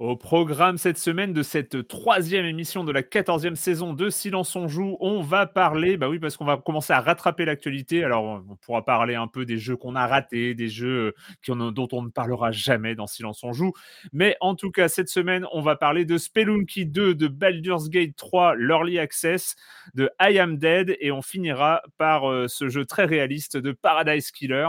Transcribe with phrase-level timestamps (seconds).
[0.00, 4.66] Au programme cette semaine de cette troisième émission de la quatorzième saison de Silence on
[4.66, 8.02] joue, on va parler, bah oui, parce qu'on va commencer à rattraper l'actualité.
[8.02, 11.14] Alors, on pourra parler un peu des jeux qu'on a ratés, des jeux
[11.48, 13.72] euh, dont on ne parlera jamais dans Silence on joue.
[14.12, 18.16] Mais en tout cas, cette semaine, on va parler de Spelunky 2, de Baldur's Gate
[18.16, 19.54] 3, l'Early Access,
[19.94, 24.32] de I Am Dead, et on finira par euh, ce jeu très réaliste de Paradise
[24.32, 24.66] Killer.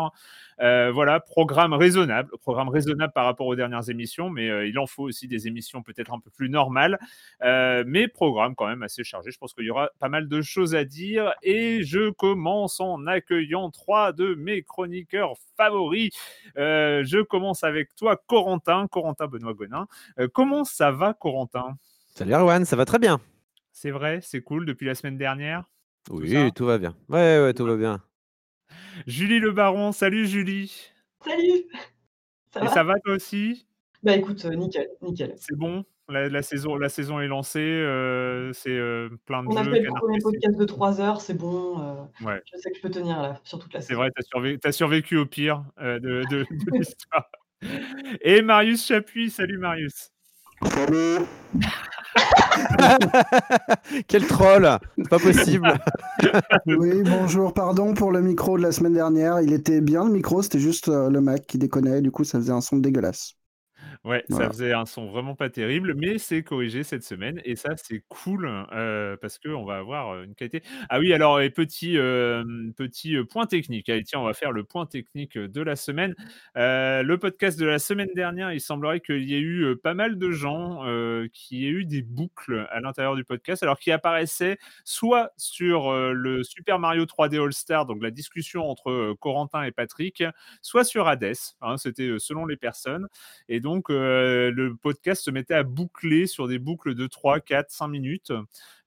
[0.61, 4.87] Euh, voilà, programme raisonnable, programme raisonnable par rapport aux dernières émissions, mais euh, il en
[4.87, 6.97] faut aussi des émissions peut-être un peu plus normales,
[7.43, 9.31] euh, mais programme quand même assez chargé.
[9.31, 13.05] Je pense qu'il y aura pas mal de choses à dire et je commence en
[13.05, 16.11] accueillant trois de mes chroniqueurs favoris.
[16.55, 19.87] Je commence avec toi, Corentin, Corentin Benoît Gonin.
[20.33, 21.77] Comment ça va, Corentin?
[22.13, 23.19] Salut Erwan, ça va très bien.
[23.71, 25.65] C'est vrai, c'est cool depuis la semaine dernière?
[26.09, 26.95] Oui, tout va bien.
[27.09, 28.01] Ouais, ouais, tout va bien.
[29.07, 30.91] Julie Le Baron, salut Julie.
[31.25, 31.65] Salut
[32.53, 33.67] Ça Et va ça va toi aussi?
[34.03, 35.33] Bah écoute, euh, nickel, nickel.
[35.37, 35.83] C'est bon?
[36.07, 39.71] La, la saison, la saison est lancée, euh, c'est euh, plein de On a jeux.
[39.71, 41.79] fait le premier podcast de 3 heures, c'est bon.
[41.81, 41.95] euh,
[42.25, 44.01] Ouais, je sais que je peux tenir là, sur toute la c'est saison.
[44.01, 44.11] vrai,
[44.61, 47.27] tu as, survécu au pire de, de- de l'histoire.
[48.21, 50.11] Et Marius Chapuis, salut Marius.
[54.07, 54.79] Quel troll
[55.09, 55.73] pas possible.
[56.65, 59.41] Oui, bonjour, pardon pour le micro de la semaine dernière.
[59.41, 62.39] Il était bien le micro, c'était juste euh, le Mac qui déconnait, du coup ça
[62.39, 63.33] faisait un son dégueulasse.
[64.05, 67.69] Ouais, ça faisait un son vraiment pas terrible, mais c'est corrigé cette semaine et ça
[67.75, 70.61] c'est cool euh, parce que on va avoir une qualité.
[70.89, 72.43] Ah oui, alors et petit euh,
[72.77, 73.89] petit point technique.
[73.89, 76.13] Allez, tiens, on va faire le point technique de la semaine.
[76.55, 80.19] Euh, le podcast de la semaine dernière, il semblerait qu'il y ait eu pas mal
[80.19, 80.83] de gens
[81.33, 86.43] qui aient eu des boucles à l'intérieur du podcast, alors qui apparaissaient soit sur le
[86.43, 90.23] Super Mario 3D All Star, donc la discussion entre Corentin et Patrick,
[90.61, 91.33] soit sur Hades.
[91.61, 93.07] hein, C'était selon les personnes.
[93.49, 97.71] Et donc, euh, le podcast se mettait à boucler sur des boucles de 3, 4,
[97.71, 98.31] 5 minutes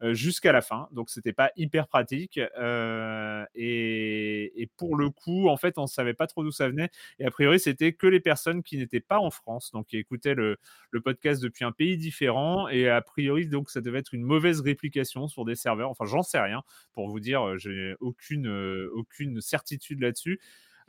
[0.03, 0.89] euh, jusqu'à la fin.
[0.93, 2.39] Donc, c'était pas hyper pratique.
[2.59, 6.91] euh, et, pour le coup, en fait, on savait pas trop d'où ça venait.
[7.19, 10.35] Et a priori, c'était que les personnes qui n'étaient pas en France, donc qui écoutaient
[10.35, 10.59] le,
[10.91, 12.69] le podcast depuis un pays différent.
[12.69, 15.91] Et a priori, donc, ça devait être une mauvaise réplication sur des serveurs.
[15.91, 16.63] Enfin, j'en sais rien.
[16.95, 18.49] Pour vous dire, j'ai aucune,
[18.93, 20.41] aucune certitude là-dessus.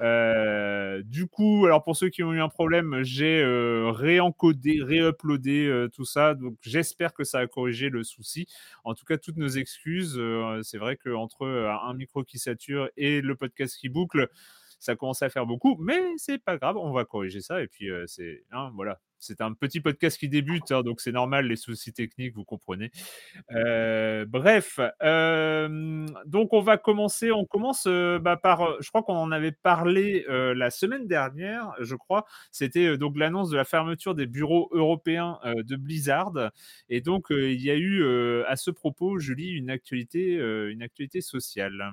[0.01, 5.68] Euh, du coup, alors pour ceux qui ont eu un problème, j'ai euh, réencodé, réuploadé
[5.68, 6.36] euh, tout ça.
[6.36, 8.48] Donc j'espère que ça a corrigé le souci.
[8.84, 10.19] En tout cas, toutes nos excuses.
[10.63, 14.30] C'est vrai qu'entre un micro qui sature et le podcast qui boucle,
[14.80, 17.62] ça commence à faire beaucoup, mais c'est pas grave, on va corriger ça.
[17.62, 21.48] Et puis c'est hein, voilà, c'est un petit podcast qui débute, hein, donc c'est normal
[21.48, 22.92] les soucis techniques, vous comprenez.
[23.51, 27.31] Euh, bref, euh, donc on va commencer.
[27.31, 28.81] On commence bah, par.
[28.81, 31.74] Je crois qu'on en avait parlé la semaine dernière.
[31.80, 32.25] Je crois.
[32.51, 36.51] C'était donc l'annonce de la fermeture des bureaux européens de Blizzard.
[36.89, 38.04] Et donc il y a eu
[38.45, 41.92] à ce propos, Julie, une actualité, une actualité sociale.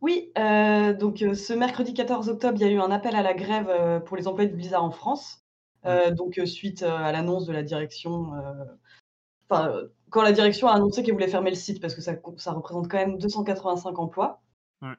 [0.00, 4.02] Oui, donc ce mercredi 14 octobre, il y a eu un appel à la grève
[4.04, 5.39] pour les employés de Blizzard en France.
[5.84, 6.10] Mmh.
[6.10, 8.32] donc suite à l'annonce de la direction
[10.10, 12.88] quand la direction a annoncé qu'elle voulait fermer le site parce que ça, ça représente
[12.88, 14.40] quand même 285 emplois.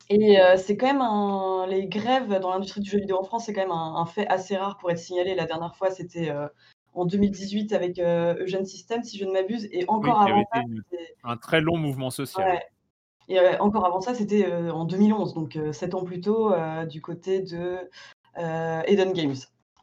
[0.09, 3.45] Et euh, c'est quand même un, les grèves dans l'industrie du jeu vidéo en France,
[3.45, 5.33] c'est quand même un, fait assez rare pour être signalé.
[5.33, 6.47] La dernière fois, c'était euh,
[6.93, 10.61] en 2018 avec euh, Eugène System, si je ne m'abuse, et encore avant ça,
[11.23, 12.61] un très long mouvement social.
[13.27, 16.53] Et encore avant ça, c'était en 2011, donc sept ans plus tôt,
[16.87, 17.77] du côté de
[18.37, 19.35] Eden Games.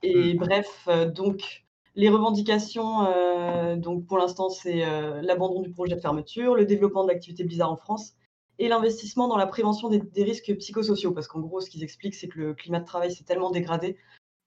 [0.02, 0.38] Et mm.
[0.38, 1.64] bref, donc
[1.98, 7.02] les revendications, euh, donc pour l'instant, c'est euh, l'abandon du projet de fermeture, le développement
[7.02, 8.14] de l'activité Blizzard en France
[8.60, 11.10] et l'investissement dans la prévention des, risques psychosociaux.
[11.10, 13.96] Parce qu'en gros, ce qu'ils expliquent, c'est que le climat de travail s'est tellement dégradé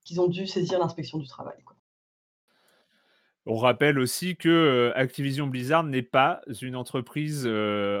[0.02, 1.56] qu'ils ont dû saisir l'inspection du travail.
[3.44, 7.46] On rappelle aussi que euh, Activision Blizzard n'est pas une entreprise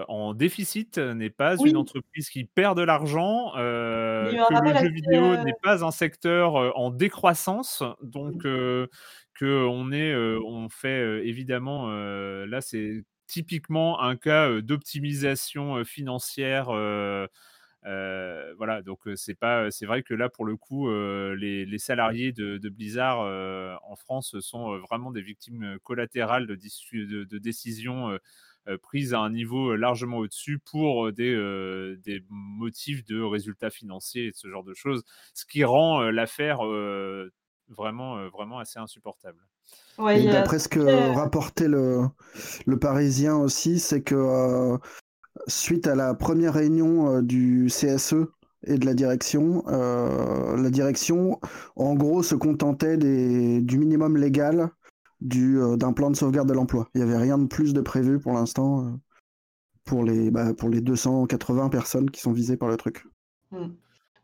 [0.08, 5.56] en déficit, n'est pas une entreprise qui perd de l'argent, que le jeu vidéo n'est
[5.62, 7.82] pas un secteur en décroissance.
[8.02, 16.70] Donc, on est, on fait évidemment, là c'est typiquement un cas d'optimisation financière.
[17.84, 23.20] Voilà, donc c'est pas, c'est vrai que là pour le coup, les, salariés de, Blizzard
[23.84, 26.54] en France sont vraiment des victimes collatérales de,
[27.24, 28.18] de, décisions
[28.82, 31.34] prises à un niveau largement au-dessus pour des,
[32.04, 36.60] des motifs de résultats financiers et ce genre de choses, ce qui rend l'affaire
[37.72, 39.38] vraiment, euh, vraiment assez insupportable.
[39.98, 42.06] Ouais, D'après ce que rapportait le,
[42.66, 44.78] le Parisien aussi, c'est que euh,
[45.46, 48.14] suite à la première réunion euh, du CSE
[48.64, 51.40] et de la direction, la direction,
[51.74, 54.70] en gros, se contentait des, du minimum légal
[55.20, 56.88] du, d'un plan de sauvegarde de l'emploi.
[56.94, 59.00] Il n'y avait rien de plus de prévu pour l'instant
[59.84, 63.04] pour, les, bah, pour les 280 personnes qui sont visées par le truc.
[63.50, 63.70] Hmm.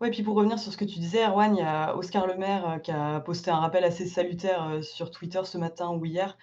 [0.01, 2.69] Ouais, puis pour revenir sur ce que tu disais, Erwan, il y a Oscar Lemaire
[2.69, 6.39] euh, qui a posté un rappel assez salutaire euh, sur Twitter ce matin ou hier,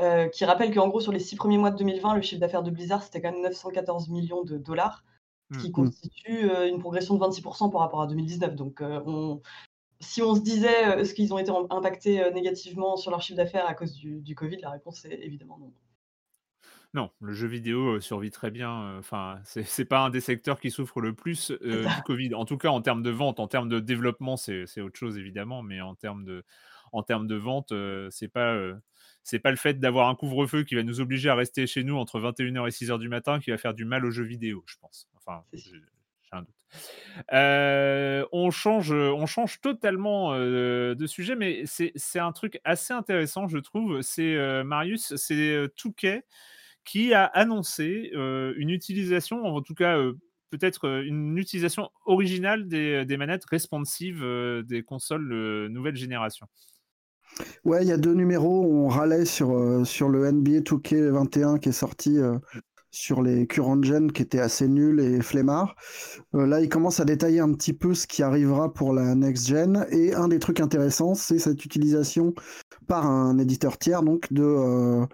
[0.00, 2.62] euh, qui rappelle qu'en gros, sur les six premiers mois de 2020, le chiffre d'affaires
[2.62, 5.04] de Blizzard, c'était quand même 914 millions de dollars,
[5.52, 5.72] ce qui mmh.
[5.72, 8.54] constitue une progression de 26% par rapport à 2019.
[8.54, 8.82] Donc,
[10.00, 13.74] si on se disait, est-ce qu'ils ont été impactés négativement sur leur chiffre d'affaires à
[13.74, 15.72] cause du, du Covid, la réponse est évidemment non.
[16.92, 18.98] Non, le jeu vidéo survit très bien.
[18.98, 22.34] Enfin, c'est pas un des secteurs qui souffre le plus du Covid.
[22.34, 25.62] En tout cas, en termes de vente, en termes de développement, c'est autre chose évidemment,
[25.62, 26.44] mais en termes de,
[26.92, 27.72] en termes de vente,
[28.10, 28.56] c'est pas,
[29.22, 31.96] c'est pas le fait d'avoir un couvre-feu qui va nous obliger à rester chez nous
[31.96, 34.76] entre 21h et 6h du matin qui va faire du mal aux jeux vidéo, je
[34.80, 35.08] pense.
[35.16, 35.76] Enfin, j'ai
[36.32, 38.28] un doute.
[38.32, 44.00] on, change, on change totalement de sujet, mais c'est un truc assez intéressant, je trouve.
[44.02, 46.24] C'est Marius, c'est Touquet
[46.84, 49.98] qui a annoncé une utilisation, en tout cas
[50.50, 54.24] peut-être une utilisation originale des, manettes responsives
[54.64, 56.46] des consoles nouvelle génération.
[57.64, 58.64] Ouais, il y a deux numéros.
[58.64, 62.18] On râlait sur, sur le NBA 2K21 qui est sorti
[62.90, 65.76] sur les current gen qui étaient assez nuls et flemmards.
[66.32, 69.86] là, il commence à détailler un petit peu ce qui arrivera pour la next gen.
[69.90, 72.34] Et un des trucs intéressants, c'est cette utilisation
[72.88, 75.06] par un éditeur tiers donc de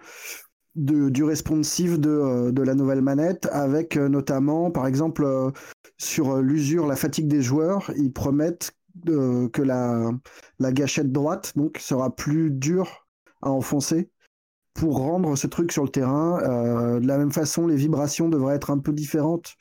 [0.77, 5.49] du responsive de, euh, de, la nouvelle manette, avec euh, notamment, par exemple, euh,
[5.97, 8.73] sur l'usure, la fatigue des joueurs, ils promettent
[9.05, 10.11] que la,
[10.59, 13.07] la gâchette droite donc, sera plus dure
[13.41, 14.09] à enfoncer
[14.73, 16.99] pour rendre ce truc sur le terrain.
[16.99, 19.57] de la même façon, les vibrations devraient être un peu différentes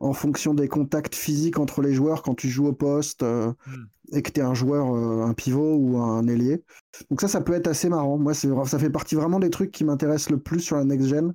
[0.00, 3.86] en fonction des contacts physiques entre les joueurs quand tu joues au poste euh, hmm.
[4.16, 6.62] et que tu es un joueur, euh, un pivot ou un ailier.
[7.10, 8.18] Donc ça, ça peut être assez marrant.
[8.18, 11.32] Moi, ça fait partie vraiment des trucs qui m'intéressent le plus sur la next-gen,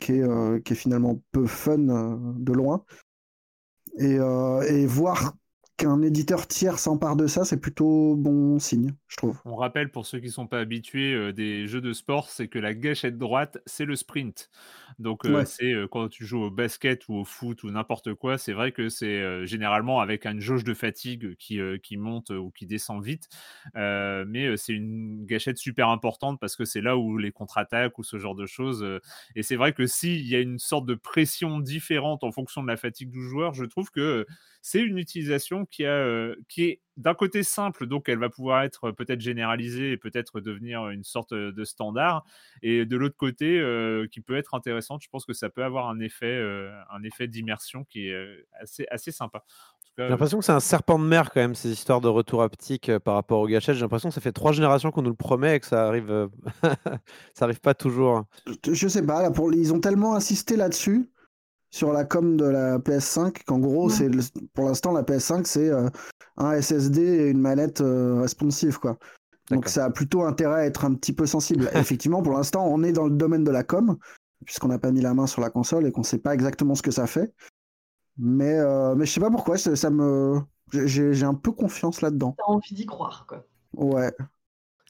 [0.00, 2.84] qui, est, euh, qui est finalement peu fun de loin.
[3.98, 5.34] Et, et voir
[5.82, 9.40] qu'un éditeur tiers s'empare de ça, c'est plutôt bon signe, je trouve.
[9.44, 12.46] On rappelle pour ceux qui ne sont pas habitués euh, des jeux de sport, c'est
[12.46, 14.48] que la gâchette droite, c'est le sprint.
[15.00, 18.38] Donc euh, c'est euh, quand tu joues au basket ou au foot ou n'importe quoi,
[18.38, 22.66] c'est vrai que c'est généralement avec une jauge de fatigue qui, qui monte ou qui
[22.66, 23.28] descend vite.
[23.74, 28.18] mais c'est une gâchette super importante parce que c'est là où les contre-attaques ou ce
[28.18, 28.86] genre de choses.
[29.34, 32.68] et c'est vrai que s'il y a une sorte de pression différente en fonction de
[32.68, 34.26] la fatigue du joueur, je trouve que
[34.62, 38.62] c'est une utilisation qui, a, euh, qui est d'un côté simple, donc elle va pouvoir
[38.62, 42.24] être euh, peut-être généralisée et peut-être devenir une sorte de standard,
[42.62, 45.02] et de l'autre côté, euh, qui peut être intéressante.
[45.02, 46.40] Je pense que ça peut avoir un effet,
[46.90, 49.44] un effet d'immersion qui est assez, assez sympa.
[49.98, 52.96] J'ai l'impression que c'est un serpent de mer quand même, ces histoires de retour optique
[52.98, 53.74] par rapport aux gâchettes.
[53.74, 56.28] J'ai l'impression que ça fait trois générations qu'on nous le promet et que ça arrive,
[57.34, 58.24] ça arrive pas toujours.
[58.66, 59.52] Je sais pas, là, pour...
[59.52, 61.11] ils ont tellement insisté là-dessus
[61.72, 64.10] sur la com de la PS5 qu'en gros, c'est
[64.52, 65.88] pour l'instant la PS5 c'est euh,
[66.36, 68.98] un SSD et une manette euh, responsive quoi.
[69.50, 71.68] Donc ça a plutôt intérêt à être un petit peu sensible.
[71.74, 73.96] Effectivement, pour l'instant, on est dans le domaine de la com
[74.44, 76.82] puisqu'on n'a pas mis la main sur la console et qu'on sait pas exactement ce
[76.82, 77.32] que ça fait.
[78.18, 80.40] Mais euh, mais je sais pas pourquoi ça, me
[80.72, 82.34] j'ai un peu confiance là-dedans.
[82.36, 83.46] T'as envie d'y croire quoi.
[83.74, 84.12] Ouais.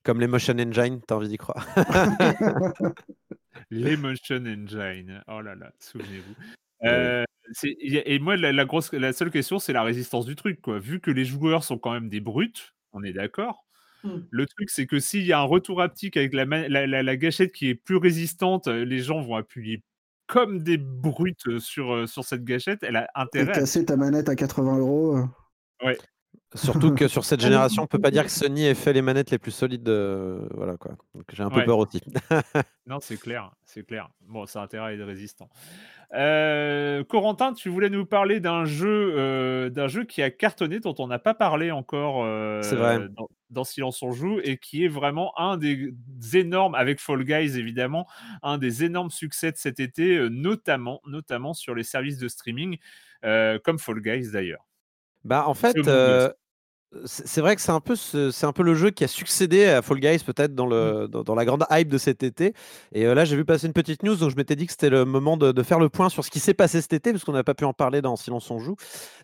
[0.03, 1.65] Comme les motion engine, t'as envie d'y croire.
[3.71, 5.23] les motion engine.
[5.29, 6.35] Oh là là, souvenez-vous.
[6.85, 7.25] Euh,
[7.65, 10.61] et moi, la, grosse, la seule question, c'est la résistance du truc.
[10.61, 10.79] Quoi.
[10.79, 13.67] Vu que les joueurs sont quand même des brutes, on est d'accord.
[14.05, 14.11] Mmh.
[14.31, 17.69] Le truc, c'est que s'il y a un retour haptique avec la, la, gâchette qui
[17.69, 19.83] est plus résistante, les gens vont appuyer
[20.27, 22.83] comme des brutes sur, sur cette gâchette.
[22.83, 23.51] Elle a intérêt.
[23.51, 25.19] Et casser ta manette à 80 euros.
[25.85, 25.99] Ouais.
[26.55, 29.31] Surtout que sur cette génération, on peut pas dire que Sony ait fait les manettes
[29.31, 29.89] les plus solides.
[29.89, 30.93] Voilà quoi.
[31.15, 32.01] Donc j'ai un peu peur aussi.
[32.87, 34.11] non, c'est clair, c'est clair.
[34.21, 35.49] Bon, ça a intérêt à être résistant.
[36.15, 40.95] Euh, Corentin, tu voulais nous parler d'un jeu, euh, d'un jeu qui a cartonné, dont
[40.99, 42.61] on n'a pas parlé encore euh,
[43.51, 45.95] Dans, Silence on joue, et qui est vraiment un des
[46.35, 48.07] énormes, avec Fall Guys évidemment,
[48.43, 52.79] un des énormes succès de cet été, notamment, notamment sur les services de streaming,
[53.23, 54.67] comme Fall Guys d'ailleurs.
[55.25, 55.77] Bah en fait,
[57.05, 59.83] c'est vrai que c'est un, peu c'est un peu le jeu qui a succédé à
[59.83, 61.23] Fall Guys, peut-être dans, le, mmh.
[61.23, 62.53] dans, la grande hype de cet été.
[62.93, 64.91] Et euh, là, j'ai vu passer une petite news, donc je m'étais dit que c'était
[64.91, 67.33] le moment de, faire le point sur ce qui s'est passé cet été, parce qu'on
[67.33, 68.77] n'a pas pu en parler dans Silence on joue.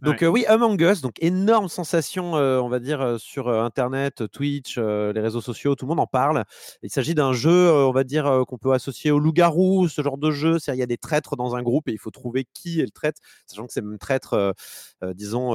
[0.03, 4.79] Donc, euh, oui, Among Us, donc énorme sensation, euh, on va dire, sur Internet, Twitch,
[4.79, 6.45] les réseaux sociaux, tout le monde en parle.
[6.83, 10.31] Il s'agit d'un jeu, on va dire, qu'on peut associer au loup-garou, ce genre de
[10.31, 10.59] jeu.
[10.59, 12.85] C'est-à-dire, il y a des traîtres dans un groupe et il faut trouver qui est
[12.85, 14.55] le traître, sachant que ces mêmes traîtres,
[15.15, 15.55] disons,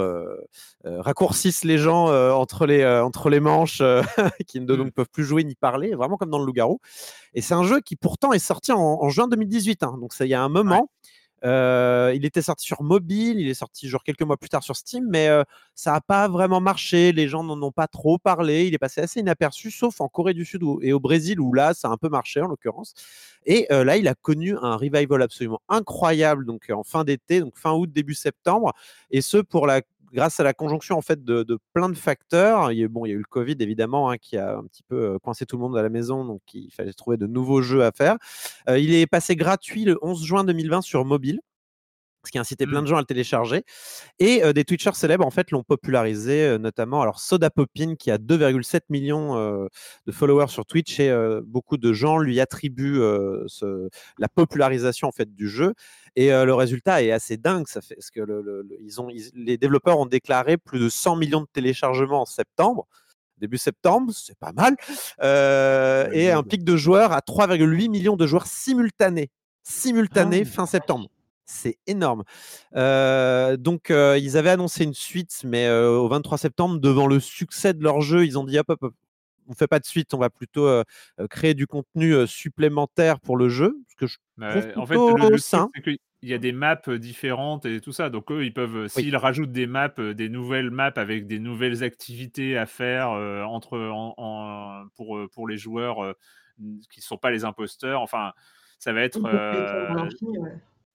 [0.83, 4.01] raccourcissent les gens euh, entre, les, euh, entre les manches euh,
[4.47, 4.91] qui ne donc, mmh.
[4.91, 6.79] peuvent plus jouer ni parler, vraiment comme dans le Loup-Garou.
[7.33, 9.97] Et c'est un jeu qui pourtant est sorti en, juin 2018, hein.
[9.99, 10.89] donc ça il y a un moment.
[11.43, 15.05] il était sorti sur mobile, il est sorti genre quelques mois plus tard sur Steam,
[15.09, 15.29] mais
[15.75, 17.11] ça n'a pas vraiment marché.
[17.11, 18.67] Les gens n'en ont pas trop parlé.
[18.67, 21.73] Il est passé assez inaperçu, sauf en Corée du Sud et au Brésil où là,
[21.73, 22.93] ça a un peu marché en l'occurrence.
[23.45, 27.73] Et là, il a connu un revival absolument incroyable, donc en fin d'été, donc fin
[27.73, 28.73] août, début septembre,
[29.11, 29.81] et ce pour la
[30.13, 32.71] grâce à la conjonction en fait de, plein de facteurs.
[32.71, 35.57] Il y, a, eu le Covid évidemment hein, qui a un petit peu coincé tout
[35.57, 38.17] le monde à la maison, donc il fallait trouver de nouveaux jeux à faire.
[38.67, 41.41] il est passé gratuit le 11 juin 2020 sur mobile
[42.25, 42.83] ce qui a incité plein mmh.
[42.83, 43.63] de gens à le télécharger.
[44.19, 48.81] Et des Twitchers célèbres, en fait, l'ont popularisé, notamment, alors Soda Popin, qui a 2,7
[48.89, 51.13] millions de followers sur Twitch, et
[51.45, 53.01] beaucoup de gens lui attribuent
[53.47, 55.73] ce, la popularisation, en fait, du jeu.
[56.15, 59.99] Et le résultat est assez dingue, ça fait, parce que le, ils ont, les développeurs
[59.99, 62.87] ont déclaré plus de 100 millions de téléchargements en septembre
[63.39, 64.75] début septembre, c'est pas mal,
[66.13, 69.29] et un pic de joueurs à 3,8 millions de joueurs simultanés,
[69.63, 71.09] simultanés ah fin septembre.
[71.45, 72.23] C'est énorme.
[72.73, 78.01] donc, ils avaient annoncé une suite, mais au 23 septembre, devant le succès de leur
[78.01, 78.93] jeu, ils ont dit hop, hop, hop
[79.47, 80.69] on fait pas de suite, on va plutôt
[81.29, 83.77] créer du contenu supplémentaire pour le jeu.
[83.89, 85.69] Ce que je trouve en fait, le, sain.
[86.21, 88.09] il y a des maps différentes et tout ça.
[88.09, 92.57] Donc eux, ils peuvent, s'ils rajoutent des maps, des nouvelles maps avec des nouvelles activités
[92.57, 96.15] à faire entre, en, pour, pour les joueurs
[96.89, 98.01] qui ne sont pas les imposteurs.
[98.01, 98.31] Enfin,
[98.79, 99.19] ça va être.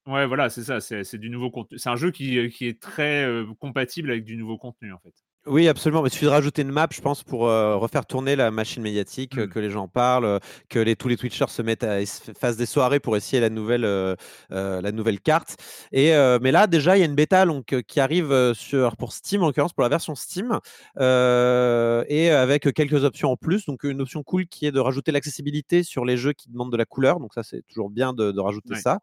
[0.07, 0.79] Ouais, voilà, c'est ça.
[0.81, 1.77] C'est du nouveau contenu.
[1.77, 3.27] C'est un jeu qui, qui est très
[3.59, 5.13] compatible avec du nouveau contenu, en fait.
[5.49, 6.05] Oui, absolument.
[6.05, 9.47] Il suffit de rajouter une map, je pense, pour refaire tourner la machine médiatique, mmh.
[9.47, 10.39] que les gens parlent,
[10.69, 11.97] que les, tous les Twitchers se mettent à
[12.39, 14.15] fassent des soirées pour essayer la nouvelle,
[14.51, 15.57] la nouvelle carte.
[15.91, 19.41] Et mais là, déjà, il y a une bêta donc, qui arrive sur pour Steam,
[19.41, 20.59] en l'occurrence pour la version Steam,
[20.99, 23.65] et avec quelques options en plus.
[23.65, 26.77] Donc une option cool qui est de rajouter l'accessibilité sur les jeux qui demandent de
[26.77, 27.19] la couleur.
[27.19, 28.99] Donc ça, c'est toujours bien de, rajouter ça.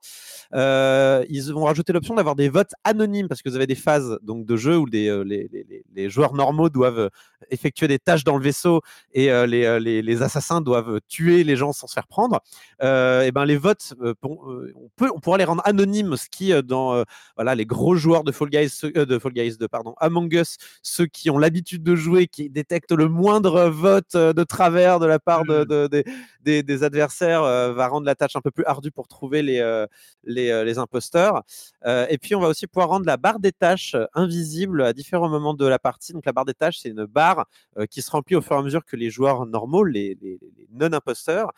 [0.52, 4.46] ils vont rajouter l'option d'avoir des votes anonymes parce que vous avez des phases donc
[4.46, 5.48] de jeu où les, les,
[5.92, 7.10] les joueurs normaux doivent
[7.50, 8.80] effectuer des tâches dans le vaisseau
[9.12, 12.40] et les, les, les, assassins doivent tuer les gens sans se faire prendre,
[12.80, 17.04] et ben les votes, on, peut, on pourra les rendre anonymes, ce qui dans
[17.36, 21.06] voilà les gros joueurs de Fall Guys, de Fall Guys, de pardon, Among Us, ceux
[21.06, 25.44] qui ont l'habitude de jouer, qui détectent le moindre vote de travers de la part
[25.44, 25.88] de, mmh.
[25.88, 26.04] de,
[26.42, 29.86] des, des, adversaires, va rendre la tâche un peu plus ardue pour trouver les,
[30.24, 31.42] les, les imposteurs.
[31.84, 35.54] et puis on va aussi pouvoir rendre la barre des tâches invisible à différents moments
[35.54, 36.12] de la partie.
[36.16, 37.46] Donc la barre des tâches, c'est une barre
[37.90, 40.18] qui se remplit au fur et à mesure que les joueurs normaux, les,
[40.70, 41.52] non-imposteurs,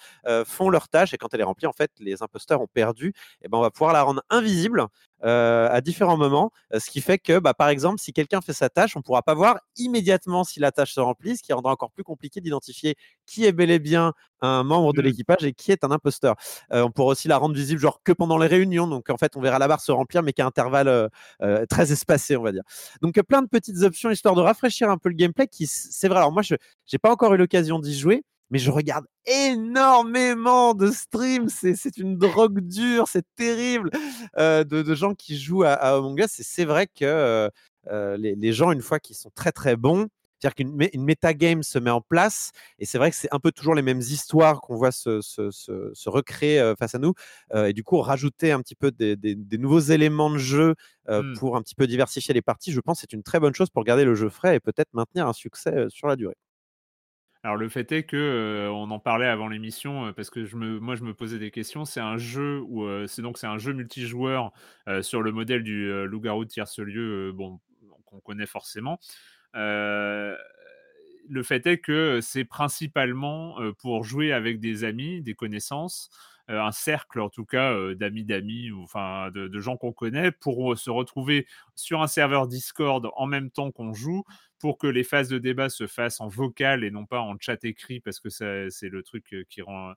[0.45, 1.15] font leur tâche.
[1.15, 3.15] Et quand elle est remplie, en fait, les imposteurs ont perdu.
[3.43, 4.87] Et ben on va pouvoir la rendre invisible
[5.25, 8.53] euh, à différents moments, euh, ce qui fait que, bah, par exemple, si quelqu'un fait
[8.53, 11.53] sa tâche, on ne pourra pas voir immédiatement si la tâche se remplit, ce qui
[11.53, 12.97] rendra encore plus compliqué d'identifier
[13.27, 15.05] qui est bel et bien un membre de mmh.
[15.05, 16.37] l'équipage et qui est un imposteur.
[16.73, 19.37] Euh, on pourra aussi la rendre visible genre que pendant les réunions, donc en fait
[19.37, 21.11] on verra la barre se remplir mais qu'à intervalles
[21.69, 22.63] très espacés, on va dire.
[23.03, 25.49] Donc plein de petites options histoire de rafraîchir un peu le gameplay.
[25.49, 26.19] Qui c'est vrai.
[26.19, 30.91] Alors moi je n'ai pas encore eu l'occasion d'y jouer, mais je regarde énormément de
[30.91, 31.49] streams.
[31.49, 33.91] C'est une drogue dure, c'est terrible
[34.39, 36.41] euh, de, gens qui jouent à, Among Us.
[36.41, 37.49] Et c'est vrai que euh,
[37.89, 40.09] euh, les, gens, une fois qu'ils sont très très bons,
[40.41, 43.51] c'est-à-dire qu'une une game se met en place, et c'est vrai que c'est un peu
[43.51, 47.13] toujours les mêmes histoires qu'on voit se, se, se, recréer face à nous,
[47.53, 50.77] et du coup rajouter un petit peu des, des, nouveaux éléments de jeu
[51.09, 51.33] mmh.
[51.41, 53.69] pour un petit peu diversifier les parties, je pense que c'est une très bonne chose
[53.69, 56.37] pour garder le jeu frais et peut-être maintenir un succès sur la durée.
[57.45, 60.97] Alors le fait est que on en parlait avant l'émission parce que je me, moi
[60.97, 61.85] je me posais des questions.
[61.85, 64.53] C'est un jeu où c'est donc c'est un jeu multijoueur
[65.03, 67.61] sur le modèle du loup-garou de tierce lieu, bon
[68.07, 68.99] qu'on connaît forcément.
[69.55, 76.11] le fait est que c'est principalement pour jouer avec des amis, des connaissances,
[76.49, 80.79] un cercle en tout cas d'amis d'amis ou enfin de, de gens qu'on connaît pour
[80.79, 84.25] se retrouver sur un serveur Discord en même temps qu'on joue
[84.59, 87.65] pour que les phases de débat se fassent en vocal et non pas en chat
[87.65, 89.93] écrit, parce que c'est le truc qui rend.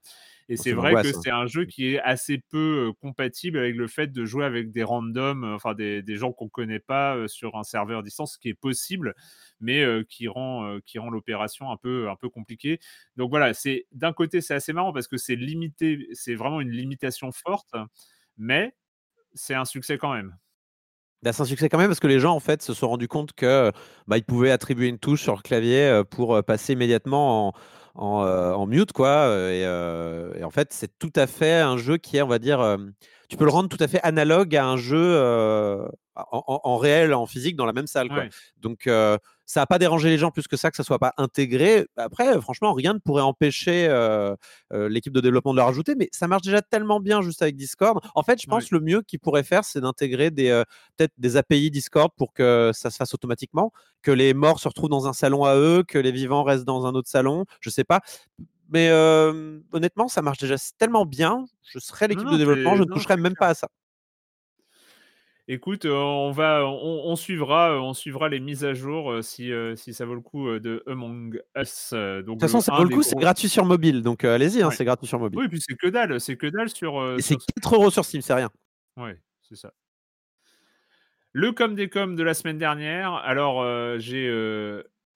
[0.48, 4.12] Et c'est vrai que c'est un jeu qui est assez peu compatible avec le fait
[4.12, 8.02] de jouer avec des randoms, enfin des, des gens qu'on connaît pas sur un serveur
[8.02, 9.14] distance, ce qui est possible,
[9.60, 12.78] mais qui rend, qui rend l'opération un peu, un peu compliquée.
[13.16, 16.70] Donc voilà, c'est d'un côté c'est assez marrant parce que c'est limité, c'est vraiment une
[16.70, 17.74] limitation forte,
[18.36, 18.74] mais
[19.34, 20.36] c'est un succès quand même.
[21.22, 23.08] Bah, c'est un succès quand même parce que les gens en fait se sont rendus
[23.08, 23.70] compte que
[24.08, 27.54] bah, ils pouvaient attribuer une touche sur le clavier pour passer immédiatement
[27.94, 28.24] en,
[28.54, 29.28] en, mute quoi.
[29.50, 29.64] Et
[30.44, 32.78] en fait, c'est tout à fait un jeu qui est, on va dire,
[33.32, 35.18] tu peux le rendre tout à fait analogue à un jeu
[36.14, 38.10] en, réel, en physique, dans la même salle.
[38.10, 38.24] Quoi.
[38.58, 41.86] Donc, ça n'a pas dérangé les gens plus que ça que ça soit pas intégré.
[41.96, 43.88] Après, franchement, rien ne pourrait empêcher
[44.70, 48.04] l'équipe de développement de le rajouter, mais ça marche déjà tellement bien juste avec Discord.
[48.14, 50.62] En fait, je pense que le mieux qu'ils pourraient faire, c'est d'intégrer des
[50.98, 53.72] peut-être des API Discord pour que ça se fasse automatiquement,
[54.02, 56.84] que les morts se retrouvent dans un salon à eux, que les vivants restent dans
[56.84, 57.46] un autre salon.
[57.60, 58.00] Je sais pas.
[58.72, 58.90] Mais
[59.72, 61.44] honnêtement, ça marche déjà tellement bien.
[61.62, 63.68] Je serais l'équipe de développement, je ne toucherais même pas à ça.
[65.48, 70.14] Écoute, on va, on, suivra, on suivra les mises à jour si, si ça vaut
[70.14, 71.92] le coup de Among Us.
[71.92, 74.84] de toute façon, ça vaut le coup, c'est gratuit sur mobile, donc allez-y, hein, c'est
[74.84, 75.38] gratuit sur mobile.
[75.38, 77.16] Oui, et puis c'est que dalle, c'est que dalle sur.
[77.18, 78.50] et c'est 4 euros sur Steam, c'est rien.
[78.96, 79.72] Ouais, c'est ça.
[81.32, 83.14] Le com des com de la semaine dernière.
[83.14, 83.64] Alors,
[83.98, 84.30] j'ai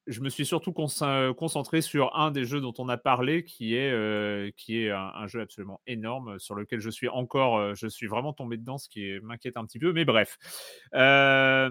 [0.07, 3.91] je me suis surtout concentré sur un des jeux dont on a parlé, qui est,
[3.91, 8.07] euh, qui est un, jeu absolument énorme, sur lequel je suis encore, euh, je suis
[8.07, 10.39] vraiment tombé dedans, ce qui m'inquiète un petit peu, mais bref.
[10.95, 11.71] Euh,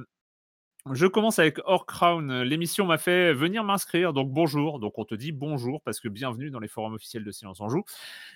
[0.93, 2.43] je commence avec Crown.
[2.43, 4.79] L'émission m'a fait venir m'inscrire, donc bonjour.
[4.79, 7.69] Donc on te dit bonjour parce que bienvenue dans les forums officiels de Silence en
[7.69, 7.83] Joue.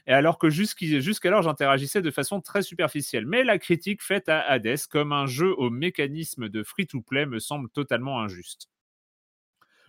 [0.07, 3.27] Et alors que jusqu'alors j'interagissais de façon très superficielle.
[3.27, 7.69] Mais la critique faite à Hades comme un jeu au mécanisme de free-to-play me semble
[7.69, 8.67] totalement injuste.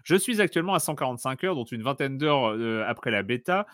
[0.04, 3.66] Je suis actuellement à 145 heures, dont une vingtaine d'heures euh, après la bêta.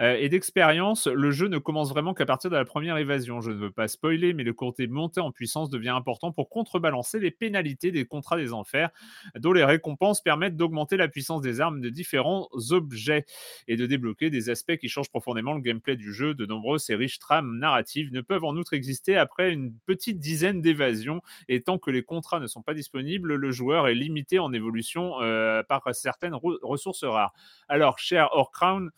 [0.00, 3.40] Euh, et d'expérience, le jeu ne commence vraiment qu'à partir de la première évasion.
[3.40, 7.18] Je ne veux pas spoiler, mais le côté monté en puissance devient important pour contrebalancer
[7.18, 8.90] les pénalités des contrats des enfers,
[9.36, 13.24] dont les récompenses permettent d'augmenter la puissance des armes de différents objets
[13.66, 16.34] et de débloquer des aspects qui changent profondément le gameplay du jeu.
[16.34, 20.60] De nombreuses et riches trames narratives ne peuvent en outre exister après une petite dizaine
[20.60, 24.52] d'évasions, et tant que les contrats ne sont pas disponibles, le joueur est limité en
[24.52, 27.32] évolution euh, par certaines ressources rares.
[27.68, 28.90] Alors, cher Orcrown,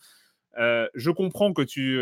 [0.57, 1.97] Je comprends que tu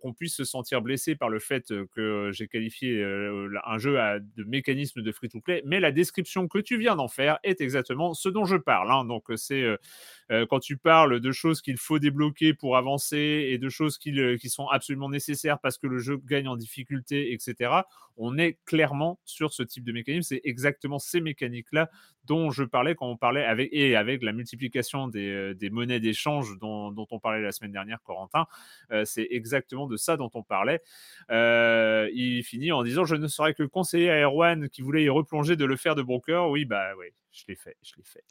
[0.00, 3.98] qu'on puisse se sentir blessé par le fait que j'ai qualifié un jeu
[4.36, 8.28] de mécanismes de free-to-play, mais la description que tu viens d'en faire est exactement ce
[8.28, 8.90] dont je parle.
[8.90, 9.04] Hein.
[9.04, 9.64] Donc c'est
[10.48, 14.48] quand tu parles de choses qu'il faut débloquer pour avancer et de choses qui, qui,
[14.48, 17.70] sont absolument nécessaires parce que le jeu gagne en difficulté, etc.
[18.16, 20.28] On est clairement sur ce type de mécanisme.
[20.28, 21.90] C'est exactement ces mécaniques-là
[22.28, 26.56] dont je parlais quand on parlait avec et avec la multiplication des, des monnaies d'échange
[26.60, 28.46] dont, dont on parlait la semaine dernière Corentin.
[28.92, 30.82] Euh, c'est exactement de ça dont on parlait.
[31.30, 35.08] Euh, il finit en disant Je ne saurais que conseiller à Erwan qui voulait y
[35.08, 36.50] replonger de le faire de bon cœur.
[36.50, 37.76] Oui, bah oui, je l'ai fait.
[37.82, 38.24] Je l'ai fait.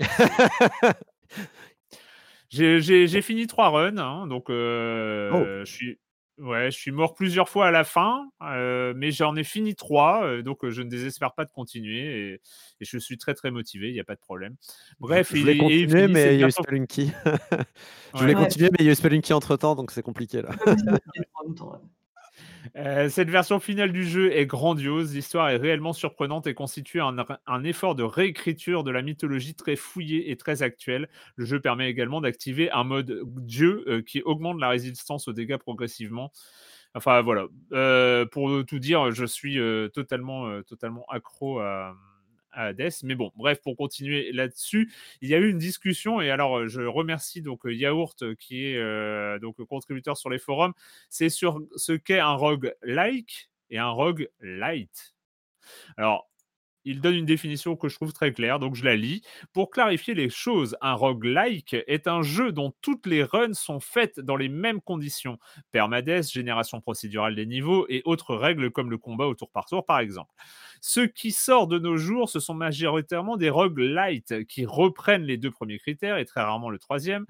[3.09, 5.65] J'ai fini trois runs, hein, donc euh, oh.
[5.65, 5.99] je suis
[6.39, 10.23] Ouais, je suis mort plusieurs fois à la fin, euh, mais j'en ai fini trois,
[10.23, 12.41] euh, donc euh, je ne désespère pas de continuer et,
[12.79, 14.55] je suis très très motivé, il n'y a pas de problème.
[14.99, 17.11] Bref, je voulais continuer, mais il y a eu Spelunky.
[18.13, 20.51] je voulais continuer, mais il y a eu Spelunky entre temps, donc c'est compliqué là.
[22.75, 27.63] Euh, cette version finale du jeu est grandiose, l'histoire est réellement surprenante et constitue un,
[27.63, 31.09] effort de réécriture de la mythologie très fouillée et très actuelle.
[31.35, 35.57] Le jeu permet également d'activer un mode Dieu euh, qui augmente la résistance aux dégâts
[35.57, 36.31] progressivement.
[36.95, 39.59] Enfin voilà, euh, pour tout dire, je suis
[39.93, 41.95] totalement, totalement accro à,
[43.03, 44.91] Mais bon, bref, pour continuer là-dessus,
[45.21, 48.35] il y a eu une discussion et alors euh, je remercie donc euh, Yaourt euh,
[48.35, 50.73] qui est donc contributeur sur les forums.
[51.09, 55.15] C'est sur ce qu'est un rogue like et un rogue light.
[55.97, 56.29] Alors,
[56.87, 59.21] il donne une définition que je trouve très claire, donc je la lis.
[59.51, 64.21] Pour clarifier les choses, un roguelike est un jeu dont toutes les runs sont faites
[64.21, 65.37] dans les mêmes conditions.
[65.73, 69.85] Permades, génération procédurale des niveaux et autres règles comme le combat au tour par tour
[69.85, 70.31] par exemple.
[70.81, 75.51] Ce qui sort de nos jours, ce sont majoritairement des roguelites qui reprennent les deux
[75.51, 77.25] premiers critères et très rarement le troisième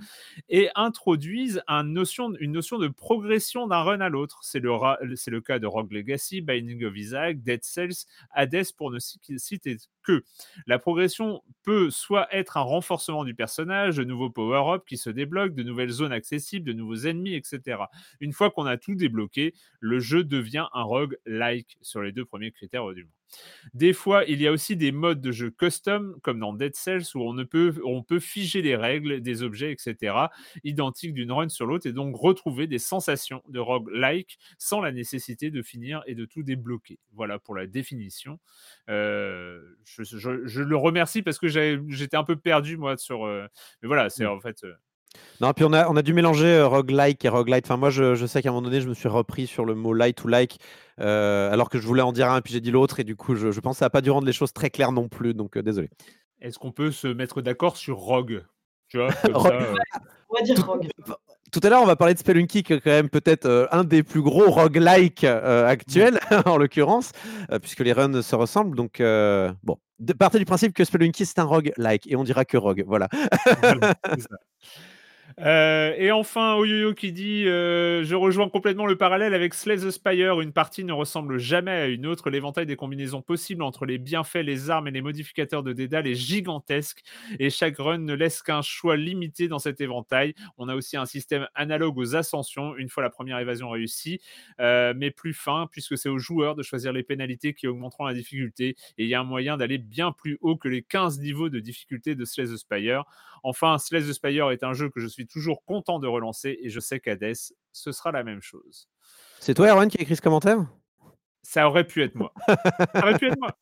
[0.49, 4.39] et introduisent une notion de progression d'un run à l'autre.
[4.43, 9.77] C'est le, cas de Rogue Legacy, Binding of Isaac, Dead Cells, Hades pour ne citer
[10.03, 10.23] que
[10.65, 15.55] la progression peut soit être un renforcement du personnage, de nouveaux power-ups qui se débloquent,
[15.55, 17.81] de nouvelles zones accessibles, de nouveaux ennemis, etc.
[18.19, 22.51] Une fois qu'on a tout débloqué, le jeu devient un rogue-like sur les deux premiers
[22.51, 23.11] critères du moins.
[23.73, 27.05] Des fois, il y a aussi des modes de jeu custom, comme dans Dead Cells,
[27.15, 30.15] où on, ne peut, on peut figer les règles, des objets, etc.,
[30.63, 35.51] identiques d'une run sur l'autre, et donc retrouver des sensations de rogue-like sans la nécessité
[35.51, 36.99] de finir et de tout débloquer.
[37.13, 38.39] Voilà pour la définition.
[38.89, 43.25] Euh, je, le remercie parce que j'étais un peu perdu, moi, sur...
[43.25, 43.47] Euh,
[43.81, 44.29] mais voilà, c'est mmh.
[44.29, 44.63] en fait...
[44.63, 44.73] Euh,
[45.39, 47.65] non, puis on a, on a dû mélanger roguelike et roguelite.
[47.65, 49.75] Enfin, moi, je, je sais qu'à un moment donné, je me suis repris sur le
[49.75, 50.59] mot light ou like
[50.99, 53.35] euh, alors que je voulais en dire un, puis j'ai dit l'autre, et du coup,
[53.35, 55.33] je, je pense que ça n'a pas dû rendre les choses très claires non plus,
[55.33, 55.89] donc euh, désolé.
[56.41, 58.43] Est-ce qu'on peut se mettre d'accord sur Rogue?
[58.89, 59.75] Tu vois, euh.
[60.29, 60.89] On va dire Rogue.
[61.51, 64.03] Tout à l'heure, on va parler de Spelunky, qui est quand même peut-être un des
[64.03, 67.11] plus gros roguelike actuels, en l'occurrence,
[67.61, 68.75] puisque les runs se ressemblent.
[68.75, 69.01] Donc,
[69.63, 72.83] bon, de, partez du principe que Spelunky, c'est un roguelike, et on dira que rogue.
[72.85, 73.07] Voilà.
[75.39, 79.91] Euh, et enfin, Oyoyo qui dit euh, Je rejoins complètement le parallèle avec Slay the
[79.91, 80.41] Spire.
[80.41, 82.31] Une partie ne ressemble jamais à une autre.
[82.31, 86.15] L'éventail des combinaisons possibles entre les bienfaits, les armes et les modificateurs de Dédale est
[86.15, 87.03] gigantesque.
[87.37, 90.33] Et chaque run ne laisse qu'un choix limité dans cet éventail.
[90.57, 94.19] On a aussi un système analogue aux ascensions, une fois la première évasion réussie,
[94.59, 98.15] euh, mais plus fin, puisque c'est aux joueurs de choisir les pénalités qui augmenteront la
[98.15, 98.69] difficulté.
[98.97, 101.59] Et il y a un moyen d'aller bien plus haut que les 15 niveaux de
[101.59, 103.03] difficulté de Slay the Spire.
[103.43, 106.69] Enfin, Slay the Spire est un jeu que je suis toujours content de relancer et
[106.69, 107.35] je sais qu'Hades,
[107.71, 108.89] ce sera la même chose.
[109.39, 110.65] C'est toi, Erwan, qui a écrit ce commentaire?
[111.43, 112.33] Ça aurait pu être moi.
[112.47, 113.55] Ça aurait pu être moi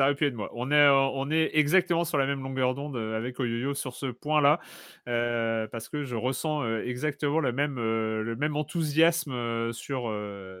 [0.00, 0.48] ça aurait pu être moi.
[0.54, 3.94] On est, euh, on est exactement sur la même longueur d'onde euh, avec Oyoyo sur
[3.94, 4.58] ce point-là,
[5.08, 10.10] euh, parce que je ressens exactement le même, le même enthousiasme sur,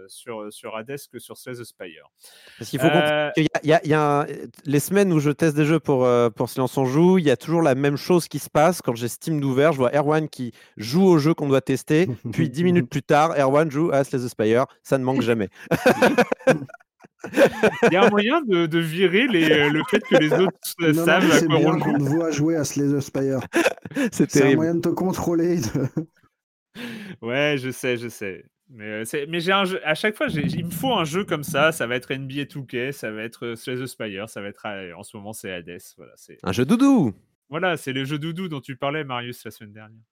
[0.08, 2.10] sur, sur Hades que sur Slay the Spire.
[2.58, 4.26] Parce qu'il faut comprendre qu'il y a, y a
[4.66, 7.36] les semaines où je teste des jeux pour, pour Silence on Joue, il y a
[7.38, 8.82] toujours la même chose qui se passe.
[8.82, 12.50] Quand j'ai Steam d'ouvert, je vois Erwan qui joue au jeu qu'on doit tester, puis
[12.50, 14.66] dix minutes plus tard, Erwan joue à Slay the Spire.
[14.82, 15.48] Ça ne manque jamais.
[17.90, 20.56] Il y a un moyen de, virer les, euh, le fait que les autres
[21.04, 23.40] savent à quoi on qu'on te voit jouer à Slay the Spire.
[24.12, 25.60] C'est un moyen de te contrôler.
[27.20, 28.44] Ouais, je sais, je sais.
[28.68, 31.42] Mais, euh, mais j'ai un jeu, à chaque fois, il me faut un jeu comme
[31.42, 31.72] ça.
[31.72, 34.66] Ça va être NBA 2K, ça va être euh, Slay the Spire, ça va être
[34.96, 35.78] en ce moment c'est Hades.
[35.96, 37.12] Voilà, c'est un jeu doudou.
[37.48, 40.04] Voilà, c'est les jeux doudou dont tu parlais, Marius, la semaine dernière.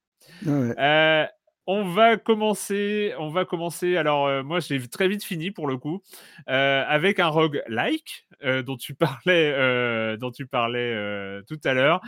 [0.47, 1.29] Ah ouais
[1.71, 3.99] on va commencer, on va commencer.
[3.99, 6.03] Alors moi, j'ai très vite fini pour le coup
[6.47, 8.27] avec un rogue like
[8.67, 12.01] dont tu parlais, dont tu parlais tout à l'heure.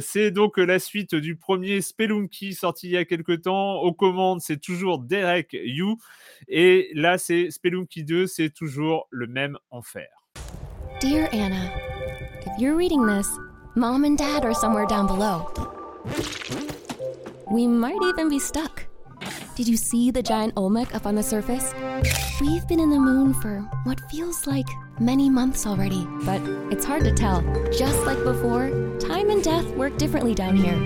[0.00, 3.74] c'est donc la suite du premier Spelunky sorti il y a quelque temps.
[3.82, 5.98] Aux commandes, c'est toujours Derek You,
[6.48, 10.08] et là, c'est Spelunky 2, c'est toujours le même enfer.
[11.00, 11.70] Dear Anna,
[12.46, 13.28] if you're reading this,
[13.76, 15.50] mom and dad are somewhere down below.
[17.50, 18.86] We might even be stuck.
[19.56, 21.72] Did you see the giant Olmec up on the surface?
[22.40, 24.66] We've been in the moon for what feels like
[24.98, 26.40] many months already, but
[26.72, 27.40] it's hard to tell.
[27.70, 30.76] Just like before, time and death work differently down here.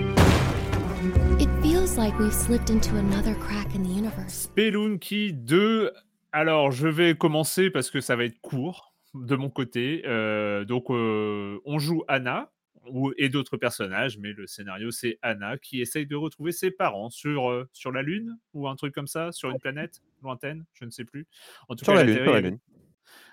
[1.39, 4.47] It feels like we've slipped into another crack in the universe.
[4.55, 5.89] Spelunky 2.
[6.31, 10.03] Alors, je vais commencer parce que ça va être court de mon côté.
[10.05, 12.51] Euh, donc, euh, on joue Anna,
[13.17, 17.49] et d'autres personnages, mais le scénario, c'est Anna qui essaye de retrouver ses parents sur,
[17.49, 20.89] euh, sur la Lune ou un truc comme ça, sur une planète lointaine, je ne
[20.89, 21.27] sais plus.
[21.67, 22.59] En tout sur cas, la Lune, sur la Lune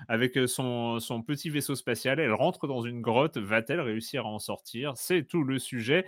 [0.09, 2.21] avec son, son, petit vaisseau spatial.
[2.21, 3.37] Elle rentre dans une grotte.
[3.37, 4.93] Va-t-elle réussir à en sortir?
[4.97, 6.05] C'est tout le sujet.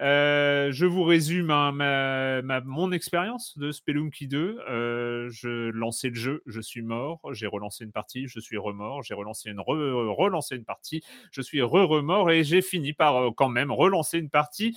[0.00, 4.60] Euh, je vous résume ma, mon expérience de Spelunky 2.
[4.68, 7.20] Euh, je lançais le jeu, je suis mort.
[7.32, 9.02] J'ai relancé une partie, je suis remort.
[9.02, 12.30] J'ai relancé une, relancé une partie, je suis re-remort.
[12.30, 14.76] Et j'ai fini par quand même relancer une partie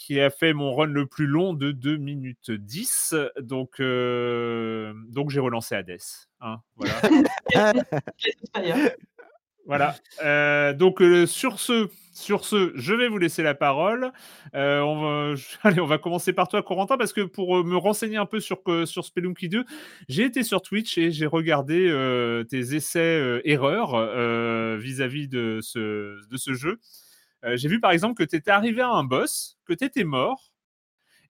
[0.00, 3.14] qui a fait mon run le plus long de 2 minutes 10.
[3.42, 5.98] Donc, euh, donc j'ai relancé Hades.
[6.40, 7.02] Hein, voilà.
[9.66, 9.94] voilà.
[10.24, 14.10] Euh, donc euh, sur ce, sur ce, je vais vous laisser la parole.
[14.54, 15.34] on, va,
[15.64, 18.62] allez, on va commencer par toi, Corentin, parce que pour me renseigner un peu sur,
[18.86, 19.66] sur Spelunky 2,
[20.08, 21.92] j'ai été sur Twitch et j'ai regardé
[22.48, 26.80] tes essais erreurs vis-à-vis de ce, de ce jeu.
[27.44, 30.04] Euh, j'ai vu par exemple que tu étais arrivé à un boss, que tu étais
[30.04, 30.52] mort,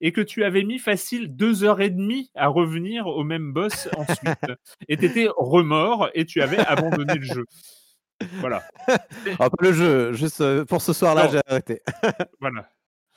[0.01, 3.89] et que tu avais mis facile deux heures et demie à revenir au même boss
[3.97, 4.59] ensuite.
[4.89, 7.45] et tu étais remort et tu avais abandonné le jeu.
[8.35, 8.63] Voilà.
[9.39, 11.81] Oh, le jeu, juste euh, pour ce soir-là, j'ai arrêté.
[12.41, 12.71] voilà.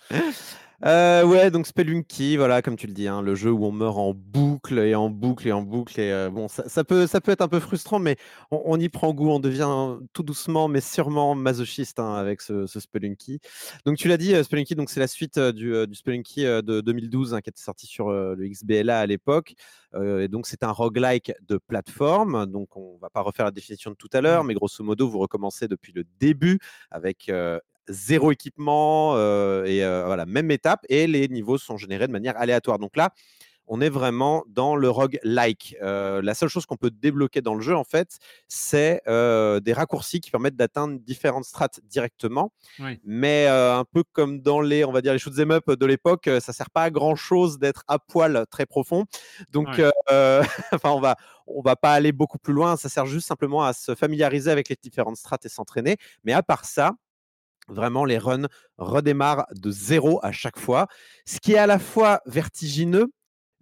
[0.86, 3.98] Euh, ouais, donc Spelunky, voilà, comme tu le dis, hein, le jeu où on meurt
[3.98, 6.00] en boucle et en boucle et en boucle.
[6.00, 8.18] Et euh, bon, ça, peut, ça peut être un peu frustrant, mais
[8.52, 13.40] on, y prend goût, on devient tout doucement, mais sûrement masochiste hein, avec ce, Spelunky.
[13.86, 17.42] Donc tu l'as dit, euh, Spelunky, donc c'est la suite du, Spelunky de 2012 hein,
[17.42, 19.54] qui était sorti sur le XBLA à l'époque.
[19.96, 22.46] et donc c'est un roguelike de plateforme.
[22.46, 24.48] Donc on va pas refaire la définition de tout à l'heure, mmh.
[24.48, 26.60] mais grosso modo, vous recommencez depuis le début
[26.92, 27.32] avec
[27.88, 30.86] zéro équipement euh, et euh, voilà, même étape.
[30.90, 32.80] Et les niveaux sont générés de manière aléatoire.
[32.80, 33.12] Donc là,
[33.66, 35.78] on est vraiment dans le rogue-like.
[35.82, 38.18] Euh, la seule chose qu'on peut débloquer dans le jeu, en fait,
[38.50, 42.52] c'est des raccourcis qui permettent d'atteindre différentes strates directement.
[43.06, 46.52] Mais un peu comme dans les, on va dire, les shoot'em up de l'époque, ça
[46.52, 49.06] sert pas à grand chose d'être à poil très profond.
[49.52, 49.70] Donc,
[50.10, 51.16] enfin, on va,
[51.48, 52.76] on va pas aller beaucoup plus loin.
[52.76, 55.96] Ça sert juste simplement à se familiariser avec les différentes strates et s'entraîner.
[56.26, 56.96] Mais à part ça,
[57.68, 58.48] Vraiment, les runs
[58.78, 60.88] redémarrent de zéro à chaque fois,
[61.26, 63.12] ce qui est à la fois vertigineux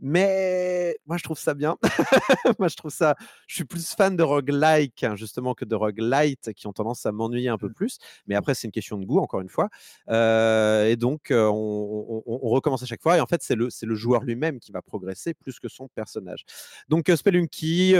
[0.01, 1.77] mais moi, je trouve ça bien.
[2.59, 3.15] moi, je trouve ça.
[3.47, 7.11] Je suis plus fan de roguelike, hein, justement, que de roguelite, qui ont tendance à
[7.11, 7.73] m'ennuyer un peu mmh.
[7.73, 7.99] plus.
[8.25, 9.69] Mais après, c'est une question de goût, encore une fois.
[10.09, 13.17] Euh, et donc, euh, on, recommence à chaque fois.
[13.17, 16.45] Et en fait, c'est le, le joueur lui-même qui va progresser plus que son personnage.
[16.89, 17.93] Donc, euh, Spelunky,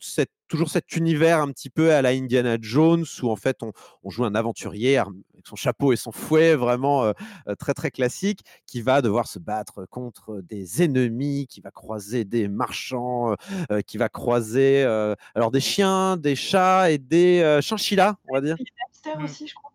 [0.00, 3.72] c'est toujours cet univers un petit peu à la Indiana Jones, où en fait, on,
[4.02, 7.12] on joue un aventurier avec son chapeau et son fouet, vraiment
[7.58, 12.48] très, très classique, qui va devoir se battre contre des ennemis qui va croiser des
[12.48, 13.34] marchands,
[13.70, 18.40] euh, qui va croiser euh, alors des chiens, des chats et des chinchillas, on va
[18.40, 18.56] dire.
[18.56, 19.24] Des hamsters mmh.
[19.24, 19.72] aussi, je crois.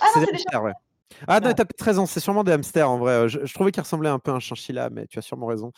[0.00, 0.72] Ah non, c'est des hamsters, ouais.
[1.28, 3.28] Ah non, t'as peut-être raison, c'est sûrement des hamsters en vrai.
[3.28, 5.72] Je, trouvais qu'il ressemblait un peu à un chinchilla, mais tu as sûrement raison.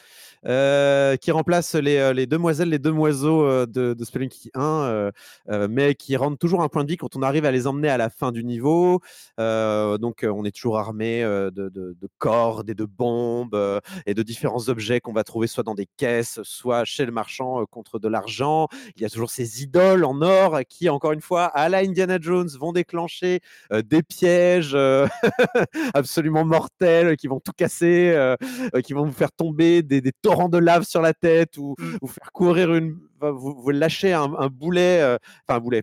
[0.46, 5.94] Euh, qui remplace les, les, demoiselles, les demoiseaux euh, de, de Spelunky 1, euh, mais
[5.94, 8.10] qui rendent toujours un point de vie quand on arrive à les emmener à la
[8.10, 9.00] fin du niveau.
[9.38, 14.68] donc on est toujours armé de, de, de, cordes et de bombes et de différents
[14.68, 18.68] objets qu'on va trouver soit dans des caisses, soit chez le marchand contre de l'argent.
[18.96, 22.18] Il y a toujours ces idoles en or qui, encore une fois, à la Indiana
[22.20, 24.76] Jones, vont déclencher des pièges.
[25.94, 28.36] absolument mortels qui vont tout casser, euh,
[28.74, 31.96] euh, qui vont vous faire tomber des, torrents de lave sur la tête ou mmh.
[32.00, 35.82] vous faire courir une, vous, vous lâchez un, boulet, euh, enfin un boulet,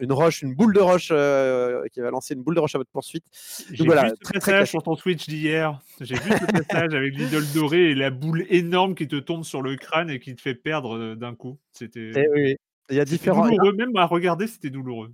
[0.00, 1.08] une roche, une boule de roche
[1.92, 3.24] qui va lancer une boule de roche à votre poursuite.
[3.70, 5.80] J'ai vu ce très, passage sur ton Twitch d'hier.
[6.00, 9.62] J'ai vu ce passage avec l'idole dorée et la boule énorme qui te tombe sur
[9.62, 11.58] le crâne et qui te fait perdre d'un coup.
[11.72, 12.12] C'était.
[12.14, 12.56] Eh oui,
[12.90, 13.48] Il y a différents.
[13.48, 15.12] Douloureux, même à regarder, c'était douloureux.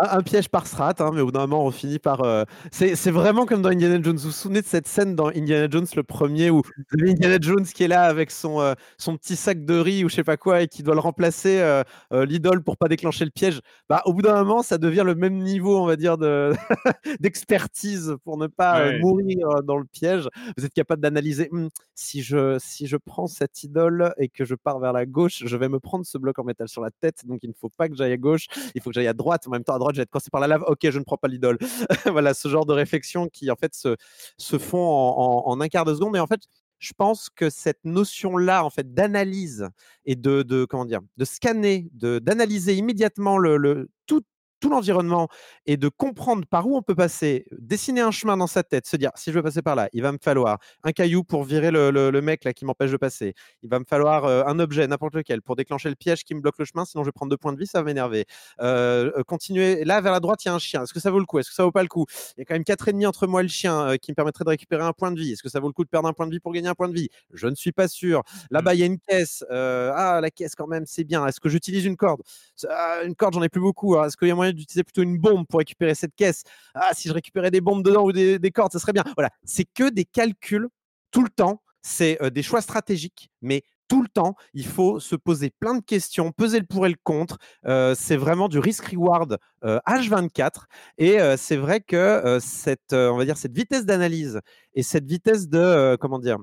[0.00, 2.22] Un, piège par strat, hein, mais au bout d'un moment, on finit par.
[2.22, 4.16] Euh, c'est vraiment comme dans Indiana Jones.
[4.16, 6.62] Vous vous souvenez de cette scène dans Indiana Jones, le premier, où
[7.00, 10.16] Indiana Jones qui est là avec son, euh, son petit sac de riz ou je
[10.16, 11.82] sais pas quoi et qui doit le remplacer, euh,
[12.26, 13.60] l'idole, pour pas déclencher le piège?
[13.88, 16.16] Bah, au bout d'un moment, ça devient le même niveau, on va dire,
[17.20, 20.28] d'expertise pour ne pas mourir dans le piège.
[20.56, 24.54] Vous êtes capable d'analyser «Hmm, si, je, si je prends cette idole et que je
[24.54, 27.26] pars vers la gauche, je vais me prendre ce bloc en métal sur la tête,
[27.26, 29.46] donc il ne faut pas que j'aille à gauche, il faut que j'aille à droite.
[29.46, 30.64] En même temps, à droite, je vais être coincé par la lave.
[30.66, 31.58] Ok, je ne prends pas l'idole.
[32.06, 33.96] voilà, ce genre de réflexion qui en fait se,
[34.38, 36.12] se font en, un quart de seconde.
[36.12, 36.42] Mais en fait,
[36.78, 39.68] je pense que cette notion-là, en fait, d'analyse
[40.04, 44.22] et de, de, comment dire, de scanner, de d'analyser immédiatement le, le tout,
[44.60, 45.28] tout l'environnement
[45.66, 48.96] et de comprendre par où on peut passer, dessiner un chemin dans sa tête, se
[48.96, 51.70] dire si je veux passer par là, il va me falloir un caillou pour virer
[51.70, 53.34] le, mec là qui m'empêche de passer.
[53.62, 56.40] Il va me falloir euh, un objet, n'importe lequel, pour déclencher le piège qui me
[56.40, 58.24] bloque le chemin, sinon je vais prendre deux points de vie, ça va m'énerver.
[58.60, 60.82] Euh, euh, continuer là vers la droite, il y a un chien.
[60.84, 61.38] Est-ce que ça vaut le coup?
[61.38, 62.06] Est-ce que ça vaut pas le coup?
[62.36, 64.14] Il y a quand même quatre et demi entre moi et le chien qui me
[64.14, 65.32] permettrait de récupérer un point de vie.
[65.32, 66.74] Est-ce que ça vaut le coup de perdre un point de vie pour gagner un
[66.74, 67.08] point de vie?
[67.32, 68.22] Je ne suis pas sûr.
[68.50, 68.76] Là-bas, mmh.
[68.76, 69.44] il y a une caisse.
[69.50, 71.26] ah, la caisse quand même, c'est bien.
[71.26, 72.22] Est-ce que j'utilise une corde?
[72.68, 73.96] Ah, Une corde, j'en ai plus beaucoup.
[73.96, 76.42] Est-ce qu'il y a moyen d'utiliser plutôt une bombe pour récupérer cette caisse.
[76.74, 79.04] Ah, si je récupérais des bombes dedans ou des, cordes, ça serait bien.
[79.16, 80.68] Voilà, c'est que des calculs
[81.10, 81.62] tout le temps.
[81.86, 85.84] C'est euh, des choix stratégiques, mais tout le temps, il faut se poser plein de
[85.84, 87.36] questions, peser le pour et le contre.
[87.66, 90.40] Euh, c'est vraiment du risk-reward H24.
[90.40, 94.40] Euh, et c'est vrai que cette, on va dire, cette vitesse d'analyse
[94.72, 96.38] et cette vitesse de, comment dire,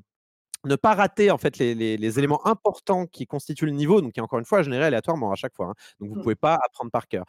[0.66, 4.24] ne pas rater en fait les, éléments importants qui constituent le niveau, donc qui est
[4.24, 5.68] encore une fois généré aléatoirement à chaque fois.
[5.68, 5.74] Hein.
[6.00, 6.24] donc vous ne mmh.
[6.24, 7.26] pouvez pas apprendre par cœur.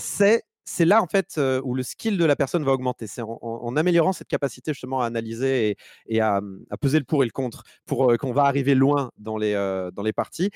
[0.00, 3.06] c'est c'est là en fait où le skill de la personne va augmenter.
[3.06, 6.40] C'est en, améliorant cette capacité justement à analyser et, à,
[6.80, 9.52] peser le pour et le contre pour qu'on va arriver loin dans les,
[9.92, 10.50] dans les parties.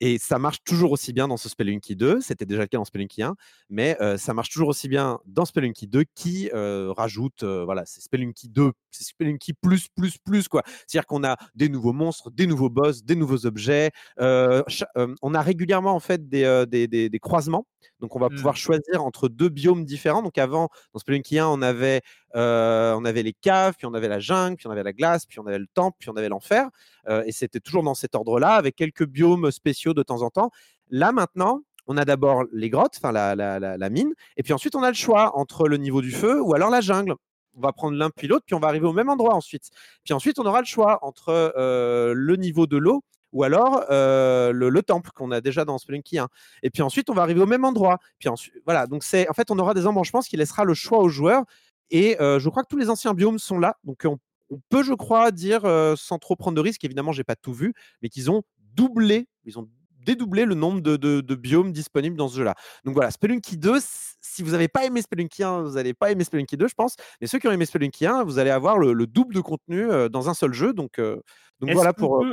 [0.00, 2.84] Et ça marche toujours aussi bien dans ce Spelunky 2, c'était déjà le cas dans
[2.84, 3.34] Spelunky 1,
[3.68, 8.72] mais ça marche toujours aussi bien dans Spelunky 2 qui rajoute, voilà, c'est Spelunky 2,
[8.90, 10.62] c'est Spelunky plus, plus, plus, quoi.
[10.86, 13.90] C'est-à-dire qu'on a des nouveaux monstres, des nouveaux boss, des nouveaux objets.
[14.18, 17.66] on a régulièrement en fait des, des, croisements,
[18.00, 18.58] donc on va pouvoir mmh.
[18.58, 20.22] choisir entre deux biomes différents.
[20.22, 22.02] Donc avant, dans Spelunky 1, on avait
[22.34, 25.26] euh, on avait les caves, puis on avait la jungle, puis on avait la glace,
[25.26, 26.68] puis on avait le temple, puis on avait l'enfer.
[27.08, 30.50] Euh, et c'était toujours dans cet ordre-là, avec quelques biomes spéciaux de temps en temps.
[30.90, 34.88] Là, maintenant, on a d'abord les grottes, enfin la, mine, et puis ensuite on a
[34.88, 37.14] le choix entre le niveau du feu ou alors la jungle.
[37.56, 39.70] On va prendre l'un puis l'autre, puis on va arriver au même endroit ensuite.
[40.04, 44.80] Puis ensuite, on aura le choix entre euh, le niveau de l'eau ou alors le,
[44.80, 46.28] temple qu'on a déjà dans Spelunky 1.
[46.62, 47.98] Et puis ensuite, on va arriver au même endroit.
[48.18, 48.86] Puis ensuite, voilà.
[48.86, 51.44] Donc c'est en fait, on aura des embranchements, qui laissera le choix aux joueurs
[51.90, 53.76] et je crois que tous les anciens biomes sont là.
[53.84, 54.18] Donc on,
[54.68, 55.62] peut, je crois, dire
[55.96, 58.42] sans trop prendre de risques, évidemment, j'ai pas tout vu, mais qu'ils ont
[58.74, 59.68] doublé, ils ont
[60.08, 62.54] dédoublé le nombre de, biomes disponibles dans ce jeu-là.
[62.84, 63.78] Donc voilà, Spelunky 2,
[64.20, 66.96] si vous n'avez pas aimé Spelunky 1, vous n'allez pas aimer Spelunky 2, je pense.
[67.20, 70.28] Mais ceux qui ont aimé Spelunky 1, vous allez avoir le, double de contenu dans
[70.30, 70.72] un seul jeu.
[70.72, 71.00] Donc,
[71.60, 72.24] donc voilà pour.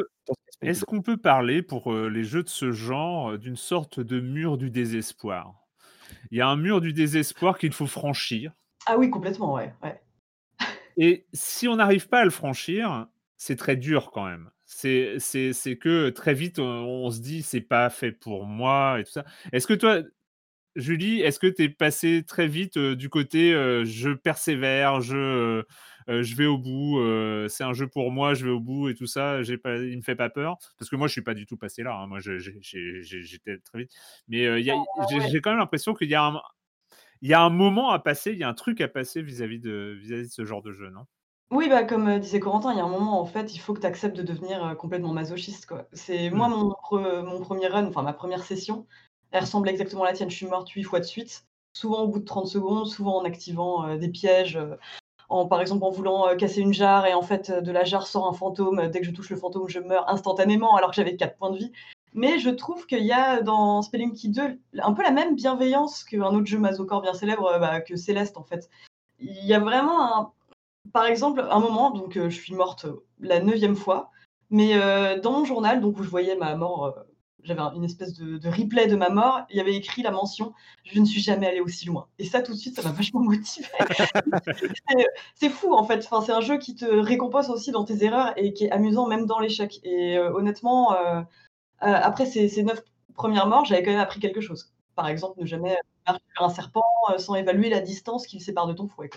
[0.61, 4.71] Est-ce qu'on peut parler pour les jeux de ce genre d'une sorte de mur du
[4.71, 5.53] désespoir?
[6.31, 8.51] Il y a un mur du désespoir qu'il faut franchir.
[8.85, 9.73] Ah oui, complètement, ouais.
[10.97, 14.49] Et si on n'arrive pas à le franchir, c'est très dur quand même.
[14.65, 15.19] C'est,
[15.79, 19.25] que très vite, on, se dit, c'est pas fait pour moi et tout ça.
[19.51, 20.01] Est-ce que toi,
[20.75, 23.51] Julie, est-ce que tu es passé très vite du côté
[23.85, 25.63] je persévère, je,
[26.07, 26.99] je vais au bout,
[27.47, 30.01] c'est un jeu pour moi, je vais au bout et tout ça, pas, il me
[30.01, 30.57] fait pas peur?
[30.79, 31.95] Parce que moi, je suis pas du tout passé là.
[31.95, 32.07] Hein.
[32.07, 33.91] Moi, j'étais très vite.
[34.27, 36.41] Mais ah j'ai, quand même l'impression qu'il y a un,
[37.25, 39.57] il y a un moment à passer, il y a un truc à passer vis-à-vis
[39.57, 41.07] de, vis de ce genre de jeu, non?
[41.49, 43.73] Oui, bah, comme euh, disait Corentin, il y a un moment, en fait, il faut
[43.73, 45.67] que tu acceptes de devenir euh, complètement masochiste.
[45.91, 46.51] C'est moi, mmh.
[46.51, 48.85] mon, mon premier run, enfin ma première session,
[49.31, 50.29] elle ressemble exactement à la tienne.
[50.29, 53.25] Je suis morte huit fois de suite, souvent au bout de 30 secondes, souvent en
[53.25, 54.59] activant euh, des pièges.
[55.29, 58.27] en, par exemple, en voulant casser une jarre et en fait, de la jarre sort
[58.27, 58.87] un fantôme.
[58.89, 61.57] Dès que je touche le fantôme, je meurs instantanément alors que j'avais 4 points de
[61.57, 61.71] vie.
[62.15, 66.33] Mais je trouve qu'il y a dans Spelunky 2 un peu la même bienveillance qu'un
[66.33, 68.69] autre jeu Mazocore bien célèbre, euh, bah, que Céleste en fait.
[69.19, 70.31] Il y a vraiment un.
[70.93, 72.85] Par exemple, un moment, donc euh, je suis morte
[73.19, 74.11] la neuvième fois,
[74.49, 76.95] mais euh, dans mon journal, donc où je voyais ma mort,
[77.43, 80.53] j'avais une espèce de, replay de ma mort, il y avait écrit la mention
[80.85, 82.07] Je ne suis jamais allée aussi loin.
[82.17, 83.67] Et ça, tout de suite, ça m'a vachement motivée.
[85.35, 86.07] c'est fou en fait.
[86.09, 89.05] Enfin, c'est un jeu qui te récompense aussi dans tes erreurs et qui est amusant
[89.05, 89.81] même dans l'échec.
[89.83, 91.21] Et honnêtement, euh,
[91.93, 94.71] après ces, neuf premières morts, j'avais quand même appris quelque chose.
[94.95, 98.41] Par exemple, ne jamais marcher sur un serpent euh, sans évaluer la distance qui le
[98.41, 99.09] sépare de ton fouet.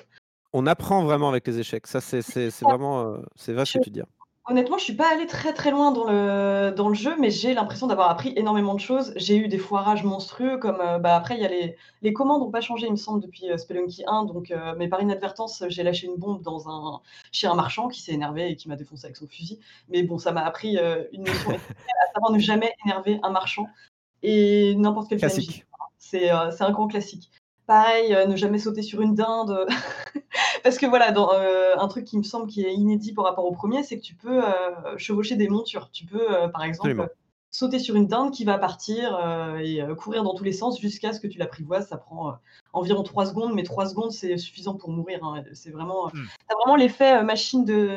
[0.52, 1.86] On apprend vraiment avec les échecs.
[1.86, 2.22] Ça, c'est
[2.62, 4.02] vraiment, euh, c'est vrai ce que tu dis.
[4.50, 7.52] Honnêtement, je suis pas allée très, très loin dans le dans le jeu, mais j'ai
[7.52, 9.12] l'impression d'avoir appris énormément de choses.
[9.16, 12.42] J'ai eu des foirages monstrueux comme, heu, bah, après il y a les les commandes
[12.42, 15.62] ont pas changé, il me semble, depuis, heu, Spelunky 1 donc heu, mais par inadvertance,
[15.68, 18.76] j'ai lâché une bombe dans un chez un marchand qui s'est énervé et qui m'a
[18.76, 19.58] défoncé avec son fusil.
[19.90, 23.66] Mais bon, ça m'a appris, heu, une notion à savoir ne jamais énerver un marchand
[24.22, 25.18] et n'importe quel.
[25.18, 25.66] Classique.
[25.98, 27.30] C'est, heu, c'est un grand classique.
[27.68, 29.66] Pareil, heu, ne jamais sauter sur une dinde,
[30.64, 33.44] parce que voilà, dans, heu, un truc qui me semble qui est inédit par rapport
[33.44, 35.90] au 1er, c'est que tu peux, heu, chevaucher des montures.
[35.92, 37.08] Tu peux, par exemple, Absolument.
[37.50, 39.20] sauter sur une dinde qui va partir,
[39.62, 41.88] et courir dans tous les sens jusqu'à ce que tu l'apprivoises.
[41.88, 42.36] Ça prend,
[42.72, 45.44] environ 3 secondes, mais 3 secondes, c'est suffisant pour mourir, hein.
[45.52, 47.90] C'est vraiment, tu as vraiment l'effet, machine de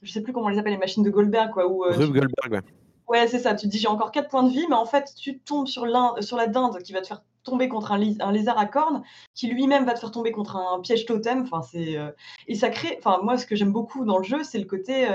[0.00, 2.52] je sais plus comment on les appelle, les machines de Goldberg quoi, où, Rube Goldberg,
[2.52, 2.60] ouais.
[3.08, 5.12] ouais, c'est ça, tu te dis: «J'ai encore 4 points de vie», mais en fait,
[5.20, 7.98] tu tombes sur la dinde qui va te faire tomber contre un
[8.32, 9.02] lézard à cornes,
[9.34, 11.42] qui lui-même va te faire tomber contre un piège totem.
[11.42, 12.14] Enfin, c'est, heu
[12.46, 15.06] et ça crée enfin, moi, ce que j'aime beaucoup dans le jeu, c'est le côté,
[15.08, 15.12] heu,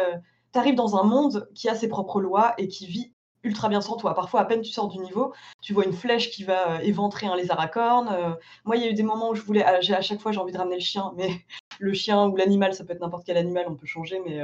[0.54, 3.82] tu arrives dans un monde qui a ses propres lois et qui vit ultra bien
[3.82, 4.14] sans toi.
[4.16, 7.28] Parfois, à peine tu sors du niveau, tu vois une flèche qui va, heu, éventrer
[7.28, 9.64] un lézard à cornes, heu, moi, il y a eu des moments où je voulais
[9.64, 11.30] à à chaque fois, j'ai envie de ramener le chien, mais
[11.80, 14.42] le chien ou l'animal, ça peut être n'importe quel animal, on peut changer, mais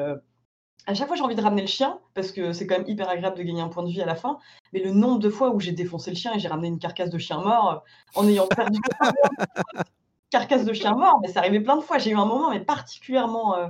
[0.89, 3.07] à chaque fois, j'ai envie de ramener le chien parce que c'est quand même hyper
[3.07, 4.39] agréable de gagner un point de vie à la fin,
[4.73, 7.11] mais le nombre de fois où j'ai défoncé le chien et j'ai ramené une carcasse
[7.11, 7.83] de chien mort,
[8.15, 8.79] en ayant perdu
[10.31, 11.99] carcasse de chien mort, mais c'est arrivé plein de fois.
[11.99, 13.67] J'ai eu un moment, mais particulièrement, heu,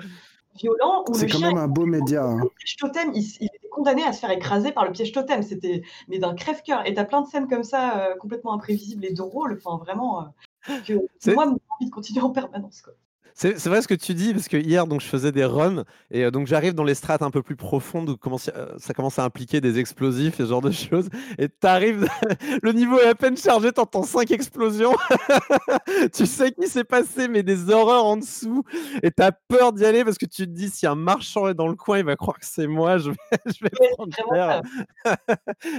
[0.55, 2.37] violent où le C'est quand chien même un beau média, hein.
[2.37, 5.43] le piège totem, il était condamné à se faire écraser par le piège totem.
[5.43, 9.03] C'était mais d'un crève-cœur et tu as plein de scènes comme ça, heu, complètement imprévisibles
[9.03, 10.93] et drôles, enfin vraiment, heu, que
[11.33, 12.93] moi, donne envie de continuer en permanence, quoi.
[13.41, 16.25] C'est vrai ce que tu dis, parce que hier, donc je faisais des runs et
[16.25, 19.17] heu, donc j'arrive dans les strates un peu plus profondes où commence, heu, ça commence
[19.17, 22.05] à impliquer des explosifs et ce genre de choses et tu arrives,
[22.61, 24.93] le niveau est à peine chargé, tu entends 5 explosions.
[26.13, 28.63] Tu sais qu'il s'est passé, mais des horreurs en dessous
[29.03, 31.53] et tu as peur d'y aller parce que tu te dis: «Si un marchand est
[31.53, 33.17] dans le coin, il va croire que c'est moi, je vais
[33.47, 34.61] je vais prendre c'est vraiment cher».
[35.05, 35.25] ça.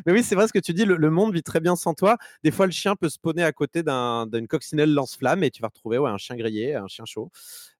[0.06, 1.94] Mais oui, c'est vrai ce que tu dis, le le monde vit très bien sans
[1.94, 2.16] toi.
[2.44, 5.68] Des fois, le chien peut spawner à côté d'un d'une coccinelle lance-flamme et tu vas
[5.68, 7.30] retrouver, ouais, un chien grillé, un chien chaud.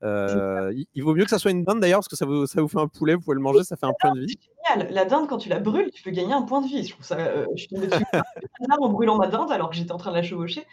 [0.02, 2.46] Heu, il il vaut mieux que ça soit une dinde d'ailleurs parce que ça vous
[2.46, 4.38] ça vous fait un poulet, vous pouvez le manger, ça fait un point de vie.
[4.40, 4.92] C'est génial.
[4.92, 6.84] La dinde, quand tu la brûles, tu peux gagner un point de vie.
[6.84, 8.04] Je trouve ça, heu, je suis dessus
[8.80, 10.66] en brûlant ma dinde alors que j'étais en train de la chevaucher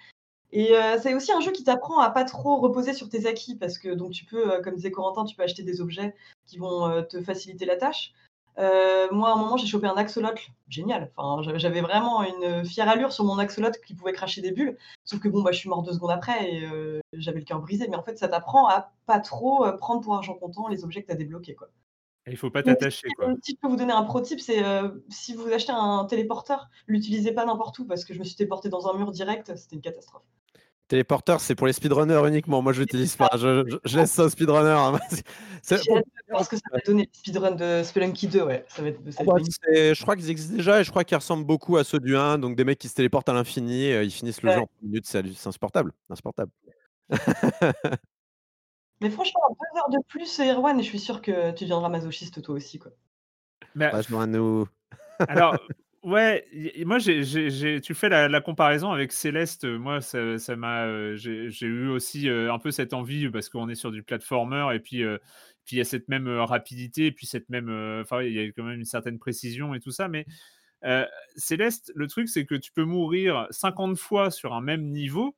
[0.53, 3.55] et heu, c'est aussi un jeu qui t'apprend à pas trop reposer sur tes acquis
[3.55, 7.03] parce que donc tu peux, comme disait Corentin, tu peux acheter des objets qui vont,
[7.03, 8.13] te faciliter la tâche.
[8.59, 11.11] Heu, moi, à un moment, j'ai chopé un axolotl, génial.
[11.15, 14.77] Enfin, j'avais vraiment une, fière allure sur mon axolotl qui pouvait cracher des bulles.
[15.05, 17.59] Sauf que bon, bah, je suis morte 2 secondes après et heu, j'avais le cœur
[17.61, 17.87] brisé.
[17.87, 21.01] Mais en fait, ça t'apprend à pas trop, heu, prendre pour argent comptant les objets
[21.03, 21.69] que tu as débloqués, quoi.
[22.25, 23.07] Et il faut pas t'attacher,
[23.41, 24.61] si, je peux vous donner un pro tip, c'est,
[25.07, 28.67] si vous achetez un téléporteur, l'utilisez pas n'importe où parce que je me suis téléportée
[28.67, 30.23] dans un mur direct, c'était une catastrophe.
[30.88, 32.61] Téléporteur, c'est pour les speedrunners uniquement.
[32.61, 33.29] Moi, je l'utilise pas.
[33.33, 34.97] Je je je laisse ça aux speedrunners, hein.
[35.09, 35.25] C'est
[35.61, 38.27] c'est J'ai pour hâte de voir ce que ça va donner, le speedrun de Spelunky
[38.27, 40.85] 2, ouais, ça va être ça va bah, être je crois qu'ils existent déjà et
[40.85, 43.27] je crois qu'ils ressemblent beaucoup à ceux du 1, donc des mecs qui se téléportent
[43.27, 46.51] à l'infini, heu, ils finissent le jeu en 3 minutes, c'est insupportable, insupportable.
[49.01, 52.41] Mais franchement, 2 heures de plus, Erwan, et je suis sûre que tu deviendras masochiste
[52.41, 52.91] toi aussi, quoi.
[53.75, 54.67] Bah, Bah, je nous
[55.27, 55.57] alors,
[56.07, 56.45] ouais,
[56.85, 60.17] moi, j'ai j'ai tu fais la comparaison avec Céleste, heu, moi, ça
[60.87, 64.69] heu, j'ai eu aussi, heu, un peu cette envie parce qu'on est sur du platformer
[64.75, 65.19] et puis, heu,
[65.65, 67.69] puis il y a cette même, rapidité et puis cette même,
[68.01, 70.25] enfin, il y a quand même une certaine précision et tout ça, mais,
[71.37, 75.35] Céleste, le truc, c'est que tu peux mourir 50 fois sur un même niveau.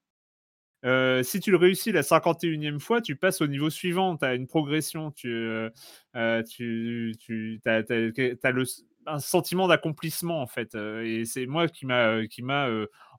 [1.23, 4.17] Si tu le réussis la 51e fois, tu passes au niveau suivant.
[4.17, 5.69] Tu as une progression, tu,
[6.49, 8.63] tu tu tu as le
[9.05, 12.67] un sentiment d'accomplissement, en fait, et c'est moi qui m'a, qui m'a,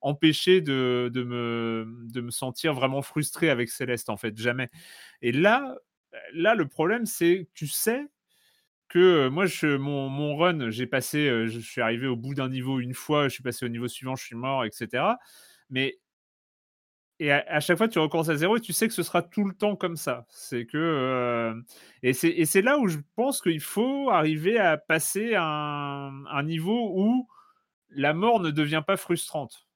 [0.03, 4.71] empêché de de me de me sentir vraiment frustré avec Céleste, en fait, jamais.
[5.23, 5.77] Et là,
[6.33, 8.07] là, le problème, c'est tu sais
[8.89, 12.81] que, moi, je mon mon run, j'ai passé, je suis arrivé au bout d'un niveau
[12.81, 15.19] une fois, je suis passé au niveau suivant, je suis mort et cetera
[15.71, 15.99] mais
[17.21, 19.23] et à à chaque fois, tu recommences à 0 et tu sais que ce sera
[19.23, 20.27] tout le temps comme ça.
[20.31, 21.65] C'est que, heu
[22.03, 27.29] et c'est là où je pense qu'il faut arriver à passer un un niveau où
[27.91, 29.67] la mort ne devient pas frustrante.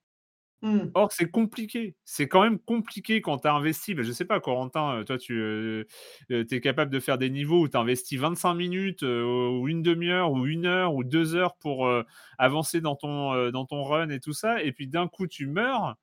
[0.62, 0.90] Mmh.
[0.95, 1.97] Or, c'est compliqué.
[2.05, 5.18] C'est quand même compliqué quand tu as investi, bah, je sais pas Corentin, heu, toi
[5.18, 5.86] tu,
[6.30, 10.32] tu es capable de faire des niveaux où tu investis 25 minutes, ou 1/2 heure
[10.32, 11.90] ou 1 heure ou 2 heures pour,
[12.38, 15.97] avancer dans ton, dans ton run et tout ça et puis d'un coup tu meurs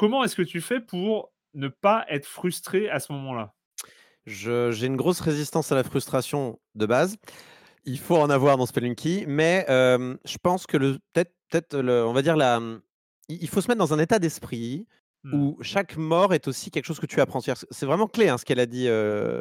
[0.00, 3.52] comment est-ce que tu fais pour ne pas être frustré à ce moment-là?
[4.24, 7.18] J'ai une grosse résistance à la frustration de base.
[7.84, 12.22] Il faut en avoir dans Spelunky, mais je pense que le peut-être le on va
[12.22, 12.60] dire la,
[13.28, 14.86] il faut se mettre dans un état d'esprit
[15.22, 15.34] Mmh.
[15.34, 17.40] où chaque mort est aussi quelque chose que tu apprends.
[17.42, 18.88] C'est vraiment clé, hein, ce qu'elle a dit,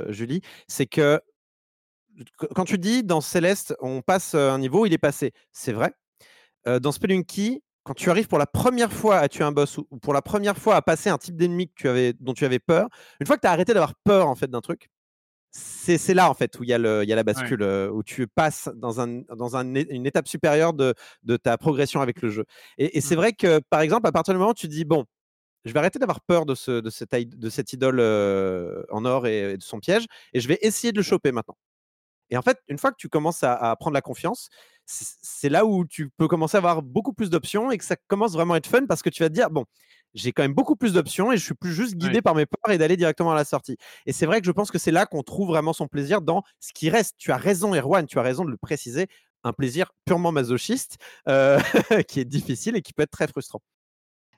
[0.10, 1.22] Julie, c'est que
[2.54, 5.94] quand tu dis dans Céleste, on passe un niveau, il est passé, c'est vrai.
[6.66, 10.14] dans Spelunky, quand tu arrives pour la première fois à tuer un boss ou pour
[10.14, 11.72] la première fois à passer un type d'ennemi
[12.20, 12.88] dont tu avais peur,
[13.20, 14.92] une fois que tu as arrêté d'avoir peur en fait d'un truc,
[15.50, 20.06] c'est là en fait où il y, a la bascule, où tu passes dans, une
[20.06, 20.94] étape supérieure de,
[21.42, 22.46] ta progression avec le jeu.
[22.78, 23.18] Et, c'est mmh.
[23.18, 25.06] vrai que par exemple, à partir du moment où tu dis bon,
[25.66, 28.00] je vais arrêter d'avoir peur de, ce, de, cette, de cette idole
[28.92, 31.58] en or et, de son piège, et je vais essayer de le choper maintenant.
[32.30, 34.50] Et en fait, une fois que tu commences à, prendre la confiance,
[34.90, 38.34] c'est là où tu peux commencer à avoir beaucoup plus d'options et que ça commence
[38.34, 39.66] vraiment à être fun parce que tu vas te dire, bon,
[40.16, 42.74] j'ai quand même beaucoup plus d'options et je suis plus juste guidé par mes peurs
[42.74, 43.78] et d'aller directement à la sortie.
[44.08, 46.44] Et c'est vrai que je pense que c'est là qu'on trouve vraiment son plaisir dans
[46.60, 47.16] ce qui reste.
[47.18, 49.08] Tu as raison, Erwan, tu as raison de le préciser,
[49.44, 51.60] un plaisir purement masochiste euh,
[52.08, 53.62] qui est difficile et qui peut être très frustrant.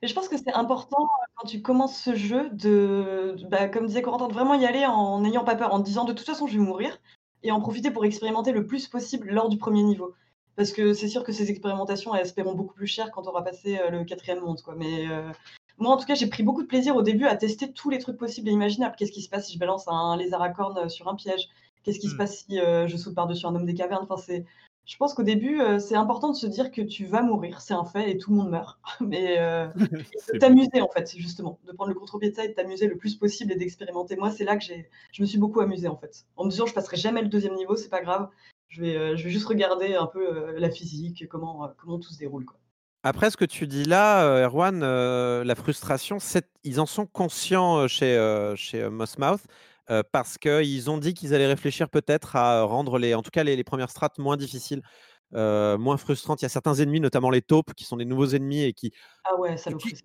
[0.02, 3.86] Et je pense que c'est important euh, quand tu commences ce jeu de, bah, comme
[3.86, 6.26] disait Corentin, de vraiment y aller en n'ayant pas peur, en te disant de toute
[6.26, 6.98] façon je vais mourir
[7.44, 10.14] et en profiter pour expérimenter le plus possible lors du premier niveau.
[10.62, 13.32] Parce que c'est sûr que ces expérimentations, elles se paieront beaucoup plus cher quand on
[13.32, 14.62] aura passé euh, le quatrième monde.
[14.62, 14.76] Quoi.
[14.78, 15.08] Mais
[15.82, 17.98] moi, en tout cas, j'ai pris beaucoup de plaisir au début à tester tous les
[17.98, 18.96] trucs possibles et imaginables.
[18.96, 21.50] Qu'est-ce qui se passe si je balance un lézard à cornes euh, sur un piège?
[21.82, 22.18] Qu'est-ce qui se mmh.
[22.18, 24.06] passe si euh, je saute par-dessus un homme des cavernes?
[24.08, 24.22] Enfin.
[24.86, 27.74] Je pense qu'au début, euh, c'est important de se dire que tu vas mourir, c'est
[27.74, 28.80] un fait, et tout le monde meurt.
[29.00, 29.38] Mais
[29.78, 32.98] de t'amuser, en fait, justement, de prendre le contre-pied de ça et de t'amuser le
[32.98, 34.16] plus possible et d'expérimenter.
[34.16, 34.90] Moi, c'est là que j'ai...
[35.12, 36.26] je me suis beaucoup amusée, en fait.
[36.36, 38.30] En me disant, je passerai jamais le deuxième niveau, c'est pas grave.
[38.70, 42.46] Je vais, je vais juste regarder un peu la physique, comment, comment tout se déroule.
[42.46, 42.58] Quoi.
[43.04, 46.20] Après ce que tu dis là, euh, Erwan, euh, la frustration,
[46.64, 49.42] ils en sont conscients euh, chez, chez Mossmouth
[50.12, 53.64] parce qu'ils ont dit qu'ils allaient réfléchir peut-être à rendre les, en tout cas les,
[53.64, 54.82] premières strates moins difficiles,
[55.32, 56.42] moins frustrantes.
[56.42, 58.92] Il y a certains ennemis, notamment les taupes, qui sont des nouveaux ennemis et qui,
[59.26, 59.56] ah ouais,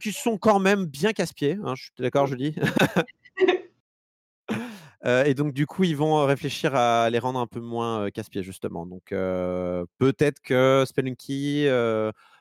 [0.00, 1.58] qui, sont quand même bien casse-pieds.
[1.62, 2.54] Hein, je suis d'accord, je dis.
[5.04, 8.86] et donc, du coup, ils vont réfléchir à les rendre un peu moins casse-pieds, justement.
[8.86, 11.68] Donc, peut-être que Spelunky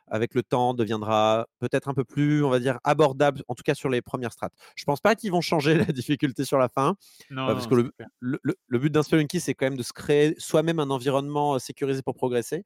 [0.07, 3.73] avec le temps, deviendra peut-être un peu plus, on va dire, abordable, en tout cas
[3.73, 4.53] sur les premières strates.
[4.75, 6.95] Je pense pas qu'ils vont changer la difficulté sur la fin,
[7.29, 10.89] non, parce que le, but d'un Spelunky, c'est quand même de se créer soi-même un
[10.89, 12.63] environnement sécurisé pour progresser.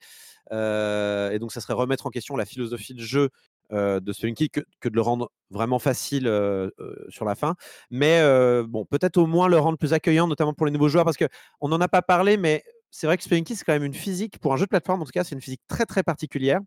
[0.52, 3.30] et donc, ça serait remettre en question la philosophie de jeu
[3.72, 6.24] de Spelunky que, que, de le rendre vraiment facile
[7.10, 7.56] sur la fin.
[7.90, 8.22] Mais
[8.68, 11.68] bon, peut-être au moins le rendre plus accueillant, notamment pour les nouveaux joueurs, parce qu'on
[11.68, 14.54] n'en a pas parlé, mais c'est vrai que Spelunky, c'est quand même une physique, pour
[14.54, 16.60] un jeu de plateforme en tout cas, c'est une physique très très particulière.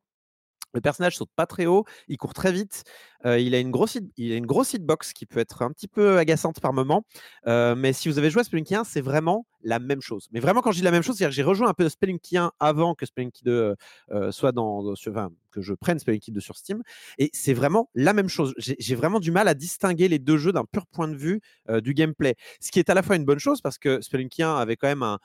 [0.75, 2.85] Le personnage saute pas très haut, il court très vite,
[3.25, 6.19] il, a une grosse il a une grosse hitbox qui peut être un petit peu
[6.19, 7.05] agaçante par moment.
[7.47, 10.29] mais si vous avez joué à Spelunky 1, c'est vraiment la même chose.
[10.33, 12.37] Mais vraiment, quand je dis la même chose, c'est-à-dire que j'ai rejoint un peu Spelunky
[12.37, 13.75] 1 avant que Spelunky 2
[14.31, 16.83] soit dans, enfin, que je prenne Spelunky 2 sur Steam.
[17.19, 18.55] Et c'est vraiment la même chose.
[18.59, 21.41] J'ai vraiment du mal à distinguer les deux jeux d'un pur point de vue
[21.83, 22.35] du gameplay.
[22.61, 24.89] Ce qui est à la fois une bonne chose parce que Spelunky 1 avait quand
[24.89, 25.19] même un,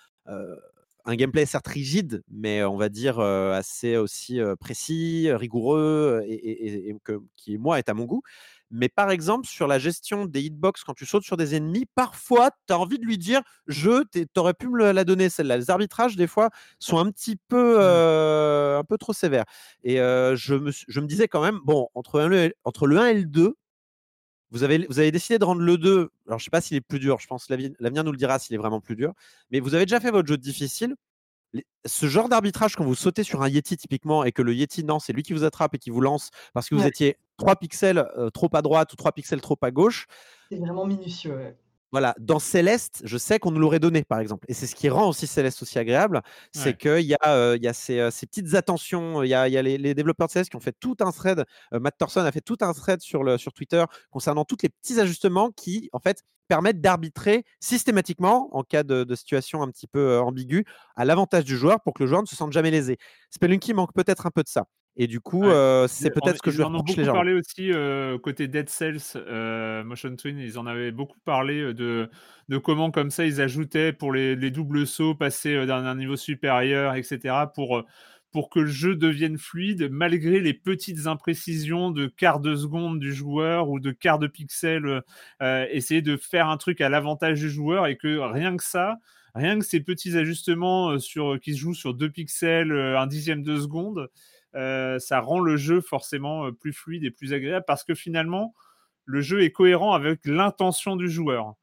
[1.08, 7.58] un gameplay certes rigide, mais on va dire assez aussi précis, rigoureux et, que, qui
[7.58, 8.22] moi est à mon goût.
[8.70, 12.52] Mais par exemple, sur la gestion des hitbox, quand tu sautes sur des ennemis, parfois,
[12.68, 14.04] tu as envie de lui dire Je,
[14.34, 15.58] t'aurais pu me la donner celle-là.
[15.58, 16.50] Les arbitrages, des fois,
[16.80, 18.80] sont un petit peu, mmh.
[18.80, 19.46] un peu trop sévères.
[19.84, 22.20] Et je, me, je, me, disais quand même Bon, entre,
[22.66, 23.56] entre le 1 et le 2,
[24.52, 26.78] vous avez, vous avez décidé de rendre le 2, alors je ne sais pas s'il
[26.78, 29.14] est plus dur, je pense que l'avenir nous le dira s'il est vraiment plus dur,
[29.52, 30.96] mais vous avez déjà fait votre jeu difficile.
[31.86, 35.00] Ce genre d'arbitrage, quand vous sautez sur un Yeti typiquement et que le Yeti, non,
[35.00, 38.06] c'est lui qui vous attrape et qui vous lance parce que vous étiez 3 pixels
[38.18, 40.08] euh, trop à droite ou 3 pixels trop à gauche.
[40.52, 41.56] C'est vraiment minutieux.
[41.92, 44.46] Voilà, dans Céleste, je sais qu'on nous l'aurait donné, par exemple.
[44.50, 46.22] Et c'est ce qui rend aussi Céleste aussi agréable,
[46.52, 49.24] c'est qu'il y a, euh, y a ces, ces, petites attentions.
[49.24, 51.12] Il y a, y a les, les, développeurs de Céleste qui ont fait tout un
[51.12, 51.46] thread.
[51.74, 54.70] Euh, Matt Thorson a fait tout un thread sur, le, sur Twitter concernant tous les
[54.70, 59.88] petits ajustements qui, en fait, permettent d'arbitrer systématiquement, en cas de, de, situation un petit
[59.88, 60.66] peu euh, ambiguë,
[60.96, 62.98] à l'avantage du joueur pour que le joueur ne se sente jamais lésé.
[63.32, 64.66] Spelunky manque peut-être un peu de ça.
[64.98, 65.44] Et du coup,
[65.88, 66.64] c'est peut-être ce que je vais.
[66.64, 67.72] Ils en ont beaucoup parlé aussi
[68.22, 70.40] côté Dead Cells, Motion Twin.
[70.40, 72.10] Ils en avaient beaucoup parlé de,
[72.50, 76.96] de comment, comme ça, ils ajoutaient pour les, les doubles sauts, passer d'un niveau supérieur,
[76.96, 77.36] etc.
[77.54, 77.86] pour
[78.32, 83.14] pour que le jeu devienne fluide malgré les petites imprécisions de quart de seconde du
[83.14, 85.02] joueur ou de quart de pixel.
[85.42, 88.98] essayer de faire un truc à l'avantage du joueur et que rien que ça,
[89.34, 93.58] rien que ces petits ajustements sur, qui se jouent sur deux pixels, un dixième de
[93.58, 94.10] seconde,
[94.58, 98.54] euh, ça rend le jeu forcément euh, plus fluide et plus agréable parce que finalement,
[99.06, 101.56] le jeu est cohérent avec l'intention du joueur.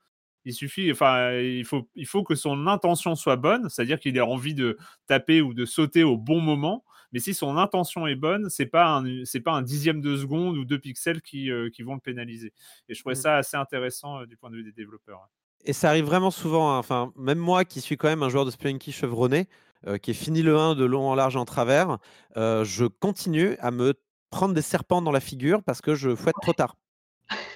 [0.46, 4.20] Il suffit, enfin, il faut, il faut que son intention soit bonne, c'est-à-dire qu'il ait
[4.20, 4.76] envie de
[5.06, 6.84] taper ou de sauter au bon moment.
[7.12, 10.58] Mais si son intention est bonne, c'est pas un, c'est pas un dixième de seconde
[10.58, 12.52] ou deux pixels qui, euh, qui vont le pénaliser.
[12.88, 13.16] Et je trouvais Mm.
[13.16, 15.28] ça assez intéressant euh, du point de vue des développeurs.
[15.64, 16.72] Et ça arrive vraiment souvent.
[16.74, 16.78] hein.
[16.78, 19.46] Enfin, même moi qui suis quand même un joueur de Spelunky chevronné,
[19.86, 21.98] euh, qui est fini le 1 de long en large et en travers,
[22.36, 23.94] euh, je continue à me
[24.30, 26.76] prendre des serpents dans la figure parce que je fouette trop tard.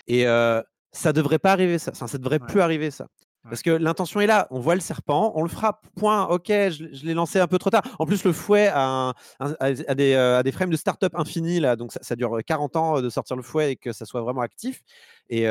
[0.07, 0.63] Et euh,
[0.93, 1.91] ça devrait pas arriver ça.
[1.93, 2.47] Enfin, ça devrait Ouais.
[2.47, 3.07] plus arriver ça.
[3.49, 6.85] Parce que l'intention est là, on voit le serpent, on le frappe, point, ok, je,
[6.93, 7.83] je l'ai lancé un peu trop tard.
[7.99, 9.09] En plus, le fouet a, un-
[9.41, 12.15] un- a- a des, euh, a des frames de start-up infinis, là, donc ça, ça
[12.15, 14.83] dure 40 ans de sortir le fouet et que ça soit vraiment actif.
[15.31, 15.47] Et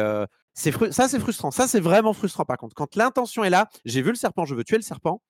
[0.54, 1.50] ça, c'est frustrant.
[1.52, 2.76] Ça, c'est vraiment frustrant par contre.
[2.76, 5.22] Quand l'intention est là, j'ai vu le serpent, je veux tuer le serpent,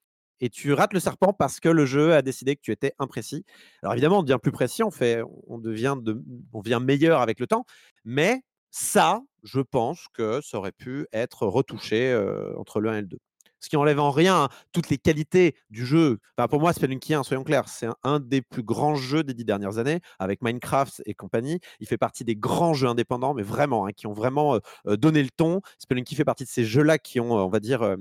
[0.42, 3.46] et tu rates le serpent parce que le jeu a décidé que tu étais imprécis.
[3.82, 6.22] Alors évidemment, on devient plus précis, on, fait, on, devient, de,
[6.54, 7.66] on devient meilleur avec le temps,
[8.06, 13.02] mais ça, je pense que ça aurait pu être retouché euh, entre le 1 et
[13.02, 13.18] le 2.
[13.60, 16.20] Ce qui enlève en rien toutes les qualités du jeu.
[16.38, 19.46] Enfin, pour moi, Spelunky 1, soyons clairs, c'est un, des plus grands jeux des dix
[19.46, 21.60] dernières années, avec Minecraft et compagnie.
[21.80, 24.96] Il fait partie des grands jeux indépendants, mais vraiment, hein, qui ont vraiment euh, euh,
[24.96, 25.62] donné le ton.
[25.80, 27.98] Spelunky fait partie de ces jeux-là qui ont, on va dire,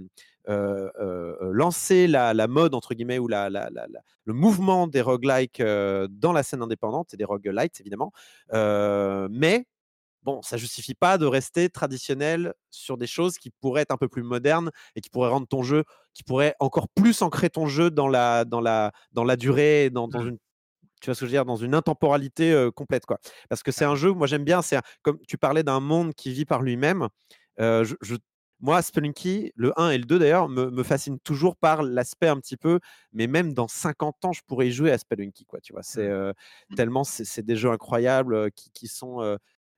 [0.48, 3.70] lancé la, la mode, entre guillemets, ou la, la-
[4.24, 8.12] le mouvement des roguelikes euh, dans la scène indépendante et des roguelites, évidemment.
[8.52, 9.66] Euh, mais
[10.22, 14.08] bon, ça justifie pas de rester traditionnel sur des choses qui pourraient être un peu
[14.08, 15.84] plus modernes et qui pourraient rendre ton jeu,
[16.14, 20.08] qui pourraient encore plus ancrer ton jeu dans la, dans la, dans la durée, dans,
[20.08, 20.28] dans Mmh.
[20.28, 20.38] une
[21.00, 23.18] tu vois ce que je veux dire, dans une intemporalité euh, complète, quoi.
[23.50, 26.32] Parce que c'est un jeu, moi j'aime bien, c'est comme tu parlais d'un monde qui
[26.32, 27.08] vit par lui-même.
[27.60, 28.16] euh, je, je-
[28.60, 32.38] moi, Spelunky, le 1 et le 2 d'ailleurs, me, me fascinent toujours par l'aspect un
[32.40, 32.80] petit peu,
[33.12, 35.60] mais même dans 50 ans, je pourrais y jouer à Spelunky, quoi.
[35.60, 36.10] Tu vois, c'est Mmh.
[36.10, 36.32] euh,
[36.74, 39.20] tellement, c'est des jeux incroyables euh, qui, qui sont.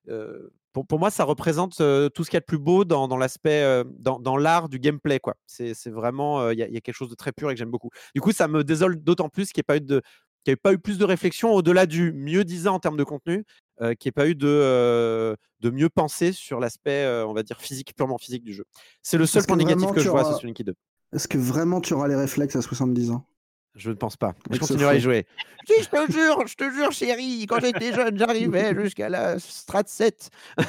[0.08, 2.84] euh, pour, pour moi, ça représente euh, tout ce qu'il y a de plus beau
[2.84, 5.34] dans, dans l'aspect, euh, dans, dans l'art du gameplay, quoi.
[5.46, 7.70] C'est vraiment, il y, a- y a quelque chose de très pur et que j'aime
[7.70, 7.90] beaucoup.
[8.14, 10.02] Du coup, ça me désole d'autant plus qu'il n'y ait pas eu de,
[10.46, 13.44] y ait pas eu plus de réflexion au-delà du mieux disant en termes de contenu,
[13.80, 17.32] euh, qu'il n'y ait pas eu de, euh, de mieux penser sur l'aspect, euh, on
[17.32, 18.64] va dire, physique, purement physique du jeu.
[19.02, 20.74] C'est le seul point négatif que je vois auras- sur Spelunky 2.
[21.12, 23.26] Est-ce que vraiment tu auras les réflexes à 70 ans?
[23.74, 24.34] Je ne pense pas.
[24.50, 25.26] Mais je Avec ce continuerai à y jouer.
[25.68, 29.82] Si, je te jure, je te jure, chérie, quand j'étais jeune, j'arrivais jusqu'à la strat
[29.86, 30.30] 7.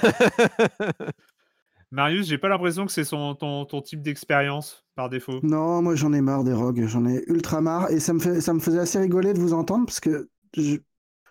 [1.92, 5.40] Marius, j'ai pas l'impression que c'est son, ton, ton type d'expérience par défaut.
[5.42, 7.90] Non, moi j'en ai marre des rogues, j'en ai ultra marre.
[7.92, 10.78] Et ça me, fait, ça me faisait assez rigoler de vous entendre parce que je,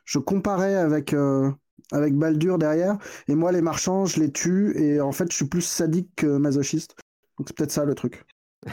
[0.05, 1.53] je comparais avec, euh,
[1.93, 2.99] avec Baldur derrière.
[3.29, 4.77] Et moi, les marchands, je les tue.
[4.81, 6.97] Et en fait, je suis plus sadique que masochiste.
[7.39, 8.25] Donc c'est peut-être ça le truc.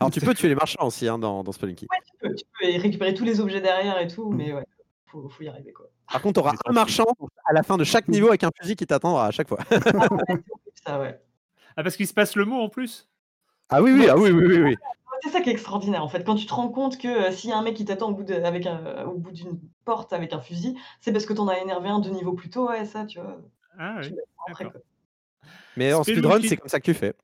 [0.00, 1.86] Alors, tu peux tuer les marchands aussi hein, dans, dans Spelunky.
[1.88, 4.64] Tu peux, tu peux récupérer tous les objets derrière et tout, mais ouais,
[5.06, 5.86] faut, faut y arriver quoi.
[6.10, 7.06] Par contre, tu auras Mais un marchand
[7.46, 9.58] à la fin de chaque niveau avec un fusil qui t'attendra à chaque fois.
[9.70, 10.42] Ah, ouais,
[10.86, 11.20] ça, ouais.
[11.76, 13.08] Ah, parce qu'il se passe le mot en plus?
[13.68, 14.76] Ah oui, oui, ah oui, oui, oui, oui.
[15.22, 16.24] C'est ça qui est extraordinaire en fait.
[16.24, 18.14] Quand tu te rends compte que euh, s'il y a un mec qui t'attend au
[18.14, 21.48] bout de- avec un- au bout d'une porte avec un fusil, c'est parce que t'en
[21.48, 23.38] as énervé un deux niveaux plus tôt, ouais, ça, tu vois.
[23.78, 24.14] Ah oui,
[24.48, 24.72] d'accord.
[24.72, 24.80] quoi.
[25.76, 27.14] Mais en Spelunky- speedrun, c'est comme ça que tu fais.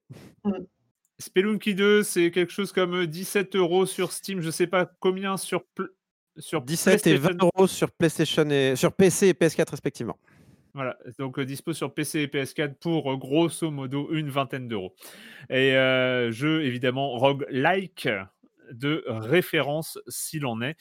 [1.18, 5.62] Spelunky 2, c'est quelque chose comme 17 euros sur Steam, je sais pas combien sur,
[5.76, 5.91] pl-
[6.38, 7.51] sur 17 et 20 PlayStation.
[7.57, 10.16] euros sur PlayStation et sur PC et PS4 respectivement.
[10.74, 14.94] Voilà, donc euh, dispo sur PC et PS4 pour euh, grosso modo une vingtaine d'euros.
[15.48, 18.08] Et euh, jeu évidemment roguelike
[18.70, 20.76] de référence s'il en est.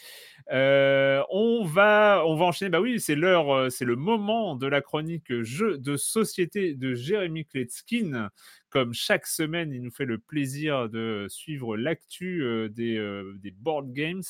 [0.52, 2.70] Euh, on va on va enchaîner.
[2.70, 7.46] Bah oui, c'est l'heure, c'est le moment de la chronique jeu de société de Jérémy
[7.46, 8.30] Kletskin.
[8.70, 14.22] Comme chaque semaine, il nous fait le plaisir de suivre l'actu des, des board games.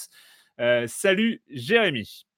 [0.88, 2.29] Salut Jérémy.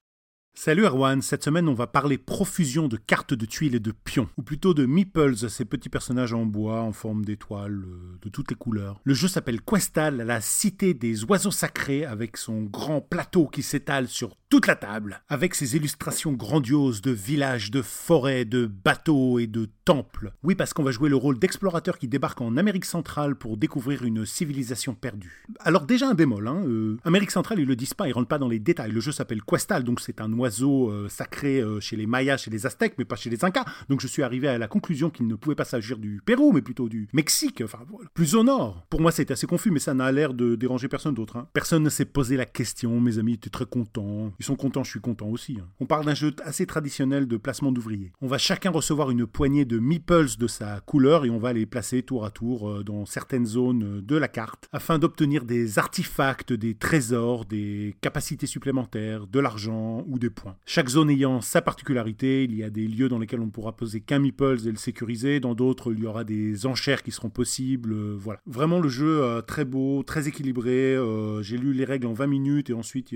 [0.54, 4.28] Salut Erwan, cette semaine on va parler profusion de cartes de tuiles et de pions,
[4.36, 8.50] ou plutôt de meeples, ces petits personnages en bois en forme d'étoiles euh, de toutes
[8.50, 9.00] les couleurs.
[9.02, 14.08] Le jeu s'appelle Questal, la cité des oiseaux sacrés, avec son grand plateau qui s'étale
[14.08, 19.46] sur toute la table, avec ses illustrations grandioses de villages, de forêts, de bateaux et
[19.46, 20.34] de temples.
[20.42, 24.04] Oui, parce qu'on va jouer le rôle d'explorateur qui débarque en Amérique centrale pour découvrir
[24.04, 25.46] une civilisation perdue.
[25.60, 28.38] Alors déjà un bémol, hein, euh, Amérique centrale ils le disent pas, ils rentrent pas
[28.38, 28.92] dans les détails.
[28.92, 32.50] Le jeu s'appelle Questal, donc c'est un oiseau euh, sacré euh, chez les Mayas, chez
[32.50, 33.64] les Aztèques, mais pas chez les Incas.
[33.88, 36.62] Donc je suis arrivé à la conclusion qu'il ne pouvait pas s'agir du Pérou, mais
[36.62, 38.84] plutôt du Mexique, enfin voilà, plus au nord.
[38.90, 41.36] Pour moi c'était assez confus, mais ça n'a l'air de déranger personne d'autre.
[41.36, 41.48] hein.
[41.52, 44.32] Personne ne s'est posé la question, mes amis étaient très contents.
[44.38, 45.58] Ils sont contents, je suis content aussi.
[45.60, 45.68] Hein.
[45.80, 48.12] On parle d'un jeu assez traditionnel de placement d'ouvriers.
[48.20, 51.66] On va chacun recevoir une poignée de meeples de sa couleur et on va les
[51.66, 56.52] placer tour à tour euh, dans certaines zones de la carte afin d'obtenir des artefacts,
[56.52, 60.56] des trésors, des capacités supplémentaires, de l'argent ou des points.
[60.66, 64.00] Chaque zone ayant sa particularité, il y a des lieux dans lesquels on pourra poser
[64.00, 67.94] qu'un meeples et le sécuriser, dans d'autres il y aura des enchères qui seront possibles,
[68.14, 68.40] voilà.
[68.46, 70.96] Vraiment le jeu très beau, très équilibré,
[71.42, 73.14] j'ai lu les règles en 20 minutes et ensuite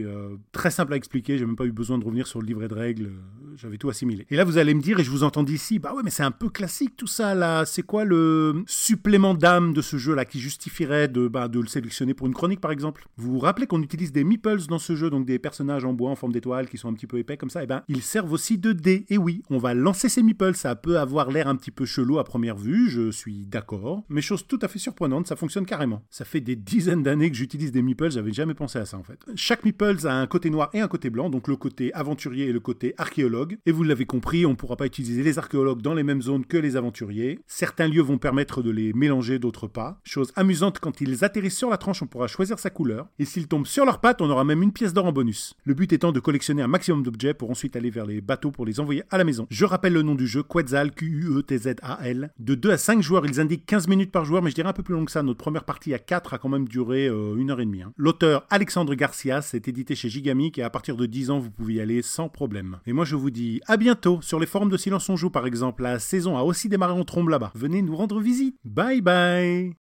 [0.52, 2.74] très simple à expliquer, j'ai même pas eu besoin de revenir sur le livret de
[2.74, 3.10] règles,
[3.56, 4.26] j'avais tout assimilé.
[4.30, 6.22] Et là vous allez me dire, et je vous entends d'ici, bah ouais mais c'est
[6.22, 10.24] un peu classique tout ça là, c'est quoi le supplément d'âme de ce jeu là
[10.24, 13.06] qui justifierait de, bah, de le sélectionner pour une chronique par exemple?
[13.16, 16.10] Vous vous rappelez qu'on utilise des meeples dans ce jeu, donc des personnages en bois
[16.10, 18.02] en forme d'étoile qui sont un petit peu épais comme ça, et eh ben ils
[18.02, 21.48] servent aussi de dés, et oui, on va lancer ces meeples, ça peut avoir l'air
[21.48, 24.78] un petit peu chelou à première vue, je suis d'accord, mais chose tout à fait
[24.78, 26.02] surprenante, ça fonctionne carrément.
[26.11, 29.02] Ça fait des dizaines d'années que j'utilise des meeples, j'avais jamais pensé à ça en
[29.02, 29.20] fait.
[29.34, 32.52] Chaque meeples a un côté noir et un côté blanc, donc le côté aventurier et
[32.52, 33.59] le côté archéologue.
[33.66, 36.44] Et vous l'avez compris, on ne pourra pas utiliser les archéologues dans les mêmes zones
[36.44, 37.40] que les aventuriers.
[37.46, 40.00] Certains lieux vont permettre de les mélanger, d'autres pas.
[40.04, 43.09] Chose amusante, quand ils atterrissent sur la tranche, on pourra choisir sa couleur.
[43.18, 45.54] Et s'ils tombent sur leurs pattes, on aura même une pièce d'or en bonus.
[45.64, 48.66] Le but étant de collectionner un maximum d'objets pour ensuite aller vers les bateaux pour
[48.66, 49.47] les envoyer à la maison.
[49.51, 52.30] Je rappelle le nom du jeu, Quetzal, Q-U-E-T-Z-A-L.
[52.38, 54.72] De 2 à 5 joueurs, ils indiquent 15 minutes par joueur, mais je dirais un
[54.72, 55.22] peu plus long que ça.
[55.22, 57.82] Notre première partie à 4 a quand même duré euh, une heure et demie.
[57.82, 57.92] Hein.
[57.97, 61.74] L'auteur Alexandre Garcia s'est édité chez Gigamic et à partir de 10 ans, vous pouvez
[61.74, 62.78] y aller sans problème.
[62.86, 65.47] Et moi, je vous dis à bientôt sur les forums de Silence on Joue, par
[65.47, 65.82] exemple.
[65.82, 67.53] La saison a aussi démarré en trombe là-bas.
[67.55, 68.57] Venez nous rendre visite.
[68.64, 69.86] Bye bye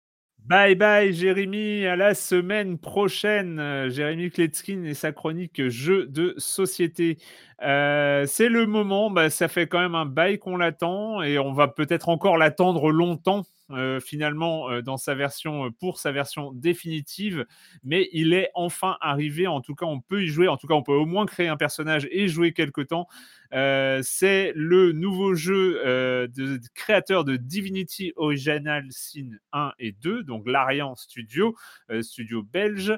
[0.48, 3.58] Bye bye Jérémy, à la semaine prochaine.
[3.58, 7.18] Euh, Jérémy Kletskin et sa chronique Jeux de société.
[7.62, 11.52] Euh, c'est le moment, bah, ça fait quand même un bail qu'on l'attend et on
[11.52, 17.46] va peut-être encore l'attendre longtemps euh, finalement euh, dans sa version pour sa version définitive,
[17.82, 19.48] mais il est enfin arrivé.
[19.48, 20.46] En tout cas, on peut y jouer.
[20.46, 23.08] En tout cas, on peut au moins créer un personnage et jouer quelque temps.
[23.50, 30.44] C'est le nouveau jeu euh, de, créateur de Divinity Original Sin 1 et 2, donc
[30.46, 31.56] l'Arian Studio,
[32.02, 32.96] studio belge,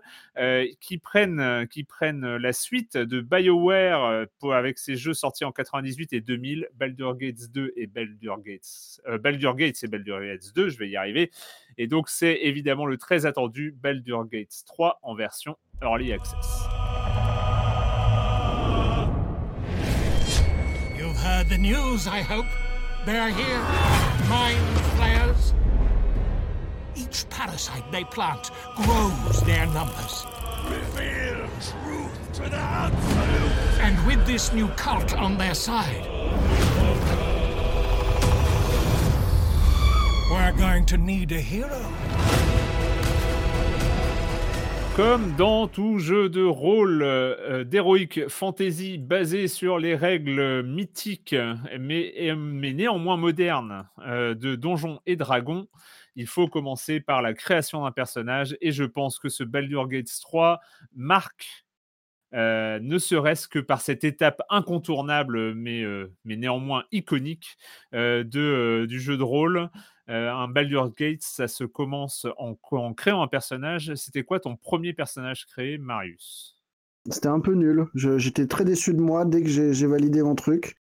[0.80, 6.12] qui, prennent, qui prennent la suite de BioWare pour, avec ses jeux sortis en 98
[6.12, 10.78] et 2000, Baldur Gates 2 et Baldur Gates, Baldur Gates et Baldur Gates 2, je
[10.78, 11.30] vais y arriver.
[11.76, 16.68] Et donc c'est évidemment le très attendu Baldur Gates 3 en version Early Access.
[21.18, 22.46] heard the news, I hope.
[23.04, 23.62] They're here,
[24.28, 25.52] mind flayers.
[26.96, 30.26] Each parasite they plant grows their numbers.
[30.64, 32.07] Reveal.
[32.40, 36.06] And with this new cult on their side,
[40.30, 41.80] we're going to need a hero.
[44.94, 51.36] Comme dans tout jeu de rôle euh, d'heroic fantasy basé sur les règles mythiques,
[51.78, 52.12] mais,
[52.74, 55.68] néanmoins modernes, euh, de Donjons et Dragons,
[56.16, 58.56] il faut commencer par la création d'un personnage.
[58.60, 60.60] Et je pense que ce Baldur Gates 3
[60.96, 61.67] marque,
[62.34, 65.84] euh, ne serait-ce que par cette étape incontournable, mais,
[66.24, 67.56] mais néanmoins iconique,
[67.92, 69.70] de, du jeu de rôle.
[70.10, 72.54] Euh, un Baldur Gates, ça se commence en,
[72.94, 73.94] créant un personnage.
[73.94, 76.56] C'était quoi ton premier personnage créé, Marius?
[77.10, 77.86] C'était un peu nul.
[77.94, 80.76] J'étais très déçu de moi dès que j'ai validé mon truc.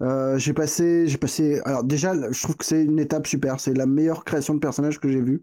[0.00, 1.60] Euh, j'ai passé, j'ai passé.
[1.64, 3.58] Alors déjà, je trouve que c'est une étape super.
[3.58, 5.42] C'est la meilleure création de personnage que j'ai vue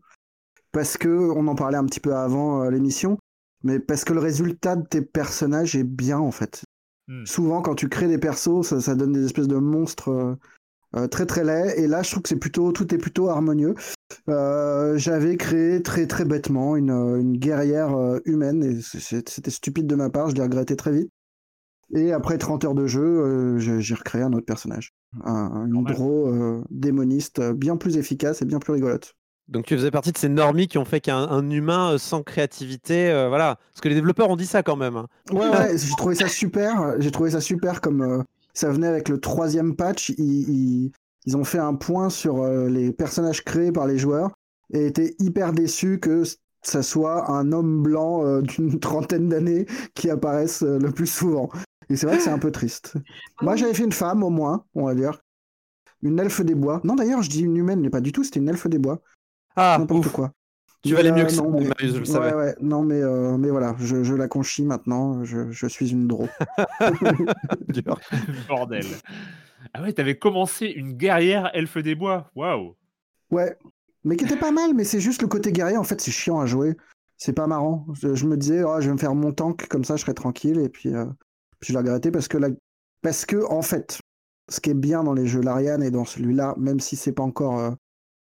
[0.71, 3.17] parce que on en parlait un petit peu avant euh, l'émission,
[3.65, 6.63] mais parce que le résultat de tes personnages est bien en fait.
[7.07, 7.25] Hmm.
[7.25, 10.37] Souvent, quand tu crées des persos, ça, ça, donne des espèces de monstres
[10.95, 11.73] euh, très très laid.
[11.77, 13.73] Et là, je trouve que c'est plutôt tout est plutôt harmonieux.
[14.29, 19.95] Euh, j'avais créé très très bêtement une, une guerrière euh, humaine et c'était stupide de
[19.95, 20.29] ma part.
[20.29, 21.09] Je l'ai regretté très vite.
[21.93, 24.91] Et après 30 heures de jeu, j'ai recréé un autre personnage,
[25.23, 29.15] un, un démoniste bien plus efficace et bien plus rigolote.
[29.47, 33.57] Donc tu faisais partie de ces normies qui ont fait qu'un humain sans créativité, voilà.
[33.71, 34.95] Parce que les développeurs ont dit ça quand même.
[34.95, 35.07] Hein.
[35.31, 36.95] Ouais, ouais, j'ai trouvé ça super.
[36.99, 38.23] J'ai trouvé ça super comme
[38.55, 40.09] ça venait avec le troisième patch.
[40.17, 40.91] Ils,
[41.35, 44.31] ont fait un point sur euh, les personnages créés par les joueurs
[44.71, 46.23] et étaient hyper déçus que
[46.61, 51.49] ça soit un homme blanc euh, d'une trentaine d'années qui apparaisse euh, le plus souvent.
[51.89, 52.93] Et c'est vrai que c'est un peu triste.
[53.41, 55.21] Moi, j'avais fait une femme, au moins, on va dire.
[56.01, 56.81] Une elfe des bois.
[56.83, 59.01] Non, d'ailleurs, je dis une humaine, mais pas du tout, c'était une elfe des bois.
[59.55, 60.31] Ah, n'importe quoi.
[60.83, 62.33] Tu valais mieux que ça, non, je le savais.
[62.33, 65.89] Ouais, ouais, non, mais, euh, mais voilà, je, je, la conchis maintenant, je, je suis
[65.91, 66.27] une draw.
[68.47, 68.85] Bordel.
[69.73, 72.75] Ah ouais, t'avais commencé une guerrière elfe des bois, waouh.
[73.31, 73.57] Ouais,
[74.03, 76.39] mais qui était pas mal, mais c'est juste le côté guerrier, en fait, c'est chiant
[76.39, 76.77] à jouer.
[77.17, 77.87] C'est pas marrant.
[77.93, 80.59] Je, me disais, oh, je vais me faire mon tank, comme ça je serai tranquille,
[80.59, 81.05] et puis, euh,
[81.61, 82.49] Je l'ai regretté parce que, la...
[83.01, 83.99] parce que, en fait,
[84.49, 87.23] ce qui est bien dans les jeux Larian et dans celui-là, même si c'est pas
[87.23, 87.57] encore.
[87.59, 87.71] euh,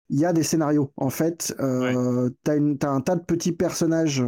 [0.09, 0.91] Il y a des scénarios.
[0.97, 4.23] En fait, euh, t'as une- t'as un tas de petits personnages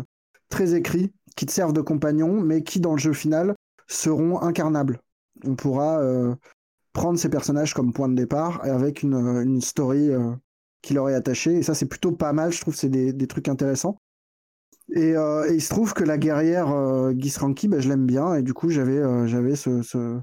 [0.49, 3.55] très écrits qui te servent de compagnons, mais qui, dans le jeu final,
[3.88, 4.99] seront incarnables.
[5.45, 6.36] On pourra euh,
[6.93, 10.32] prendre ces personnages comme point de départ avec une, une story euh,
[10.82, 11.55] qui leur est attachée.
[11.57, 12.51] Et ça, c'est plutôt pas mal.
[12.53, 13.99] Je trouve que c'est des, des trucs intéressants.
[14.95, 16.67] Et, euh, et il se trouve que la guerrière
[17.17, 18.36] Gisranki, bah, je l'aime bien.
[18.36, 20.19] Et du coup, j'avais j'avais ce, ce,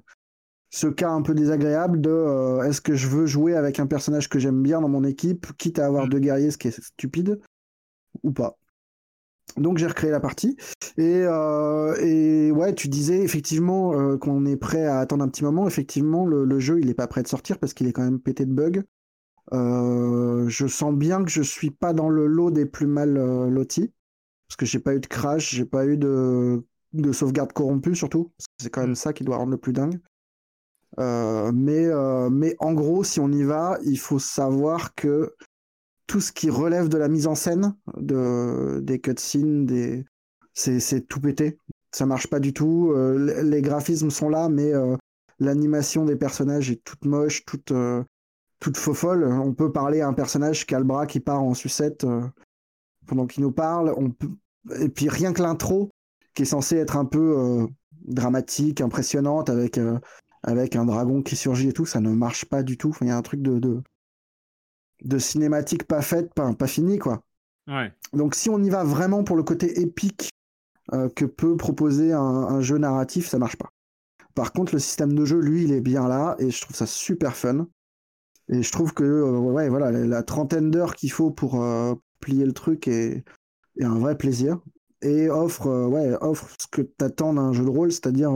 [0.74, 4.28] ce cas un peu désagréable de euh, est-ce que je veux jouer avec un personnage
[4.28, 7.40] que j'aime bien dans mon équipe, quitte à avoir deux guerriers, ce qui est stupide,
[8.24, 8.58] ou pas.
[9.56, 10.56] Donc j'ai recréé la partie.
[10.96, 15.44] Et, euh, et ouais, tu disais effectivement euh, qu'on est prêt à attendre un petit
[15.44, 15.68] moment.
[15.68, 18.18] Effectivement, le, le jeu, il est pas prêt de sortir parce qu'il est quand même
[18.18, 18.82] pété de bugs.
[19.52, 23.14] Je sens bien que je suis pas dans le lot des plus mal
[23.48, 23.92] lotis.
[24.48, 26.64] Parce que j'ai pas eu de crash, j'ai pas eu de,
[26.94, 28.32] de sauvegarde corrompue surtout.
[28.58, 30.00] C'est quand même ça qui doit rendre le plus dingue.
[30.98, 35.34] Euh, mais, euh, mais en gros, si on y va, il faut savoir que
[36.06, 40.04] tout ce qui relève de la mise en scène, de, des cutscenes,
[40.52, 41.58] c'est, tout pété.
[41.92, 42.92] Ça marche pas du tout.
[42.92, 44.72] Euh, les- graphismes sont là, mais
[45.38, 48.02] l'animation des personnages est toute moche, toute, euh,
[48.60, 48.78] toute.
[48.86, 52.06] On peut parler à un personnage qui a le bras qui part en sucette
[53.06, 53.94] pendant qu'il nous parle.
[54.80, 55.90] Et puis rien que l'intro,
[56.34, 57.66] qui est censée être un peu
[58.06, 59.78] dramatique, impressionnante, avec,
[60.44, 62.90] avec un dragon qui surgit et tout, ça ne marche pas du tout.
[62.90, 63.82] Enfin, Il y a un truc de, de,
[65.02, 67.22] de cinématique pas faite, pas, pas fini, quoi.
[67.66, 67.92] Ouais.
[68.12, 70.28] Donc si on y va vraiment pour le côté épique
[70.92, 73.70] euh, que peut proposer un, un jeu narratif, ça marche pas.
[74.34, 76.86] Par contre, le système de jeu, lui, il est bien là et je trouve ça
[76.86, 77.66] super fun.
[78.48, 81.94] Et je trouve que euh, ouais, voilà, la, la trentaine d'heures qu'il faut pour euh,
[82.20, 83.24] plier le truc est,
[83.78, 84.60] est un vrai plaisir
[85.00, 88.32] et offre, ouais, offre ce que t'attends d'un jeu de rôle, c'est-à-dire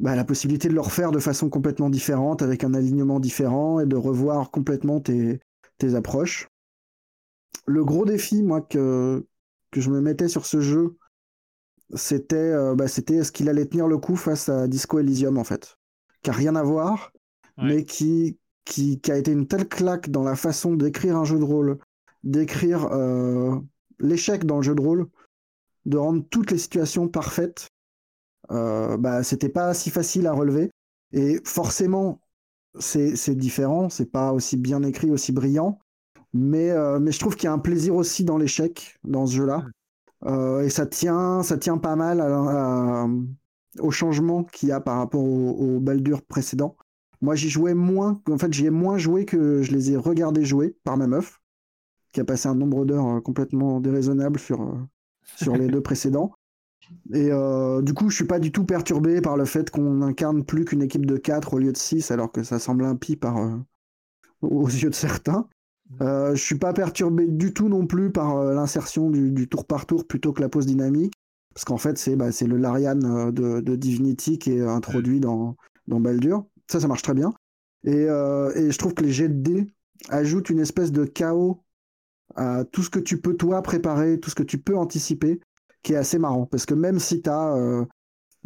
[0.00, 3.86] bah, la possibilité de le refaire de façon complètement différente, avec un alignement différent et
[3.86, 5.40] de revoir complètement tes,
[5.78, 6.48] tes approches.
[7.66, 9.26] Le gros défi, moi, que,
[9.70, 10.96] que je me mettais sur ce jeu,
[11.94, 15.44] c'était euh, bah, c'était est-ce qu'il allait tenir le coup face à Disco Elysium, en
[15.44, 15.76] fait.
[16.22, 17.12] Qui a rien à voir,
[17.56, 17.76] Ouais.
[17.76, 21.38] mais qui, qui, qui a été une telle claque dans la façon d'écrire un jeu
[21.38, 21.78] de rôle,
[22.24, 23.56] d'écrire euh,
[24.00, 25.06] l'échec dans le jeu de rôle,
[25.86, 27.68] de rendre toutes les situations parfaites.
[28.50, 30.70] Euh, bah, c'était pas si facile à relever.
[31.12, 32.20] Et forcément,
[32.78, 35.78] c'est c'est différent, c'est pas aussi bien écrit, aussi brillant.
[36.34, 39.34] Mais, euh, mais je trouve qu'il y a un plaisir aussi dans l'échec, dans ce
[39.36, 39.64] jeu-là.
[40.26, 43.08] Euh, et ça tient, ça tient pas mal à- à-
[43.80, 46.76] au changement qu'il y a par rapport au, au Baldur précédent.
[47.20, 50.44] Moi, j'y jouais moins, en fait, j'y ai moins joué que je les ai regardés
[50.44, 51.40] jouer par ma meuf,
[52.12, 54.76] qui a passé un nombre d'heures complètement déraisonnable sur,
[55.34, 56.32] sur les deux précédents.
[57.12, 60.44] Et euh, du coup, je suis pas du tout perturbé par le fait qu'on incarne
[60.44, 63.38] plus qu'une équipe de 4 au lieu de 6, alors que ça semble impie par,
[63.38, 63.56] euh,
[64.42, 65.48] aux yeux de certains.
[66.00, 69.66] Euh, je suis pas perturbé du tout non plus par euh, l'insertion du, du tour
[69.66, 71.12] par tour plutôt que la pause dynamique,
[71.54, 75.56] parce qu'en fait, c'est bah, le Larian de, de Divinity qui est introduit dans,
[75.86, 76.44] dans Baldur.
[76.70, 77.32] Ça, ça marche très bien.
[77.84, 79.66] Et, et je trouve que les jets de dés
[80.08, 81.62] ajoutent une espèce de chaos
[82.34, 85.40] à tout ce que tu peux toi préparer, tout ce que tu peux anticiper,
[85.84, 86.46] qui est assez marrant.
[86.46, 87.86] Parce que même si tu as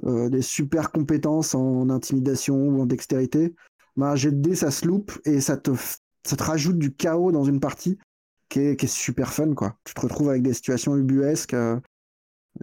[0.05, 3.55] des super compétences en intimidation ou en dextérité,
[3.97, 6.78] bah, un jet de dés, ça se loupe et ça te, f- ça te rajoute
[6.78, 7.99] du chaos dans une partie
[8.49, 9.55] qui est, qui est super fun.
[9.55, 9.76] Quoi.
[9.84, 11.55] Tu te retrouves avec des situations ubuesques.
[11.55, 11.80] euh,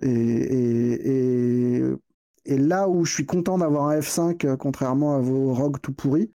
[0.01, 1.83] et, et, et,
[2.45, 5.93] et là où je suis content d'avoir un F5, euh, contrairement à vos rogues tout
[5.93, 6.31] pourris,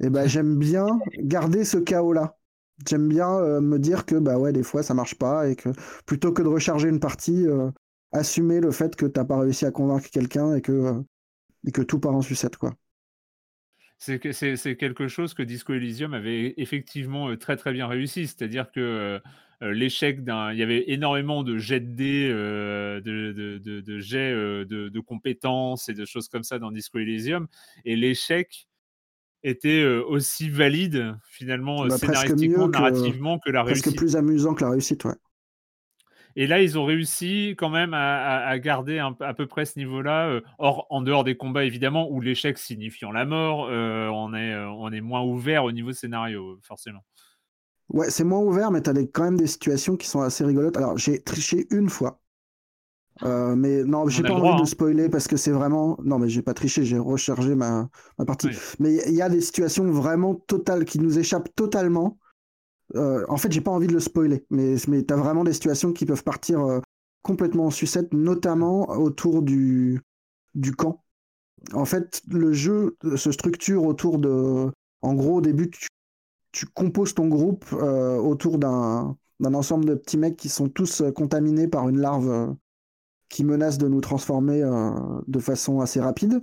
[0.00, 0.86] et ben j'aime bien
[1.18, 2.36] garder ce chaos-là.
[2.88, 5.70] J'aime bien euh, me dire que bah ouais, des fois ça marche pas et que
[6.06, 7.70] plutôt que de recharger une partie, euh,
[8.12, 11.02] assumer le fait que t'as pas réussi à convaincre quelqu'un et que,
[11.66, 12.74] et que tout part en sucette quoi.
[13.98, 17.86] C'est que- c'est c'est quelque chose que Disco Elysium avait effectivement euh, très très bien
[17.86, 18.26] réussi.
[18.26, 20.52] C'est-à-dire que euh, l'échec d'un.
[20.52, 25.94] Il y avait énormément de jets de dés, de, de, de, jets de compétences et
[25.94, 27.46] de choses comme ça dans Disco Elysium.
[27.84, 28.66] Et l'échec
[29.44, 33.98] était euh, aussi valide finalement Bah, scénaristiquement, que- narrativement que la Presque réussite.
[34.00, 35.14] plus amusant que la réussite, ouais.
[36.36, 40.26] Et là, ils ont réussi quand même à, garder un- à peu près ce niveau-là,
[40.28, 44.52] euh, hors, en dehors des combats évidemment, où l'échec signifiant la mort, euh, on, est,
[44.56, 47.04] on est moins ouvert au niveau scénario, forcément.
[47.90, 50.76] Ouais, c'est moins ouvert, mais t'as des, quand même des situations qui sont assez rigolotes.
[50.76, 52.20] Alors, j'ai triché une fois.
[53.22, 54.66] Euh, mais non, j'ai pas envie droit, de hein.
[54.66, 55.96] spoiler parce que c'est vraiment.
[56.02, 57.88] Non, mais j'ai pas triché, j'ai rechargé ma,
[58.18, 58.48] ma partie.
[58.48, 58.56] Oui.
[58.80, 62.18] Mais il y a des situations vraiment totales qui nous échappent totalement.
[62.96, 65.92] Euh, en fait, j'ai pas envie de le spoiler, mais, mais t'as vraiment des situations
[65.92, 66.80] qui peuvent partir euh,
[67.22, 70.02] complètement en sucette, notamment autour du,
[70.54, 71.02] du camp.
[71.72, 74.70] en fait, le jeu se structure autour de.
[75.02, 75.86] En gros, au début, tu,
[76.50, 81.88] tu composes ton groupe autour d'un ensemble de petits mecs qui sont tous contaminés par
[81.88, 82.54] une larve
[83.34, 84.92] qui menace de nous transformer euh,
[85.26, 86.40] de façon assez rapide.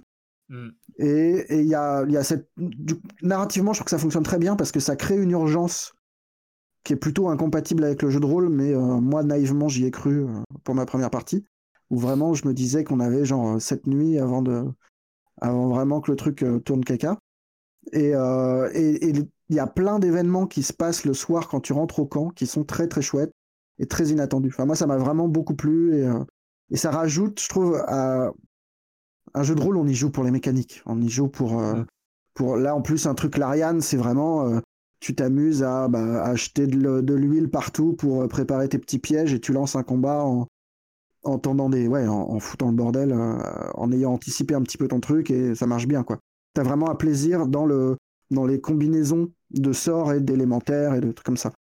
[0.50, 0.68] Mm.
[0.98, 2.50] Et il y a, y a cette.
[2.58, 5.94] du- narrativement, je trouve que ça fonctionne très bien parce que ça crée une urgence
[6.84, 9.92] qui est plutôt incompatible avec le jeu de rôle, mais euh, moi, naïvement, j'y ai
[9.92, 10.34] cru euh,
[10.66, 11.46] pour ma première partie,
[11.90, 14.66] où vraiment je me disais qu'on avait genre cette nuit avant, de,
[15.40, 17.18] avant vraiment que le truc tourne caca.
[17.94, 18.12] Et
[18.74, 19.14] et- et
[19.50, 22.30] il y a plein d'événements qui se passent le soir quand tu rentres au camp
[22.30, 23.32] qui sont très très chouettes
[23.80, 24.50] et très inattendus.
[24.54, 26.20] Enfin, moi, ça m'a vraiment beaucoup plu et, euh,
[26.72, 28.32] et ça rajoute, je trouve, à
[29.34, 30.82] un jeu de rôle, on y joue pour les mécaniques.
[30.86, 31.60] On y joue pour.
[31.62, 31.84] euh,
[32.34, 34.48] pour là, en plus, un truc Larian, c'est vraiment.
[34.50, 34.60] euh,
[35.00, 39.00] tu t'amuses à, bah, acheter de, le- de l'huile partout pour euh, préparer tes petits
[39.00, 40.48] pièges et tu lances un combat en,
[41.24, 41.88] en tendant des.
[41.88, 43.38] Ouais, en, en foutant le bordel, euh,
[43.76, 46.20] en ayant anticipé un petit peu ton truc et ça marche bien, quoi.
[46.54, 47.98] T'as vraiment un plaisir dans, le,
[48.32, 51.54] dans les combinaisons de sorts et d'élémentaires et de trucs comme ça.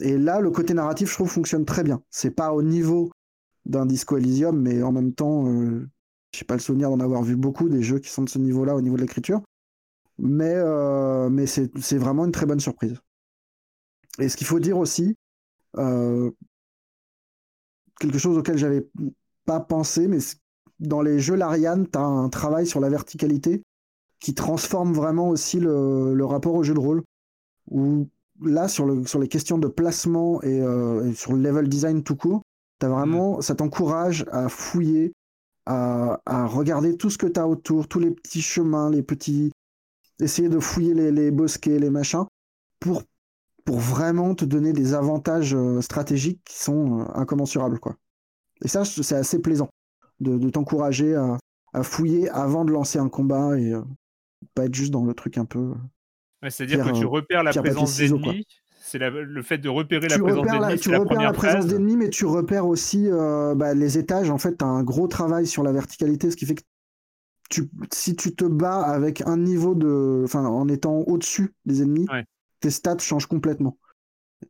[0.00, 2.02] Et là, le côté narratif, je trouve, fonctionne très bien.
[2.10, 3.10] C'est pas au niveau
[3.68, 5.86] d'un Disco Elysium, mais en même temps, euh,
[6.32, 8.74] j'ai pas le souvenir d'en avoir vu beaucoup des jeux qui sont de ce niveau-là
[8.74, 9.42] au niveau de l'écriture.
[10.18, 12.96] Mais, euh, c'est vraiment une très bonne surprise.
[14.18, 15.14] Et ce qu'il faut dire aussi,
[15.76, 16.30] euh,
[18.00, 18.88] quelque chose auquel j'avais
[19.44, 20.18] pas pensé, mais
[20.80, 23.62] dans les jeux Larian, tu as un travail sur la verticalité
[24.18, 27.04] qui transforme vraiment aussi le, rapport au jeu de rôle.
[27.70, 28.08] Où
[28.40, 32.16] là, sur, le, sur les questions de placement et, et sur le level design tout
[32.16, 32.42] court,
[32.86, 35.12] as vraiment, ça t'encourage à fouiller,
[35.66, 39.52] à, à regarder tout ce que tu as autour, tous les petits chemins, les petits.
[40.20, 42.24] essayer de fouiller les, les bosquets, les machins,
[42.80, 43.02] pour,
[43.64, 47.78] pour vraiment te donner des avantages euh, stratégiques qui sont euh, incommensurables.
[47.78, 47.96] Quoi.
[48.64, 49.68] Et ça, c'est assez plaisant
[50.20, 51.38] de, de t'encourager à,
[51.72, 53.82] à fouiller avant de lancer un combat et euh,
[54.54, 55.74] pas être juste dans le truc un peu.
[56.42, 58.46] Ouais, C'est-à-dire que tu repères la présence d'ennemis.
[58.90, 62.08] C'est le fait de repérer la présence d'ennemis, tu la repères la présence d'ennemis, mais
[62.08, 64.30] tu repères aussi euh, bah, les étages.
[64.30, 66.62] En fait, tu as un gros travail sur la verticalité, ce qui fait que
[67.50, 70.22] tu, si tu te bats avec un niveau de.
[70.24, 72.24] Enfin, en étant au-dessus des ennemis, Ouais.
[72.60, 73.76] tes stats changent complètement.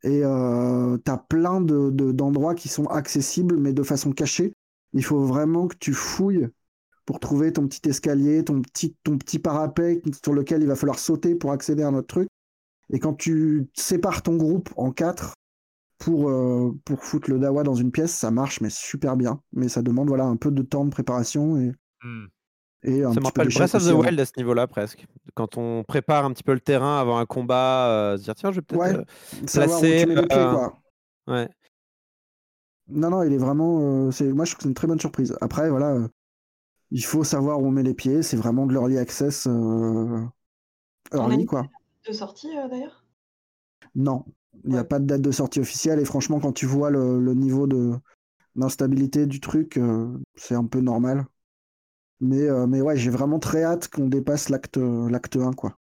[0.05, 4.53] Et euh, tu as plein de- de- d'endroits qui sont accessibles, mais de façon cachée.
[4.93, 6.49] Il faut vraiment que tu fouilles
[7.07, 10.99] pour trouver ton petit escalier, ton petit, ton petit parapet sur lequel il va falloir
[10.99, 12.29] sauter pour accéder à notre truc.
[12.91, 15.35] Et quand tu sépares ton groupe en quatre
[15.99, 19.41] pour, euh, pour foutre le dawa dans une pièce, ça marche, mais super bien.
[19.53, 21.73] Mais ça demande voilà, un peu de temps de préparation et,
[22.03, 22.27] Hmm.
[22.85, 24.01] et un Ça me rappelle Breath of the avant.
[24.03, 25.05] Wild à ce niveau-là, presque.
[25.35, 28.53] Quand on prépare un petit peu le terrain avant un combat, euh, se dire tiens,
[28.53, 29.97] je vais peut-être Ouais, euh, savoir où placer.
[30.03, 30.79] tu mets les pieds, euh, quoi.
[31.27, 31.49] Ouais.
[32.89, 34.07] Non, non, il est vraiment.
[34.07, 35.37] euh, c'est, moi, je trouve que c'est une très bonne surprise.
[35.41, 36.09] Après, voilà, euh,
[36.91, 38.23] il faut savoir où on met les pieds.
[38.23, 40.21] C'est vraiment de l'early access euh,
[41.13, 41.67] early, quoi.
[42.09, 43.05] De sortie euh, d'ailleurs?
[43.95, 44.25] Non,
[44.65, 44.85] il n'y a Ouais.
[44.85, 46.01] pas de date de sortie officielle.
[46.01, 47.93] Et franchement, quand tu vois le, le niveau de,
[48.57, 51.27] d'instabilité du truc, euh, c'est un peu normal.
[52.21, 55.79] Mais, euh, mais ouais, j'ai vraiment très hâte qu'on dépasse l'acte, l'acte 1, quoi.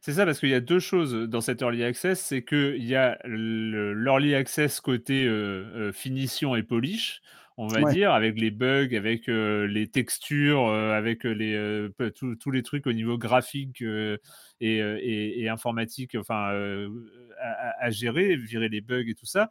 [0.00, 2.20] C'est ça, parce qu'il y a deux choses dans cet early access.
[2.20, 7.20] C'est qu'il y a le- l'early access côté euh, euh, finition et polish,
[7.60, 7.92] on va Ouais.
[7.92, 11.90] dire, avec les bugs, avec euh, les textures, euh, avec les, euh,
[12.40, 14.16] tous les trucs au niveau graphique et,
[14.60, 16.50] et- et informatique enfin,
[17.80, 19.50] à, gérer, virer les bugs et tout ça.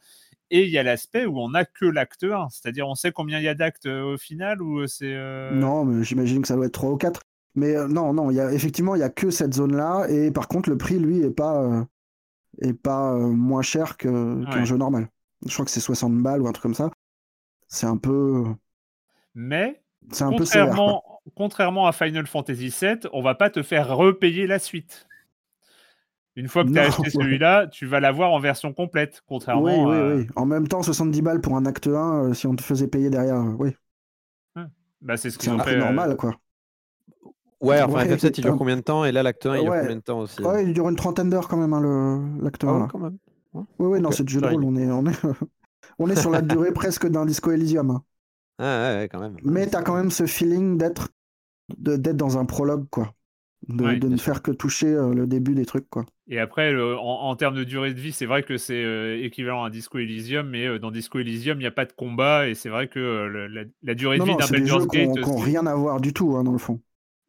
[0.49, 3.39] Et il y a l'aspect où on n'a que l'acte 1, c'est-à-dire on sait combien
[3.39, 5.16] il y a d'actes au final ou c'est.
[5.53, 7.22] Non, mais j'imagine que ça doit être 3 ou 4.
[7.55, 10.08] Mais non, non, y a, effectivement, il n'y a que cette zone-là.
[10.10, 11.86] Et par contre, le prix, lui, est pas,
[12.62, 14.66] est pas moins cher qu'un Ouais.
[14.66, 15.10] jeu normal.
[15.45, 16.91] Je crois que c'est 60 balles ou un truc comme ça.
[17.68, 18.43] C'est un peu.
[19.36, 20.76] Mais C'est un peu sévère.
[20.76, 21.01] quoi.
[21.36, 25.07] contrairement, à Final Fantasy VII, on va pas te faire repayer la suite.
[26.38, 29.26] Une fois que tu as Non, acheté celui-là, tu vas l'avoir en version complète, Oui,
[29.28, 30.15] contrairement oui, à...
[30.15, 30.28] oui.
[30.36, 33.09] En même temps, 70 balles pour un acte 1, euh, si on te faisait payer
[33.09, 33.76] derrière, euh, oui.
[35.01, 35.76] Bah, c'est ce qu'ils un ont fait.
[35.76, 36.39] euh, normal, quoi.
[37.59, 39.03] Ouais, enfin, Ouais, FF7 il dure combien de temps?
[39.05, 40.41] Et là, l'acte 1 il dure combien de temps aussi?
[40.43, 42.68] Ouais, il dure une trentaine d'heures quand même, hein, le, l'acte 1.
[42.68, 42.88] Ah ouais, là.
[42.88, 43.18] quand même.
[43.53, 44.63] Oui, oui, non, c'est du jeu de j'aurais rôle.
[44.63, 45.15] On est, on, est,
[45.99, 47.91] on est sur la durée presque d'un Disco Elysium.
[47.91, 48.03] hein.
[48.59, 48.63] Ah
[48.93, 49.41] ouais, ouais, quand même.
[49.43, 51.09] Mais t'as quand même ce feeling d'être,
[51.78, 53.15] de- d'être dans un prologue, quoi.
[53.69, 56.05] De, Ouais, de ne faire que toucher euh, le début des trucs, quoi.
[56.30, 59.23] Et après, le- en, en termes de durée de vie, c'est vrai que c'est euh,
[59.23, 62.49] équivalent à Disco Elysium, mais euh, dans Disco Elysium, il n'y a pas de combat,
[62.49, 64.97] et c'est vrai que euh, le- la, la durée de Non, vie d'un Baldur's qui
[64.97, 65.17] n'ont Gate...
[65.38, 66.82] rien à voir du tout, hein, dans le fond.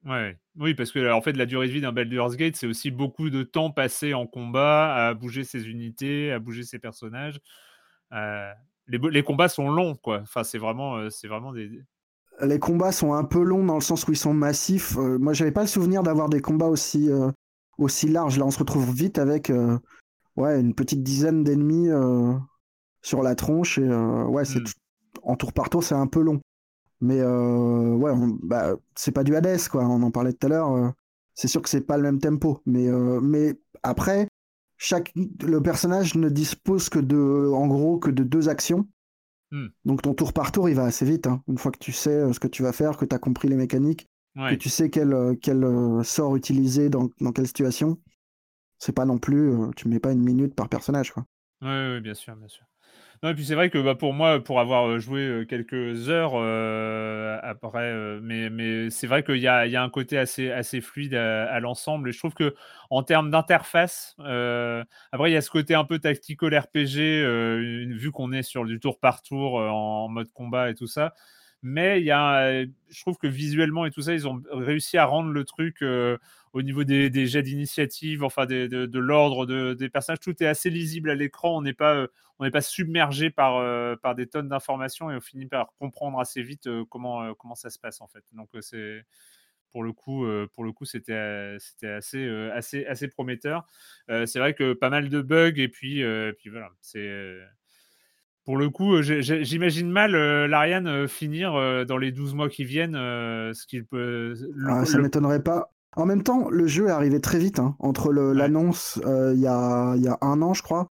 [0.04, 0.36] Ouais.
[0.56, 3.30] Oui, parce que en fait, la durée de vie d'un Baldur's Gate, c'est aussi beaucoup
[3.30, 7.38] de temps passé en combat, à bouger ses unités, à bouger ses personnages.
[8.12, 8.52] Euh,
[8.88, 10.20] les, combats sont longs, quoi.
[10.22, 11.82] Enfin, c'est vraiment, euh, c'est vraiment des.
[12.42, 14.96] les combats sont un peu longs dans le sens où ils sont massifs.
[14.96, 17.30] Euh, moi, j'avais pas le souvenir d'avoir des combats aussi, euh,
[17.76, 18.38] aussi larges.
[18.38, 19.78] Là, on se retrouve vite avec euh,
[20.36, 21.88] ouais, une petite dizaine d'ennemis
[23.02, 23.78] sur la tronche.
[23.78, 24.64] Et ouais, c'est Mm.
[25.22, 26.40] en tour par tour, c'est un peu long.
[27.00, 29.84] Mais ouais, bah, c'est pas du Hades, quoi.
[29.84, 30.92] On en parlait tout à l'heure.
[31.34, 32.62] c'est sûr que c'est pas le même tempo.
[32.66, 32.88] Mais,
[33.22, 34.27] mais après,
[34.78, 38.88] chaque, le personnage ne dispose que de, en gros, que de deux actions.
[39.50, 39.66] Hmm.
[39.84, 41.26] Donc ton tour par tour, il va assez vite.
[41.26, 41.42] hein.
[41.48, 43.48] Une fois que tu sais euh, ce que tu vas faire, que tu as compris
[43.48, 47.98] les mécaniques, que tu sais quel, euh, quel euh, sort utiliser dans, dans quelle situation,
[48.78, 51.10] c'est pas non plus, tu mets pas une minute par personnage.
[51.12, 51.26] Quoi.
[51.62, 52.64] Ouais, bien sûr, bien sûr.
[53.22, 56.08] Non, et puis c'est vrai que bah, pour moi, pour avoir euh, joué euh, quelques
[56.08, 61.58] heures euh, après, euh, mais, c'est vrai qu'il y a, un côté assez, fluide à,
[61.58, 62.08] l'ensemble.
[62.08, 62.54] Et je trouve que
[62.90, 67.96] en termes d'interface, euh, après il y a ce côté un peu tactical RPG, une-
[67.96, 71.14] vu qu'on est sur du tour par tour en mode combat et tout ça.
[71.62, 75.30] Mais y a, je trouve que visuellement et tout ça, ils ont réussi à rendre
[75.30, 75.82] le truc
[76.58, 80.42] au niveau des, des jets d'initiative, enfin des- de, de l'ordre de- des personnages, tout
[80.42, 81.56] est assez lisible à l'écran.
[81.56, 82.06] On n'est pas, euh,
[82.38, 86.18] on n'est pas submergé par, euh, par des tonnes d'informations et on finit par comprendre
[86.20, 88.24] assez vite euh, comment, comment ça se passe en fait.
[88.32, 89.04] Donc c'est
[89.70, 93.66] pour le coup, pour le coup, c'était c'était assez, assez, assez prometteur.
[94.08, 97.36] C'est vrai que pas mal de bugs et puis, et puis voilà, c'est
[98.44, 100.12] pour le coup, j'imagine mal
[100.46, 101.52] l'Ariane finir
[101.84, 104.34] dans les 12 mois qui viennent ce qu'il peut.
[104.54, 105.70] le- Ah, ça le- m'étonnerait pas.
[105.96, 107.58] En même temps, le jeu est arrivé très vite.
[107.58, 107.76] hein.
[107.80, 110.88] Entre l'annonce euh, il y, a, il y a un an, je crois,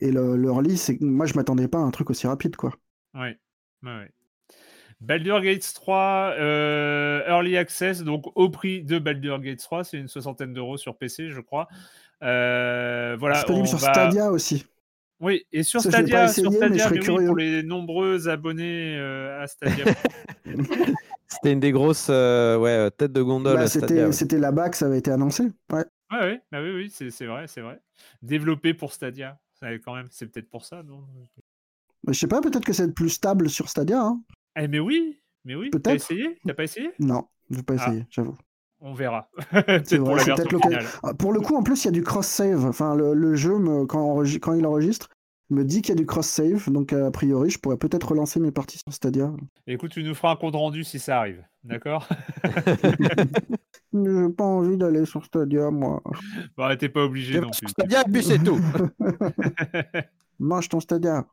[0.00, 2.56] et le, le release, moi, je m'attendais pas à un truc aussi rapide.
[2.56, 2.72] quoi.
[3.14, 3.38] Ouais,
[3.82, 4.10] ouais, ouais.
[5.00, 10.08] Baldur Gates 3, euh, Early Access, donc au prix de Baldur Gates 3, c'est une
[10.08, 11.68] soixantaine d'euros sur PC, je crois.
[12.22, 14.64] Euh, voilà, Disponible on sur va- Stadia aussi.
[15.20, 17.26] Oui, et sur Ça, Stadia, sur essayé, mais je Stadia, serais mais oui, curieux.
[17.26, 19.84] pour les nombreux abonnés euh, à Stadia.
[21.28, 23.54] C'était une des grosses euh, ouais, euh, têtes de gondole.
[23.56, 24.12] Bah, à C'était Stadia, ouais.
[24.12, 25.44] c'était là-bas que ça avait été annoncé.
[25.72, 25.84] Ouais.
[26.12, 27.80] ouais, ouais, bah oui, oui, c'est c'est vrai, c'est vrai.
[28.22, 31.04] Développé pour Stadia, ça, quand même, c'est peut-être pour ça, non?
[32.06, 34.00] Mais je sais pas, peut-être que c'est plus stable sur Stadia.
[34.02, 34.20] hein.
[34.56, 35.70] Eh mais oui, mais oui.
[35.70, 35.96] T'as Peut-être.
[35.96, 36.38] essayé?
[36.46, 36.90] T'as pas essayé?
[36.98, 37.88] Non, je vais pas Ah.
[37.88, 38.36] essayer, j'avoue.
[38.80, 39.30] On verra.
[39.86, 40.78] C'est pour vrai, la c'est version peut-être l'occasion.
[40.80, 40.92] finale.
[41.02, 42.66] Ah, Pour le coup, en plus, il y a du cross-save.
[42.66, 45.08] Enfin, le, le jeu, me- quand, enregi- quand il enregistre,
[45.50, 46.70] me dit qu'il y a du cross-save.
[46.70, 49.32] Donc, a priori, je pourrais peut-être relancer mes parties sur Stadia.
[49.66, 52.08] Écoute, tu nous feras un compte rendu si ça arrive, d'accord?
[53.94, 56.02] J'ai pas envie d'aller sur Stadia, moi.
[56.56, 57.68] Bon, t'es pas obligé non plus.
[57.68, 58.58] Stadia, puis c'est tout.
[60.38, 61.26] Mange ton Stadia.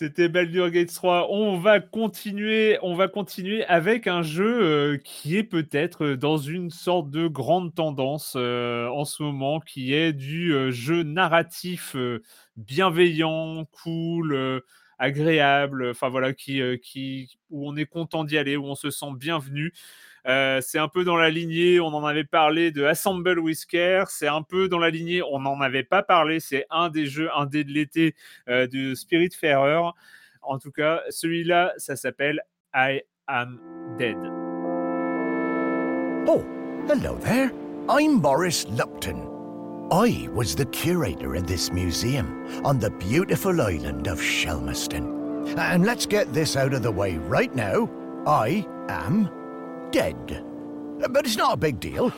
[0.00, 1.26] C'était Baldur Gates 3.
[1.30, 6.70] On va continuer, on va continuer avec un jeu euh, qui est peut-être dans une
[6.70, 12.22] sorte de grande tendance euh, en ce moment, qui est du euh, jeu narratif euh,
[12.56, 14.60] bienveillant, cool, euh,
[14.98, 15.90] agréable.
[15.90, 19.12] Enfin voilà, qui, euh, qui, où on est content d'y aller, où on se sent
[19.18, 19.74] bienvenu.
[20.26, 24.28] Euh, c'est un peu dans la lignée, on en avait parlé de Assemble Whisker, c'est
[24.28, 27.64] un peu dans la lignée, on n'en avait pas parlé, c'est un des jeux indés
[27.64, 28.14] de l'été
[28.48, 29.90] euh, de Spiritfarer.
[30.42, 32.40] En tout cas, celui-là, ça s'appelle
[32.74, 33.60] I Am
[33.98, 34.16] Dead.
[36.26, 36.44] Oh,
[36.88, 37.50] hello there.
[37.88, 39.26] I'm Boris Lupton.
[39.90, 45.56] I was the curator of this museum on the beautiful island of Shelmaston.
[45.58, 47.90] And let's get this out of the way right now.
[48.26, 49.28] I am
[49.90, 50.44] dead.
[51.10, 52.12] But it's not a big deal.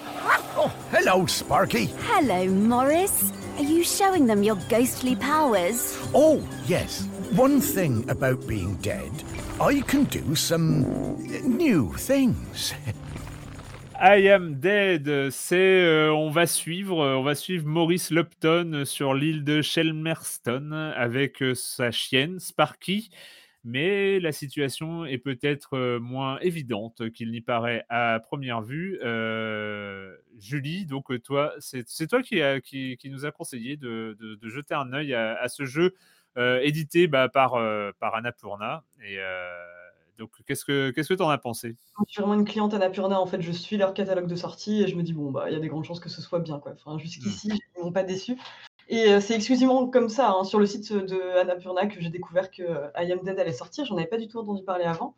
[0.54, 1.86] Oh, hello, Sparky.
[2.00, 3.32] Hello, Morris.
[3.56, 5.98] Are you showing them your ghostly powers?
[6.14, 7.06] Oh, yes.
[7.36, 9.10] One thing about being dead,
[9.60, 10.82] I can do some
[11.44, 12.74] new things.
[14.04, 19.14] I Am Dead, c'est euh, on va suivre, euh, on va suivre Maurice Lupton sur
[19.14, 23.10] l'île de Shelmerston avec euh, sa chienne Sparky.
[23.64, 28.98] Mais la situation est peut-être euh, moins évidente qu'il n'y paraît à première vue.
[29.02, 34.16] Euh, Julie, donc euh, toi, c'est toi qui, a- qui, qui nous a conseillé de,
[34.18, 35.94] de- de jeter un œil à, à ce jeu
[36.38, 38.82] euh, édité bah, par, euh, par Annapurna.
[39.04, 39.18] Et
[40.18, 41.76] donc, qu'est-ce que qu'est-ce que tu en as pensé?
[42.06, 44.88] Je suis vraiment une cliente Annapurna, en fait, je suis leur catalogue de sortie et
[44.88, 46.58] je me dis, bon, bah, il y a des grandes chances que ce soit bien,
[46.58, 46.72] quoi.
[46.72, 48.36] Enfin, jusqu'ici, ils m'ont pas déçu.
[48.92, 52.50] Et euh, c'est exclusivement comme ça, hein, sur le site de Annapurna, que j'ai découvert
[52.50, 53.86] que euh, I Am Dead allait sortir.
[53.86, 55.16] J'en avais pas du tout entendu parler avant.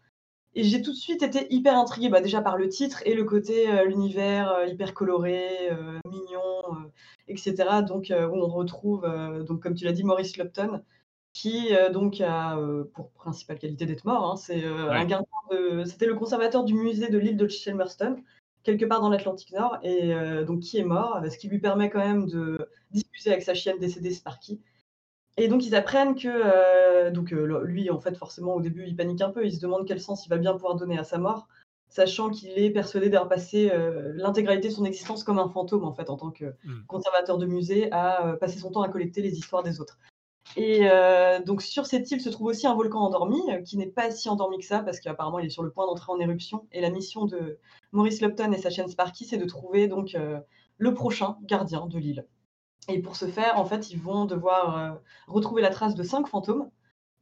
[0.55, 3.25] Et j'ai tout de suite été hyper intriguée, bah, déjà par le titre et le
[3.25, 6.93] côté, euh, l'univers euh, hyper coloré, euh, mignon,
[7.27, 7.83] etc.
[7.83, 9.05] Donc, où on retrouve,
[9.45, 10.81] donc, comme tu l'as dit, Maurice Lupton,
[11.33, 12.57] qui donc a
[12.95, 14.31] pour principale qualité d'être mort.
[14.31, 15.85] hein, c'est Ouais.
[15.85, 18.23] C'était le conservateur du musée de l'île de Shelmerston,
[18.63, 20.15] quelque part dans l'Atlantique Nord, et
[20.47, 23.79] donc qui est mort, ce qui lui permet quand même de discuter avec sa chienne
[23.79, 24.61] décédée Sparky.
[25.37, 26.29] Et donc ils apprennent que,
[27.09, 29.45] heu, donc heu, lui, en fait, forcément, au début, il panique un peu.
[29.45, 31.49] Il se demande quel sens il va bien pouvoir donner à sa mort,
[31.89, 35.93] sachant qu'il est persuadé d'avoir passé, heu, l'intégralité de son existence comme un fantôme, en
[35.93, 36.73] fait, en tant que Mmh.
[36.87, 39.99] conservateur de musée, à, passer son temps à collecter les histoires des autres.
[40.57, 40.83] Et
[41.47, 44.59] donc sur cette île se trouve aussi un volcan endormi, qui n'est pas si endormi
[44.59, 47.25] que ça parce qu'apparemment il est sur le point d'entrer en éruption et la mission
[47.25, 47.59] de
[47.93, 50.17] Maurice Lupton et sa chaîne Sparky, c'est de trouver donc,
[50.79, 52.27] le prochain gardien de l'île.
[52.89, 56.27] Et pour ce faire, en fait, ils vont devoir, heu, retrouver la trace de 5
[56.29, 56.71] fantômes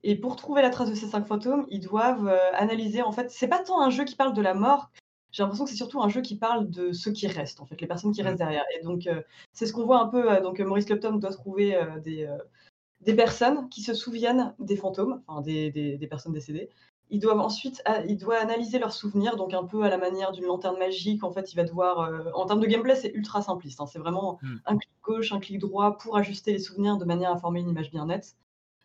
[0.04, 3.30] et pour trouver la trace de ces 5 fantômes, ils doivent, heu, analyser en fait
[3.30, 4.90] c'est pas tant un jeu qui parle de la mort,
[5.32, 7.80] j'ai l'impression que c'est surtout un jeu qui parle de ceux qui restent, en fait,
[7.80, 8.26] les personnes qui Mmh.
[8.26, 11.30] restent derrière et donc heu, c'est ce qu'on voit un peu, donc Maurice Lupton doit
[11.32, 16.70] trouver, des, personnes qui se souviennent des fantômes, enfin des des des personnes décédées.
[17.12, 20.32] Ils doivent ensuite a il doit analyser leurs souvenirs, donc un peu à la manière
[20.32, 21.22] d'une lanterne magique.
[21.24, 23.86] En fait, il va devoir, heu en termes de gameplay, c'est ultra simpliste, hein.
[23.86, 24.56] C'est vraiment Mmh.
[24.66, 27.68] un clic gauche, un clic droit pour ajuster les souvenirs de manière à former une
[27.70, 28.36] image bien nette.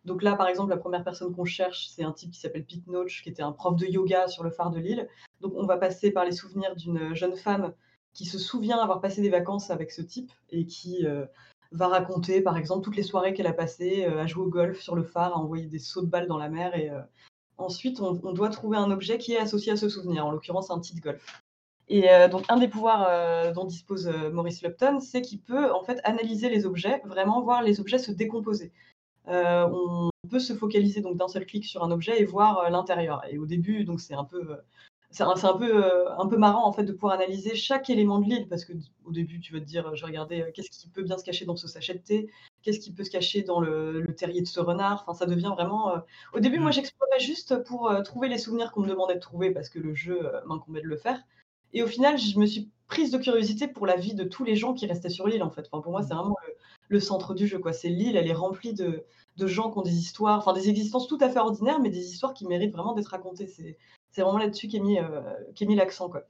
[0.05, 2.87] Donc là, par exemple, la première personne qu'on cherche, c'est un type qui s'appelle Pete
[2.87, 5.09] Noach, qui était un prof de yoga sur le phare de l'île.
[5.41, 7.74] Donc on va passer par les souvenirs d'une jeune femme
[8.13, 11.28] qui se souvient avoir passé des vacances avec ce type et qui, heu,
[11.74, 14.79] va raconter, par exemple, toutes les soirées qu'elle a passées, heu, à jouer au golf
[14.82, 16.89] sur le phare, à envoyer des sauts de balles dans la mer et
[17.58, 20.78] ensuite on doit trouver un objet qui est associé à ce souvenir, en l'occurrence un
[20.78, 21.43] de golf.
[21.89, 25.71] Et heu, donc un des pouvoirs, heu, dont dispose, heu, Maurice Lupton, c'est qu'il peut,
[25.71, 28.71] en fait, analyser les objets, vraiment voir les objets se décomposer.
[29.28, 33.38] On peut se focaliser donc d'un seul clic sur un objet et voir, l'intérieur et
[33.38, 34.58] au début, c'est un peu,
[35.12, 38.25] c'est un peu, heu, un peu marrant, en fait, de pouvoir analyser chaque élément de
[38.29, 38.74] l'île parce que
[39.05, 41.46] au début, tu vas te dire: «Je regarder, heu, qu'est-ce qui peut bien se cacher
[41.46, 42.29] dans ce sachet de thé?
[42.62, 45.51] Qu'est-ce qui peut se cacher dans le le terrier de ce renard?» enfin, ça devient
[45.55, 46.01] vraiment, heu
[46.34, 46.71] au début, moi, Mmh.
[46.71, 50.29] j'explorais juste pour, trouver les souvenirs qu'on me demandait de trouver parce que le jeu,
[50.46, 51.24] m'incombait de le faire
[51.74, 54.55] et au final, je me suis prise de curiosité pour la vie de tous les
[54.55, 55.67] gens qui restaient sur l'île, en fait.
[55.71, 56.16] Enfin, pour moi, c'est Mmh.
[56.16, 56.54] vraiment le
[56.89, 57.74] le centre du jeu, quoi.
[57.74, 59.04] C'est l'île, elle est remplie de
[59.38, 62.09] de gens qui ont des histoires, enfin, des existences tout à fait ordinaires, mais des
[62.12, 63.47] histoires qui méritent vraiment d'être racontées.
[63.47, 63.78] C'est
[64.18, 65.24] c'est vraiment là-dessus qu'est mis, heu,
[65.56, 66.24] qu'est mis l'accent, quoi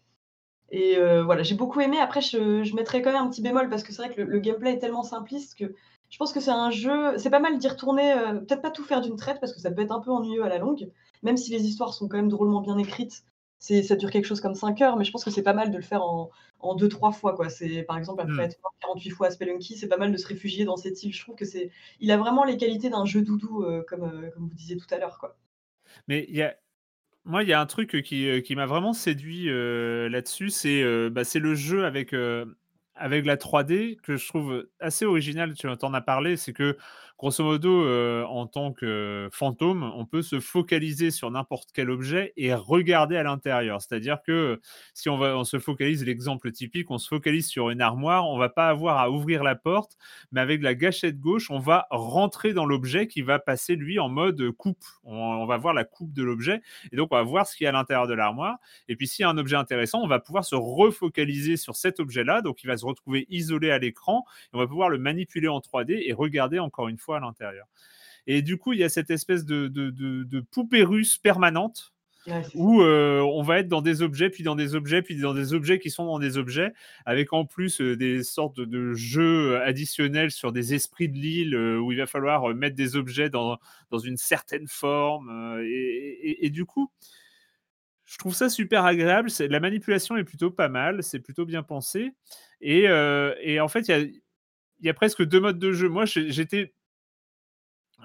[0.72, 2.00] et heu, voilà, j'ai beaucoup aimé.
[2.00, 4.28] Après, je je mettrais quand même un petit bémol parce que c'est vrai que le
[4.30, 5.74] le gameplay est tellement simpliste que
[6.10, 8.84] je pense que c'est un jeu c'est pas mal d'y retourner, heu, peut-être pas tout
[8.84, 10.92] faire d'une traite parce que ça peut être un peu ennuyeux à la longue,
[11.24, 13.24] même si les histoires sont quand même drôlement bien écrites.
[13.60, 15.72] C'est ça dure quelque chose comme 5 heures, mais je pense que c'est pas mal
[15.72, 17.50] de le faire en en 2-3 fois, quoi.
[17.50, 18.48] C'est par exemple, après Mmh.
[18.48, 21.14] être mort 48 fois à Spelunky, c'est pas mal de se réfugier dans cette île.
[21.14, 24.56] Je trouve que c'est il a vraiment les qualités d'un jeu doudou, comme, comme vous
[24.56, 25.38] disiez tout à l'heure, quoi.
[26.08, 26.58] Mais il y a
[27.28, 30.50] moi, il y a un truc, qui, heu, qui m'a vraiment séduit, heu, là-dessus,
[31.12, 32.14] bah, c'est le jeu avec,
[32.96, 35.54] avec la 3D que je trouve, assez original.
[35.56, 36.78] Tu en as parlé, c'est que
[37.18, 42.34] grosso modo, heu, en tant que fantôme, on peut se focaliser sur n'importe quel objet
[42.38, 43.82] et regarder à l'intérieur.
[43.82, 44.60] C'est-à-dire que,
[44.94, 48.38] si on va on se focalise l'exemple typique, on se focalise sur une armoire, on
[48.38, 49.98] va pas avoir à ouvrir la porte,
[50.32, 54.10] mais avec la gâchette gauche, on va rentrer dans l'objet qui va passer, lui, en
[54.10, 54.84] mode, coupe.
[55.04, 56.62] On on va voir la coupe de l'objet
[56.92, 58.58] et donc on va voir ce qu'il y a à l'intérieur de l'armoire
[58.88, 62.00] et puis s'il y a un objet intéressant, on va pouvoir se refocaliser sur cet
[62.00, 65.48] objet-là, donc il va se retrouver isolé à l'écran et on va pouvoir le manipuler
[65.48, 67.68] en 3D et regarder encore une fois à l'intérieur
[68.28, 71.94] et du coup, il y a cette espèce de de de de poupée russe permanente
[72.26, 75.34] Ouais, où, heu, on va être dans des objets, puis dans des objets, puis dans
[75.34, 76.74] des objets qui sont dans des objets,
[77.06, 81.56] avec en plus, heu, des sortes de de jeux additionnels sur des esprits de l'île,
[81.56, 83.58] heu, où il va falloir, mettre des objets dans
[83.92, 86.90] dans une certaine forme, et et et du coup
[88.06, 89.30] je trouve ça super agréable.
[89.50, 92.12] La manipulation est plutôt pas mal, c'est plutôt bien pensé
[92.62, 92.88] et
[93.60, 94.08] en fait, il y a
[94.84, 95.90] y a presque 2 modes de jeu.
[95.90, 96.74] Moi, j'étais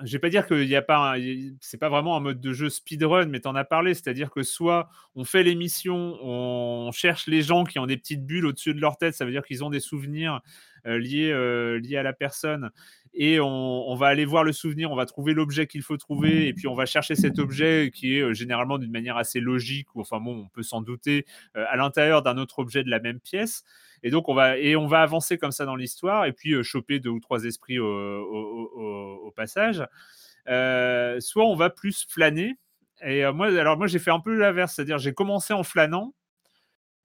[0.05, 1.17] je vais pas dire qu'il y a pas
[1.61, 3.95] c'est pas vraiment un mode de jeu speedrun, mais tu en as parlé.
[3.95, 8.25] C'est-à-dire que soit on fait les missions, on cherche les gens qui ont des petites
[8.27, 10.41] bulles au-dessus de leur tête, ça veut dire qu'ils ont des souvenirs,
[10.85, 12.71] liés, heu, liés à la personne
[13.15, 16.55] et on va aller voir le souvenir, on va trouver l'objet qu'il faut trouver et
[16.55, 20.01] puis on va chercher cet objet qui est, heu, généralement d'une manière assez logique ou
[20.01, 21.27] enfin bon, on peut s'en douter,
[21.57, 23.65] heu, à l'intérieur d'un autre objet de la même pièce
[24.03, 26.63] et donc on va et on va avancer comme ça dans l'histoire et puis, heu,
[26.63, 29.85] choper 2 ou 3 esprits au passage.
[30.47, 32.55] Soit on va plus flâner
[33.05, 36.15] et moi alors moi j'ai fait un peu l'inverse, c'est-à-dire j'ai commencé en flânant,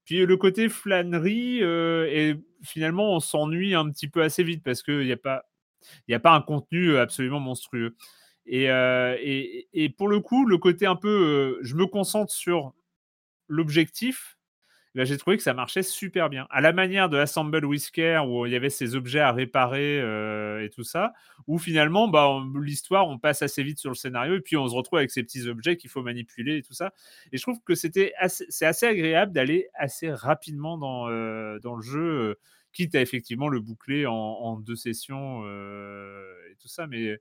[0.05, 5.05] puis le côté flânerie, et finalement on s'ennuie un petit peu assez vite parce qu'il
[5.07, 5.43] y a pas
[6.08, 7.95] il y a pas un contenu, heu, absolument monstrueux
[8.45, 12.74] et heu et pour le coup, le côté un peu, heu, je me concentre sur
[13.49, 14.38] l'objectif,
[14.95, 16.48] j'ai trouvé que ça marchait super bien.
[16.49, 17.62] À la manière de Assemble
[17.94, 19.98] Care où il y avait ces objets à réparer,
[20.64, 21.14] et tout ça,
[21.48, 24.74] où finalement, bah, l'histoire, on passe assez vite sur le scénario et puis on se
[24.76, 26.94] retrouve avec ces petits objets qu'il faut manipuler et tout ça
[27.32, 32.38] et je trouve que c'est assez agréable d'aller assez rapidement dans, le jeu,
[32.73, 37.19] quitte à effectivement le boucler en en 2 sessions, heu et tout ça mais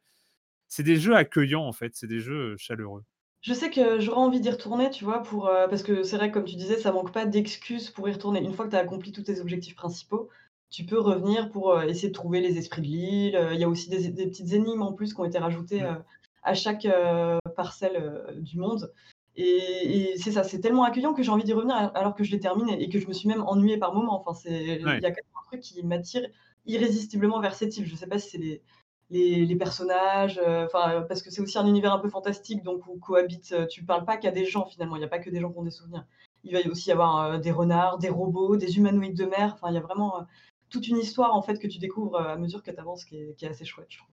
[0.69, 3.05] c'est des jeux accueillants en fait, c'est des jeux euh, chaleureux.
[3.43, 6.31] Je sais que j'aurais envie d'y retourner, tu vois, pour, euh, parce que c'est vrai
[6.31, 8.43] que comme tu disais, ça manque pas d'excuses pour y retourner.
[8.43, 10.29] Une fois que tu as accompli tous tes objectifs principaux,
[10.69, 13.49] tu peux revenir pour, euh, essayer de trouver les esprits de l'île.
[13.53, 15.83] Il y a aussi des des petites énigmes en plus qui ont été rajoutées,
[16.43, 16.87] à chaque,
[17.57, 18.93] parcelle, du monde
[19.37, 22.31] et et c'est ça, c'est tellement accueillant que j'ai envie d'y revenir alors que je
[22.33, 24.21] l'ai terminé et que je me suis même ennuyée par moments.
[24.21, 26.29] Enfin, c'est il y a quand même un truc qui m'attire
[26.67, 27.87] irrésistiblement vers cette île.
[27.87, 28.63] Je sais pas si c'est les
[29.11, 32.99] les les personnages, enfin, parce que c'est aussi un univers un peu fantastique, donc où
[32.99, 35.41] cohabitent, heu, tu parles pas qu'à des gens finalement, il y a pas que des
[35.41, 36.07] gens qui ont des souvenirs.
[36.45, 39.53] Il va y aussi y avoir, heu, des renards, des robots, des humanoïdes de mer,
[39.55, 40.27] enfin, il y a vraiment,
[40.71, 43.35] toute une histoire en fait que tu découvres, à mesure que tu avances qui est
[43.37, 44.16] qui est assez chouette, je trouve.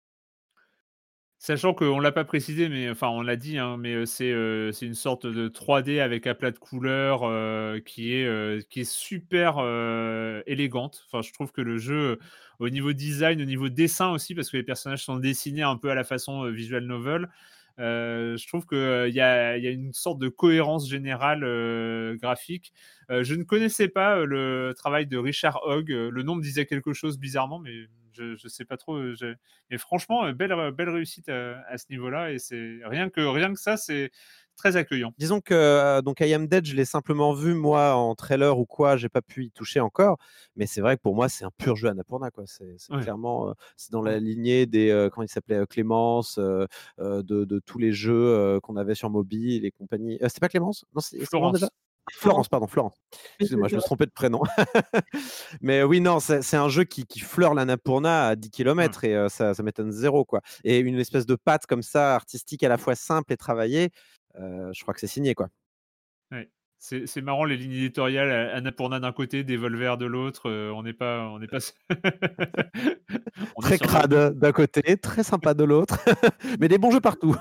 [1.43, 4.85] Sachant qu'on l'a pas précisé, mais enfin on l'a dit, hein, mais c'est, heu, c'est
[4.85, 9.59] une sorte de 3D avec aplat de couleurs, heu, qui est, qui est super,
[10.47, 11.03] élégante.
[11.07, 12.19] Enfin, je trouve que le jeu,
[12.59, 15.89] au niveau design, au niveau dessin aussi, parce que les personnages sont dessinés un peu
[15.91, 17.27] à la façon, visual novel,
[17.79, 21.41] je trouve qu'il y y a une sorte de cohérence générale,
[22.21, 22.75] graphique.
[23.09, 27.19] Je ne connaissais pas, le travail de Richard Hogg, le nom me disait quelque chose
[27.19, 29.35] bizarrement, mais je je sais pas trop, je
[29.71, 33.61] mais franchement, heu, belle belle réussite, à ce niveau-là et c'est rien que rien que
[33.61, 34.11] ça, c'est
[34.57, 35.15] très accueillant.
[35.19, 38.65] Disons que, heu, donc I Am Dead, je l'ai simplement vu moi en trailer ou
[38.65, 40.17] quoi, j'ai pas pu y toucher encore,
[40.57, 42.45] mais c'est vrai que pour moi, c'est un pur jeu Annapurna quoi.
[42.47, 43.11] C'est Ouais.
[43.11, 45.61] clairement, c'est dans la lignée des, heu, comment il s'appelait?
[45.69, 46.67] Clémence, de
[47.45, 50.15] de tous les jeux, qu'on avait sur mobile et compagnie.
[50.23, 50.85] Heu, c'était pas Clémence?
[50.95, 51.27] Non, c'est?
[51.29, 51.71] Florence.
[52.13, 52.95] Florence, pardon, Florence.
[53.39, 54.43] Excusez-moi, je me suis trompé de prénom.
[55.61, 58.51] Mais oui, non, c'est un jeu qui qui fleure l'Annapurna à 10 Mmh.
[58.51, 62.15] kilomètres et heu, ça ça m'étonne 0 quoi et une espèce de patte comme ça,
[62.15, 63.91] artistique, à la fois simple et travaillée,
[64.39, 65.49] heu, je crois que c'est signé quoi.
[66.33, 66.49] Ouais,
[66.79, 71.39] c'est marrant les lignes éditoriales, Annapurna d'un côté, Devolver de l'autre, on n'est pas on
[71.39, 71.59] n'est pas
[73.57, 75.99] on Très crade d'un côté, très sympa de l'autre,
[76.61, 77.35] mais des bons jeux partout.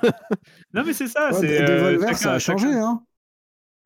[0.73, 3.03] Non, mais c'est ça, Ouais, Devolver, chacun ça a changé, chacun hein.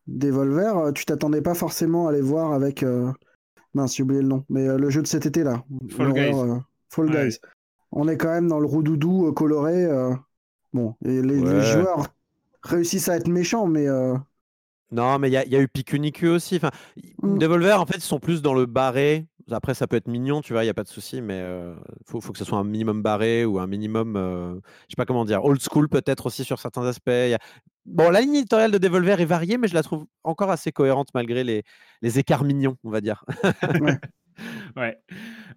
[0.07, 3.11] Devolver, heu, tu t'attendais pas forcément à les voir avec, heu,
[3.73, 6.45] mince, j'ai oublié le nom, mais heu, le jeu de cet été-là, Fall l'horreur, Guys.
[6.45, 7.30] heu, Fall Ouais.
[7.30, 7.39] Guys.
[7.91, 9.88] On est quand même dans le roux-doudou, heu, coloré,
[10.73, 12.07] bon et les joueurs
[12.63, 13.88] réussissent à être méchants, mais
[14.91, 16.69] Non, mais il y a il y a eu Pikuniku aussi, enfin.
[17.23, 19.25] Devolver, en fait, ils sont plus dans le barré.
[19.51, 20.63] Après, ça peut être mignon, tu vois?
[20.63, 21.75] Il y a pas de souci, mais heu,
[22.05, 25.05] faut faut que ce soit un minimum barré ou un minimum, heu, je sais pas
[25.05, 27.09] comment dire, old school peut-être aussi sur certains aspects.
[27.09, 27.39] Il y a
[27.85, 31.10] bon, la ligne éditoriale de Devolver est variée, mais je la trouve encore assez cohérente
[31.14, 31.64] malgré les
[32.01, 33.23] les écarts mignons, on va dire.
[33.80, 33.97] Ouais.
[34.76, 34.99] Ouais,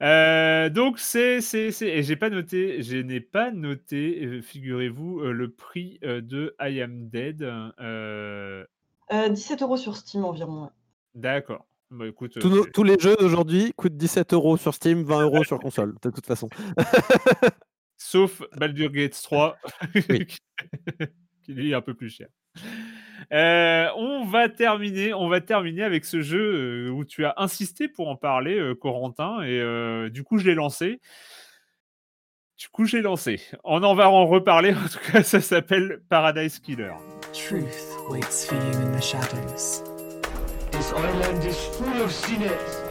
[0.03, 5.21] heu, donc c'est c'est c'est et j'ai pas noté je n'ai pas noté, heu, figurez-vous,
[5.23, 8.67] heu, le prix, de I Am Dead, heu
[9.13, 10.71] Heu, 17 € sur Steam environ, ouais.
[11.15, 11.67] D'accord.
[11.91, 15.45] Bah, écoute, Tous nos tous les jeux d'aujourd'hui coûtent 17 € sur Steam, 20 €
[15.45, 16.49] sur console, de toute façon.
[17.99, 19.59] Sauf Baldur's Gate 3
[20.09, 20.27] Oui.
[21.47, 22.29] qui lui est un peu plus cher.
[23.33, 27.89] Heu, on va terminer on va terminer avec ce jeu, heu, où tu as insisté
[27.89, 31.01] pour en parler, heu, Corentin et heu, du coup, je l'ai lancé.
[32.59, 33.41] Du coup, j'ai lancé.
[33.65, 36.93] On en va en reparler, en tout cas, ça s'appelle Paradise Killer.
[37.33, 39.83] Truth waits for you in the shadows.
[40.73, 42.83] This island is full of sinners.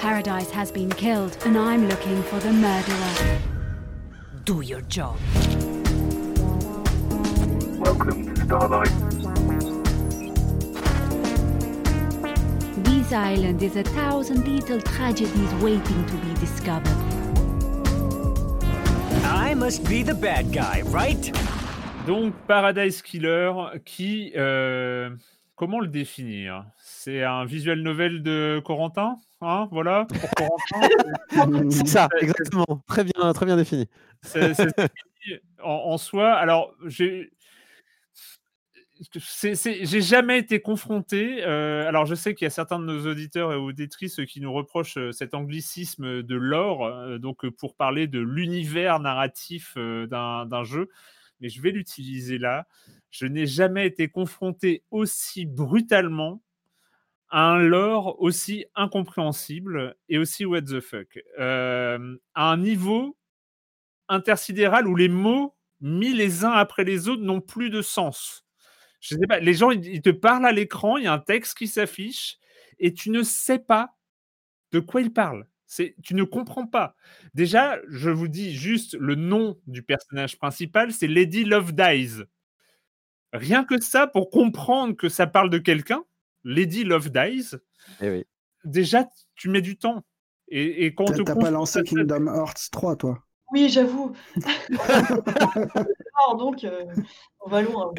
[0.00, 3.38] Paradise has been killed, and I'm looking for the murderer.
[4.44, 5.16] Do your job.
[7.84, 8.90] Welcome to Starlight.
[12.82, 16.88] This island is a thousand little tragedies waiting to be discovered.
[19.22, 21.30] I must be the bad guy, right?
[22.06, 23.52] Donc, Paradise Killer,
[23.84, 25.18] qui, heu,
[25.54, 26.64] comment le définir?
[26.78, 31.68] C'est un visual novel de Corentin, hein, voilà, pour Corentin.
[31.70, 32.82] C'est ça, exactement.
[32.88, 33.90] Très bien très bien défini.
[35.62, 36.32] En en soi.
[36.32, 37.30] Alors, j'ai
[39.12, 43.52] j'ai jamais été confronté, heu, alors je sais qu'il y a certains de nos auditeurs
[43.52, 48.20] et auditrices qui nous reprochent, heu, cet anglicisme de lore, heu, donc pour parler de
[48.20, 50.88] l'univers narratif, d'un jeu,
[51.40, 52.66] mais je vais l'utiliser là.
[53.10, 56.42] Je n'ai jamais été confronté aussi brutalement
[57.30, 61.18] à un lore aussi incompréhensible et aussi what the fuck.
[61.38, 61.98] À
[62.36, 63.16] un niveau
[64.08, 68.44] intersidéral où les mots mis les uns après les autres n'ont plus de sens.
[69.04, 71.58] Je sais pas, les gens, ils te parlent à l'écran, il y a un texte
[71.58, 72.38] qui s'affiche
[72.78, 73.94] et tu ne sais pas
[74.72, 75.46] de quoi ils parlent.
[75.66, 76.96] C'est tu ne comprends pas.
[77.34, 82.22] Déjà, je vous dis juste le nom du personnage principal, c'est Lady Love Dies.
[83.34, 86.02] Rien que ça, pour comprendre que ça parle de quelqu'un,
[86.42, 87.56] Lady Love Dies,
[88.00, 88.24] Eh oui.
[88.64, 90.02] déjà, tu mets du temps
[90.48, 93.22] et et quand on Tu te pas lancé à ça Kingdom Hearts 3, toi?
[93.52, 94.14] Oui, j'avoue.
[96.16, 96.86] fort, donc euh,
[97.40, 97.92] on va loin.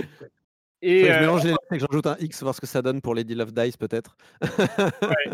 [0.88, 2.82] Et je euh, mélange les lettres et que j'ajoute un X, voir ce que ça
[2.82, 4.16] donne pour Lady Love Dice, peut-être.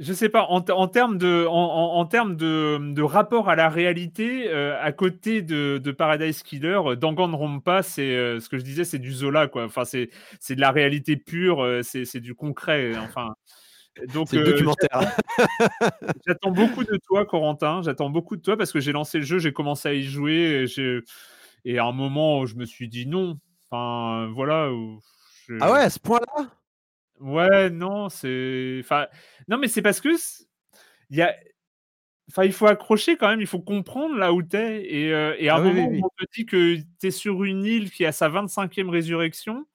[0.00, 3.68] Je sais pas, en, te- en termes de, en, termes de, de rapport à la
[3.68, 8.64] réalité, euh, à côté de, de Paradise Killer, euh, Danganronpa, c'est euh, ce que je
[8.64, 9.64] disais, c'est du Zola, quoi.
[9.64, 10.10] Enfin, c'est,
[10.40, 12.96] c'est de la réalité pure, c'est, du concret.
[12.96, 13.36] Enfin,
[14.12, 15.16] donc, C'est documentaire.
[16.26, 17.80] J'attends beaucoup de toi, Corentin.
[17.84, 20.66] J'attends beaucoup de toi parce que j'ai lancé le jeu, j'ai commencé à y jouer.
[20.76, 21.00] Et,
[21.64, 23.38] et à un moment, je me suis dit non.
[23.74, 24.70] Enfin, voilà.
[25.48, 26.50] je- Ah ouais, à ce point-là?
[27.20, 28.78] Ouais, non, c'est.
[28.80, 29.06] Enfin,
[29.48, 30.10] non, mais c'est parce que
[31.10, 31.34] il y a.
[32.30, 34.84] Enfin, il faut accrocher quand même, il faut comprendre là où t'es.
[34.90, 36.00] Et, euh, et à un Ah oui, moment oui.
[36.02, 39.66] on te dit que t'es sur une île qui a sa 25e résurrection,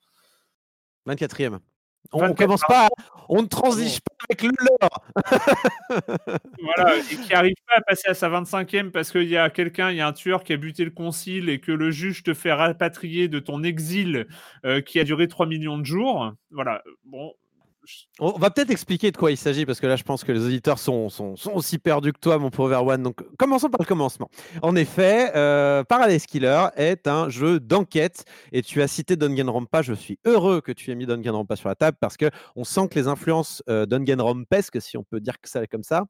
[1.05, 1.59] 24e.
[2.11, 2.90] On, 24, commence pas, à-
[3.30, 5.03] on ne transige pas avec le lore.
[6.61, 9.91] voilà, et qui arrive pas à passer à sa 25e parce qu'il y a quelqu'un,
[9.91, 12.34] il y a un tueur qui a buté le concile et que le juge te
[12.34, 14.27] fait rapatrier de ton exil
[14.65, 16.34] euh, qui a duré 3 millions de jours.
[16.52, 17.34] Voilà, bon.
[18.20, 20.45] On va peut-être expliquer de quoi il s'agit parce que là, je pense que les
[20.45, 23.02] auditeurs sont, sont, aussi perdus que toi, mon pauvre Erwan.
[23.02, 24.30] Donc, commençons par le commencement.
[24.61, 29.82] En effet, euh, Paradise Killer est un jeu d'enquête et tu as cité Danganronpa.
[29.82, 32.88] Je suis heureux que tu aies mis Danganronpa sur la table parce que on sent
[32.90, 36.06] que les influences euh, Danganronpesques, si on peut dire que ça comme ça,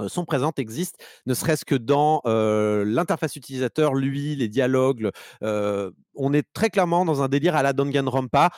[0.00, 5.10] euh, sont présentes, existent, ne serait-ce que dans euh, l'interface utilisateur, lui, les dialogues.
[5.42, 8.50] on est très clairement dans un délire à la Danganronpa,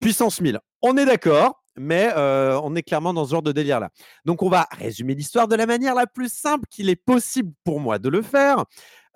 [0.00, 0.60] puissance 1000.
[0.82, 3.90] On est d'accord, mais euh, on est clairement dans ce genre de délire-là.
[4.24, 7.80] Donc, on va résumer l'histoire de la manière la plus simple qu'il est possible pour
[7.80, 8.64] moi de le faire.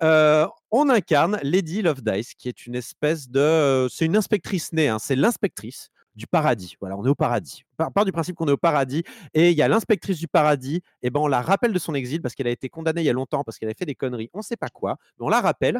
[0.01, 3.39] Euh, on incarne Lady Love Dice, qui est une espèce de.
[3.39, 6.75] euh, c'est une inspectrice née, hein, c'est l'inspectrice du paradis.
[6.79, 7.63] Voilà, on est au paradis.
[7.77, 9.03] Par, part du principe qu'on est au paradis,
[9.33, 12.21] et il y a l'inspectrice du paradis, et ben on la rappelle de son exil
[12.21, 14.29] parce qu'elle a été condamnée il y a longtemps, parce qu'elle a fait des conneries,
[14.33, 15.79] on ne sait pas quoi, mais on la rappelle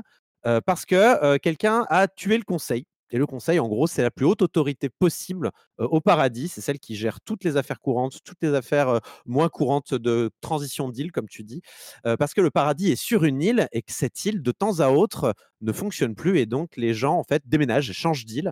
[0.66, 2.86] parce que quelqu'un a tué le conseil.
[3.12, 6.48] Et le conseil, en gros, c'est la plus haute autorité possible au paradis.
[6.48, 10.90] C'est celle qui gère toutes les affaires courantes, toutes les affaires moins courantes de transition
[10.90, 11.62] d'île, comme tu dis.
[12.04, 14.90] Parce que le paradis est sur une île et que cette île, de temps à
[14.90, 16.40] autre, ne fonctionne plus.
[16.40, 18.52] Et donc, les gens, en fait, déménagent et changent d'île.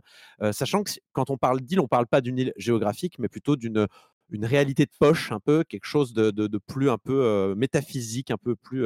[0.51, 3.55] Sachant que quand on parle d'île, on ne parle pas d'une île géographique, mais plutôt
[3.55, 3.87] d'une
[4.29, 8.55] une réalité de poche, un peu quelque chose de, plus un peu métaphysique, un peu
[8.55, 8.85] plus,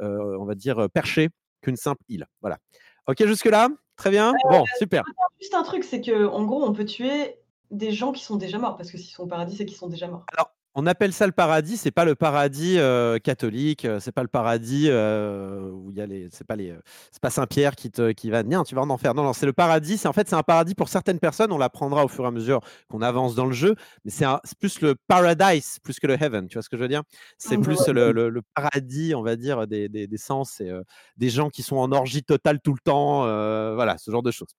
[0.00, 1.30] on va dire, perché
[1.62, 2.26] qu'une simple île.
[2.42, 2.58] Voilà.
[3.06, 3.68] Ok, jusque-là?
[3.96, 5.04] Très bien Bon, super.
[5.40, 7.36] Juste un truc, c'est que en gros, on peut tuer
[7.70, 9.88] des gens qui sont déjà morts, parce que s'ils sont au paradis, c'est qu'ils sont
[9.88, 10.24] déjà morts.
[10.32, 14.22] Alors, on appelle ça le paradis, c'est pas le paradis euh, catholique, euh, c'est pas
[14.22, 16.80] le paradis euh, où il y a les, c'est pas les, euh,
[17.12, 19.14] c'est pas Saint Pierre qui te, qui va, non, tu vas en enfer.
[19.14, 19.98] Non, non, c'est le paradis.
[19.98, 21.52] C'est en fait, c'est un paradis pour certaines personnes.
[21.52, 24.26] On l'apprendra au fur et à mesure qu'on avance dans le jeu, mais c'est
[24.58, 26.48] plus le paradise plus que le heaven.
[26.48, 27.02] Tu vois ce que je veux dire?
[27.38, 27.62] C'est Mhm.
[27.62, 30.82] plus le, le- le paradis, on va dire, des, des, des sens et euh,
[31.16, 33.22] des gens qui sont en orgie totale tout le temps.
[33.74, 34.54] voilà, ce genre de choses.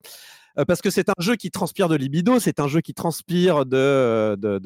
[0.57, 3.65] Euh, parce que c'est un jeu qui transpire de libido, c'est un jeu qui transpire
[3.65, 4.59] de, de,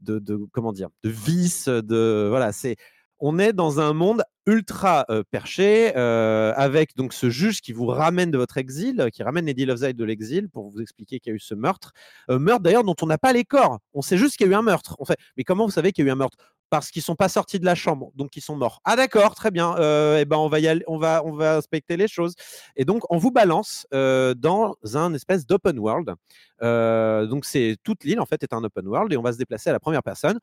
[0.00, 2.76] de, de- comment dire, de vice, de voilà, c'est
[3.22, 7.86] on est dans un monde ultra euh, perché euh, avec donc ce juge qui vous
[7.86, 11.34] ramène de votre exil, qui ramène Lady Love's de l'exil pour vous expliquer qu'il y
[11.34, 11.92] a eu ce meurtre,
[12.30, 13.78] Euh, meurtre d'ailleurs dont on n'a pas les corps.
[13.92, 14.96] On sait juste qu'il y a eu un meurtre.
[15.36, 16.38] Mais comment vous savez qu'il y a eu un meurtre?
[16.70, 18.80] Parce qu'ils sont pas sortis de la chambre, donc ils sont morts.
[18.84, 19.76] Ah d'accord, très bien.
[19.78, 22.34] Euh, eh ben on va y aller, on va on va inspecter les choses.
[22.76, 26.14] Et donc, on vous balance euh, dans un espèce d'open world.
[26.62, 29.38] Euh, donc, c'est toute l'île, en fait, est un open world et on va se
[29.38, 30.38] déplacer à la première personne.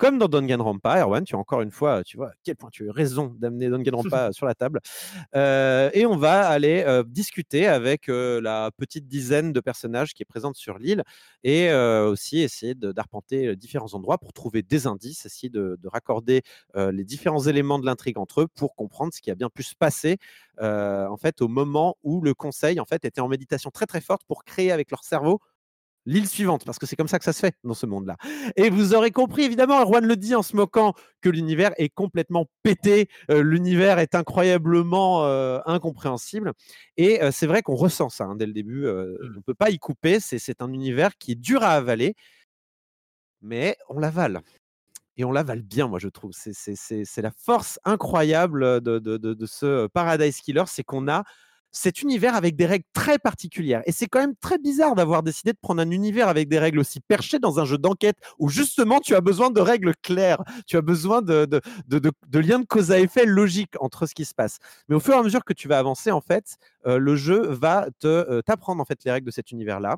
[0.00, 2.84] Comme dans Danganronpa, Erwan, tu as encore une fois, tu vois, à quel point tu
[2.84, 4.80] as eu raison d'amener Danganronpa sur la table.
[5.36, 10.22] Euh, et on va aller euh, discuter avec euh, la petite dizaine de personnages qui
[10.22, 11.02] est présente sur l'île
[11.44, 16.42] et aussi essayer d'arpenter différents endroits pour trouver des indices, essayer de, de raccorder
[16.74, 19.74] les différents éléments de l'intrigue entre eux pour comprendre ce qui a bien pu se
[19.74, 20.16] passer
[20.60, 24.22] en fait au moment où le conseil en fait était en méditation très très forte
[24.26, 25.40] pour créer avec leur cerveau
[26.06, 28.16] l'île suivante, parce que c'est comme ça que ça se fait dans ce monde-là.
[28.56, 32.46] Et vous aurez compris, évidemment, Erwan le dit en se moquant, que l'univers est complètement
[32.62, 36.52] pété, euh, l'univers est incroyablement euh, incompréhensible.
[36.96, 39.54] Et euh, c'est vrai qu'on ressent ça hein, dès le début, euh, on ne peut
[39.54, 42.14] pas y couper, c'est un univers qui est dur à avaler,
[43.42, 44.40] mais on l'avale.
[45.16, 46.32] Et on l'avale bien, moi, je trouve.
[46.32, 51.24] C'est- la force incroyable de, de- de- de ce Paradise Killer, c'est qu'on a
[51.72, 53.82] cet univers avec des règles très particulières.
[53.86, 56.78] Et c'est quand même très bizarre d'avoir décidé de prendre un univers avec des règles
[56.78, 60.76] aussi perchées dans un jeu d'enquête où justement tu as besoin de règles claires, tu
[60.76, 61.48] as besoin de,
[62.32, 64.58] liens de cause à effet logiques entre ce qui se passe.
[64.88, 66.56] Mais au fur et à mesure que tu vas avancer, en fait,
[66.86, 69.96] euh, le jeu va te, euh, t'apprendre en fait les règles de cet univers-là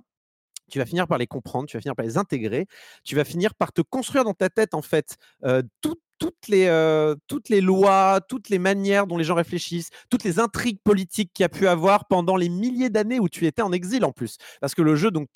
[0.70, 2.66] tu vas finir par les comprendre, tu vas finir par les intégrer,
[3.04, 7.14] tu vas finir par te construire dans ta tête en fait euh, tout- toutes les,
[7.26, 11.44] toutes les lois, toutes les manières dont les gens réfléchissent, toutes les intrigues politiques qu'il
[11.44, 14.36] y a pu avoir pendant les milliers d'années où tu étais en exil en plus.
[14.60, 15.28] Parce que le jeu donc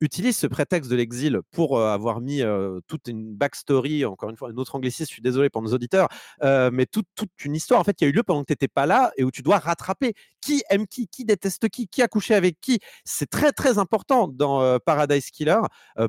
[0.00, 2.42] utilise ce prétexte de l'exil pour avoir mis
[2.86, 6.08] toute une backstory, encore une fois, un autre anglicisme, je suis désolé pour nos auditeurs,
[6.42, 8.68] mais toute, toute une histoire en fait qui a eu lieu pendant que tu n'étais
[8.68, 12.08] pas là et où tu dois rattraper qui aime qui, qui déteste qui, qui a
[12.08, 12.78] couché avec qui?
[13.04, 15.60] C'est très très important dans Paradise Killer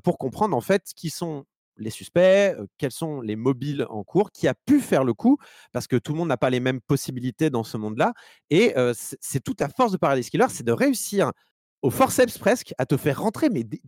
[0.03, 1.45] pour comprendre en fait qui sont
[1.77, 5.37] les suspects, quels sont les mobiles en cours, qui a pu faire le coup,
[5.71, 8.13] parce que tout le monde n'a pas les mêmes possibilités dans ce monde-là.
[8.49, 11.31] Et c'est toute la force de Paradise Killer, c'est de réussir
[11.81, 13.81] au forceps presque à te faire rentrer mais des,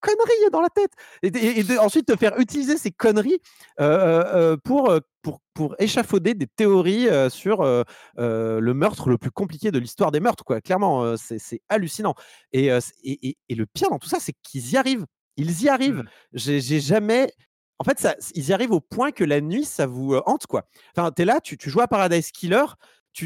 [0.00, 0.90] conneries dans la tête
[1.22, 3.40] et, de- et de- ensuite te faire utiliser ces conneries
[4.64, 4.92] pour,
[5.78, 10.44] échafauder des théories sur le meurtre le plus compliqué de l'histoire des meurtres.
[10.44, 10.60] Quoi.
[10.60, 12.14] Clairement, c'est hallucinant.
[12.52, 15.06] Et le pire dans tout ça, c'est qu'ils y arrivent.
[15.38, 16.04] Ils y arrivent.
[16.34, 17.32] J'ai j'ai jamais.
[17.78, 20.68] En fait, ça, ils y arrivent au point que la nuit, ça vous hante, quoi.
[20.96, 22.64] Enfin, t'es là, tu, tu joues à Paradise Killer,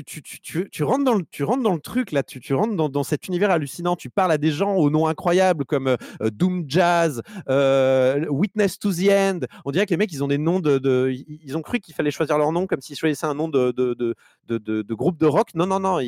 [0.01, 2.55] tu, tu, tu, tu, rentres dans le, tu rentres dans le truc, là, tu, tu
[2.55, 5.87] rentres dans, dans cet univers hallucinant, tu parles à des gens aux noms incroyables comme
[5.89, 7.21] euh, euh, Doom Jazz,
[7.51, 9.41] euh, Witness to the End.
[9.67, 11.11] On dirait que les mecs, ils ont des noms de.
[11.13, 14.15] ils ont cru qu'il fallait choisir leur nom comme s'ils choisissaient un nom de, de,
[14.49, 15.49] de, groupe de rock.
[15.55, 15.99] Non, non, non,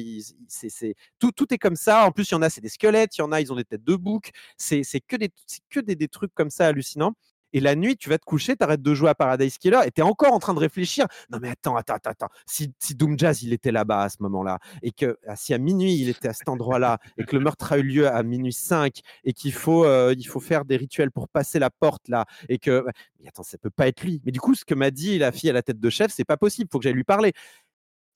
[0.48, 2.06] c'est, c'est- tout, tout est comme ça.
[2.06, 3.56] En plus, il y en a, c'est des squelettes, il y en a, ils ont
[3.56, 4.30] des têtes de bouc.
[4.56, 7.14] C'est, c'est que, des, c'est que des, des trucs comme ça hallucinants.
[7.54, 9.92] Et la nuit, tu vas te coucher, tu arrêtes de jouer à Paradise Killer et
[9.92, 11.06] tu es encore en train de réfléchir.
[11.30, 12.28] Non, mais attends, attends, attends, attends.
[12.46, 15.58] Si, si Doom Jazz, il était là-bas à ce moment-là, et que ah, si à
[15.58, 18.52] minuit, il était à cet endroit-là, et que le meurtre a eu lieu à minuit
[18.52, 22.26] 5, et qu'il faut, euh, il faut faire des rituels pour passer la porte là,
[22.48, 22.84] et que.
[23.20, 24.20] Mais attends, ça peut pas être lui.
[24.26, 26.24] Mais du coup, ce que m'a dit la fille à la tête de chef, c'est
[26.24, 27.32] pas possible, faut que j'aille lui parler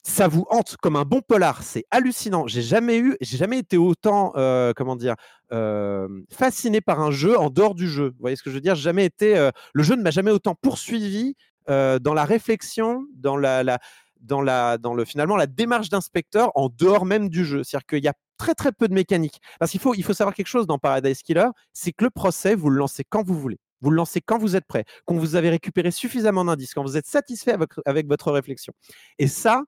[0.08, 1.62] ça vous hante comme un bon polar.
[1.62, 2.46] C'est hallucinant.
[2.46, 5.14] J'ai jamais eu, j'ai jamais été autant, euh, comment dire,
[5.52, 8.08] euh, fasciné par un jeu en dehors du jeu.
[8.08, 8.74] Vous voyez ce que je veux dire?
[8.74, 11.36] Jamais été, euh, le jeu ne m'a jamais autant poursuivi
[11.68, 13.78] dans la réflexion, dans la,
[14.22, 17.62] dans la, dans le finalement la démarche d'inspecteur en dehors même du jeu.
[17.62, 19.38] C'est-à-dire qu'il y a très très peu de mécanique.
[19.58, 22.54] Parce qu'il faut, il faut savoir quelque chose dans Paradise Killer, c'est que le procès,
[22.54, 23.58] vous le lancez quand vous voulez.
[23.82, 26.96] Vous le lancez quand vous êtes prêt, quand vous avez récupéré suffisamment d'indices, quand vous
[26.96, 27.54] êtes satisfait
[27.84, 28.72] avec votre réflexion.
[29.18, 29.62] Et ça,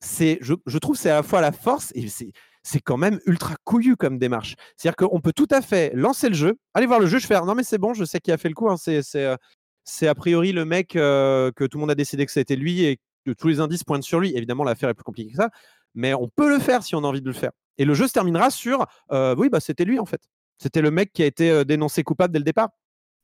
[0.00, 3.18] c'est, je, je trouve, c'est à la fois la force et c'est, c'est quand même
[3.26, 4.54] ultra couillu comme démarche.
[4.76, 7.40] C'est-à-dire qu'on peut tout à fait lancer le jeu, aller voir le jeu, je fais
[7.40, 8.68] non mais c'est bon, je sais qui a fait le coup.
[8.70, 9.36] hein, c'est, c'est, euh,
[9.84, 12.84] c'est a priori le mec euh, que tout le monde a décidé que c'était lui
[12.84, 14.36] et que tous les indices pointent sur lui.
[14.36, 15.50] Évidemment, l'affaire est plus compliquée que ça,
[15.94, 17.50] mais on peut le faire si on a envie de le faire.
[17.78, 20.20] Et le jeu se terminera sur euh, oui, bah c'était lui en fait.
[20.60, 22.68] C'était le mec qui a été dénoncé coupable dès le départ.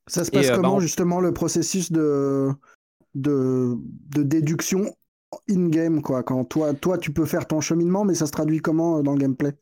[0.07, 2.51] Ça se Et, passe bah, comment on- justement le processus de,
[3.15, 3.75] de,
[4.17, 4.95] de déduction
[5.48, 8.98] in-game quoi Quand toi, toi tu peux faire ton cheminement, mais ça se traduit comment
[8.98, 9.52] euh, dans le gameplay?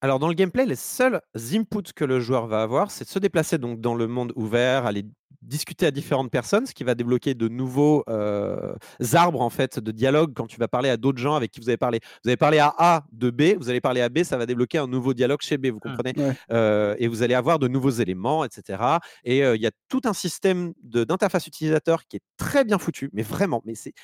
[0.00, 3.18] Alors dans le gameplay, les seuls inputs que le joueur va avoir, c'est de se
[3.20, 5.04] déplacer donc dans le monde ouvert, aller
[5.42, 8.74] discuter à différentes personnes, ce qui va débloquer de nouveaux euh,
[9.12, 11.68] arbres en fait de dialogue quand tu vas parler à d'autres gens avec qui vous
[11.68, 12.00] avez parlé.
[12.24, 14.78] Vous avez parlé à A de B, vous allez parler à B, ça va débloquer
[14.78, 16.14] un nouveau dialogue chez B, vous comprenez?
[16.16, 16.32] Ouais.
[16.52, 18.82] Euh, Et vous allez avoir de nouveaux éléments, etc.
[19.24, 22.78] Et euh, il y a tout un système de- d'interface utilisateur qui est très bien
[22.78, 23.94] foutu, mais vraiment, mais c'est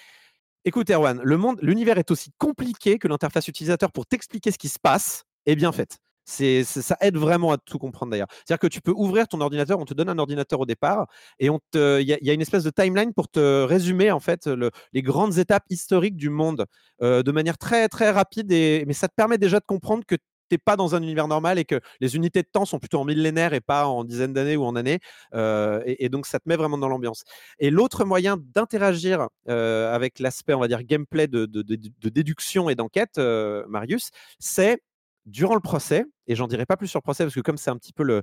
[0.64, 4.68] Écoute, Erwan, le monde, l'univers est aussi compliqué que l'interface utilisateur pour t'expliquer ce qui
[4.68, 5.98] se passe est bien faite.
[6.24, 8.26] C'est, ça aide vraiment à tout comprendre d'ailleurs.
[8.30, 11.06] C'est-à-dire que tu peux ouvrir ton ordinateur, on te donne un ordinateur au départ
[11.39, 14.70] et il y, y a une espèce de timeline pour te résumer en fait le-
[14.93, 16.66] les grandes étapes historiques du monde
[17.01, 18.52] euh, de manière très très rapide.
[18.52, 20.16] Et, mais ça te permet déjà de comprendre que
[20.48, 23.04] t'es pas dans un univers normal et que les unités de temps sont plutôt en
[23.04, 24.98] millénaires et pas en dizaines d'années ou en années.
[25.34, 27.24] Euh, et, et donc ça te met vraiment dans l'ambiance.
[27.58, 32.08] Et l'autre moyen d'interagir euh, avec l'aspect, on va dire, gameplay de, de- de- de
[32.08, 34.82] déduction et d'enquête, euh, Marius, c'est
[35.26, 37.68] durant le procès, et j'en dirai pas plus sur le procès parce que comme c'est
[37.70, 38.22] un petit peu le,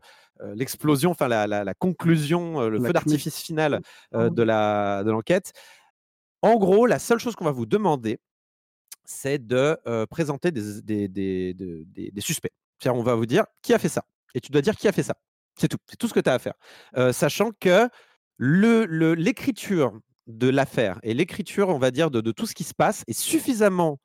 [0.55, 3.79] l'explosion, enfin la, la- la conclusion, le La feu d'artifice final
[4.11, 5.53] de, la, de l'enquête,
[6.41, 8.17] en gros, la seule chose qu'on va vous demander,
[9.05, 9.77] c'est de
[10.09, 12.51] présenter des, des, des- de- des- des suspects.
[12.85, 14.03] On va vous dire qui a fait ça?
[14.33, 15.15] Et tu dois dire qui a fait ça.
[15.57, 15.77] C'est tout.
[15.89, 16.53] C'est tout ce que tu as à faire.
[17.13, 17.87] Sachant que
[18.37, 22.63] le- le- l'écriture de l'affaire et l'écriture, on va dire, de, de tout ce qui
[22.63, 23.99] se passe est suffisamment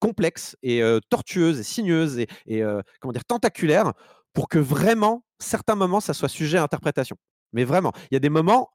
[0.00, 2.62] complexe et tortueuse et sinueuse et,
[3.00, 3.92] comment dire tentaculaire
[4.32, 7.16] pour que vraiment certains moments ça soit sujet à interprétation.
[7.52, 8.70] Mais vraiment, il y a des moments,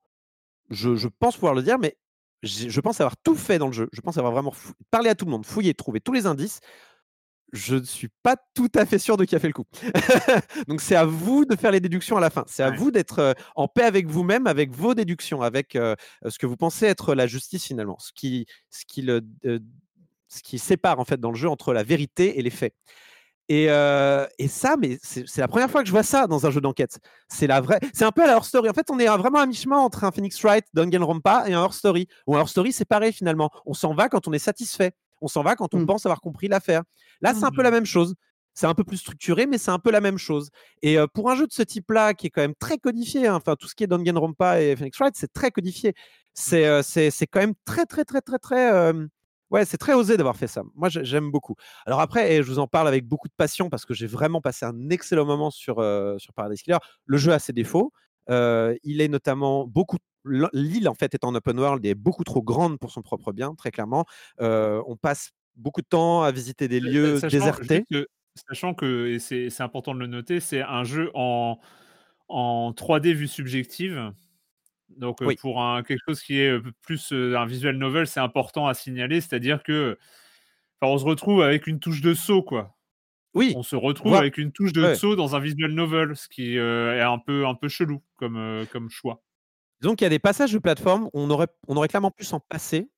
[0.70, 1.98] je, je pense pouvoir le dire, mais
[2.44, 3.90] je pense avoir tout fait dans le jeu.
[3.92, 6.60] Je pense avoir vraiment fou- parlé à tout le monde, fouillé, trouvé tous les indices.
[7.52, 9.66] Je ne suis pas tout à fait sûr de qui a fait le coup.
[10.68, 12.44] Donc c'est à vous de faire les déductions à la fin.
[12.48, 12.78] C'est à Ouais.
[12.78, 15.96] vous d'être euh, en paix avec vous-même, avec vos déductions, avec euh,
[16.28, 19.58] ce que vous pensez être la justice finalement, ce qui, ce qui, le, euh,
[20.28, 22.76] ce qui sépare en fait dans le jeu entre la vérité et les faits.
[23.50, 26.52] Et, euh, et ça, mais c'est la première fois que je vois ça dans un
[26.52, 27.00] jeu d'enquête.
[27.28, 27.80] C'est la vraie.
[27.94, 28.70] C'est un peu à la Horror Story.
[28.70, 31.74] En fait, on est vraiment à mi-chemin entre un Phoenix Wright, Danganronpa et un Horror
[31.74, 32.08] Story.
[32.28, 33.50] Ou un Horror Story, c'est pareil finalement.
[33.66, 34.92] On s'en va quand on est satisfait.
[35.22, 36.84] On s'en va quand on pense avoir compris l'affaire.
[37.22, 38.14] Là, c'est un peu la même chose.
[38.54, 40.50] C'est un peu plus structuré, mais c'est un peu la même chose.
[40.82, 43.36] Et euh, pour un jeu de ce type-là, qui est quand même très codifié, hein,
[43.36, 45.94] enfin tout ce qui est Danganronpa et Phoenix Wright, c'est très codifié.
[46.34, 46.82] C'est euh,
[47.32, 49.08] quand même très très très très très euh,
[49.52, 50.64] Ouais, c'est très osé d'avoir fait ça.
[50.76, 51.56] Moi, j'ai- j'aime beaucoup.
[51.86, 54.42] Alors après, et je vous en parle avec beaucoup de passion parce que j'ai vraiment
[54.42, 56.78] passé un excellent moment sur, euh, sur Paradise Killer.
[57.06, 57.92] Le jeu a ses défauts.
[58.30, 59.98] Euh, il est notamment beaucoup.
[60.54, 63.32] L'île, en fait, est en open world et est beaucoup trop grande pour son propre
[63.32, 64.06] bien, très clairement.
[64.42, 67.86] Euh, on passe beaucoup de temps à visiter des lieux Sachant désertés.
[67.90, 68.08] que
[68.48, 71.58] sachant que et c'est c'est important de le noter, c'est un jeu en
[72.28, 74.14] en 3D vue subjective.
[74.98, 75.36] Donc, Oui.
[75.36, 79.22] pour un quelque chose qui est, plus, un visual novel, c'est important à signaler.
[79.22, 79.98] C'est-à-dire que,
[80.82, 82.76] enfin, on se retrouve avec une touche de saut, quoi.
[83.36, 84.96] Oui, On se retrouve avec une touche de ouais.
[84.96, 88.90] saut dans un visual novel, ce qui, est un peu un peu chelou comme, comme
[88.90, 89.22] choix.
[89.82, 92.26] Disons qu'il y a des passages de plateforme, où on aurait, on aurait clairement pu
[92.26, 92.90] s'en passer.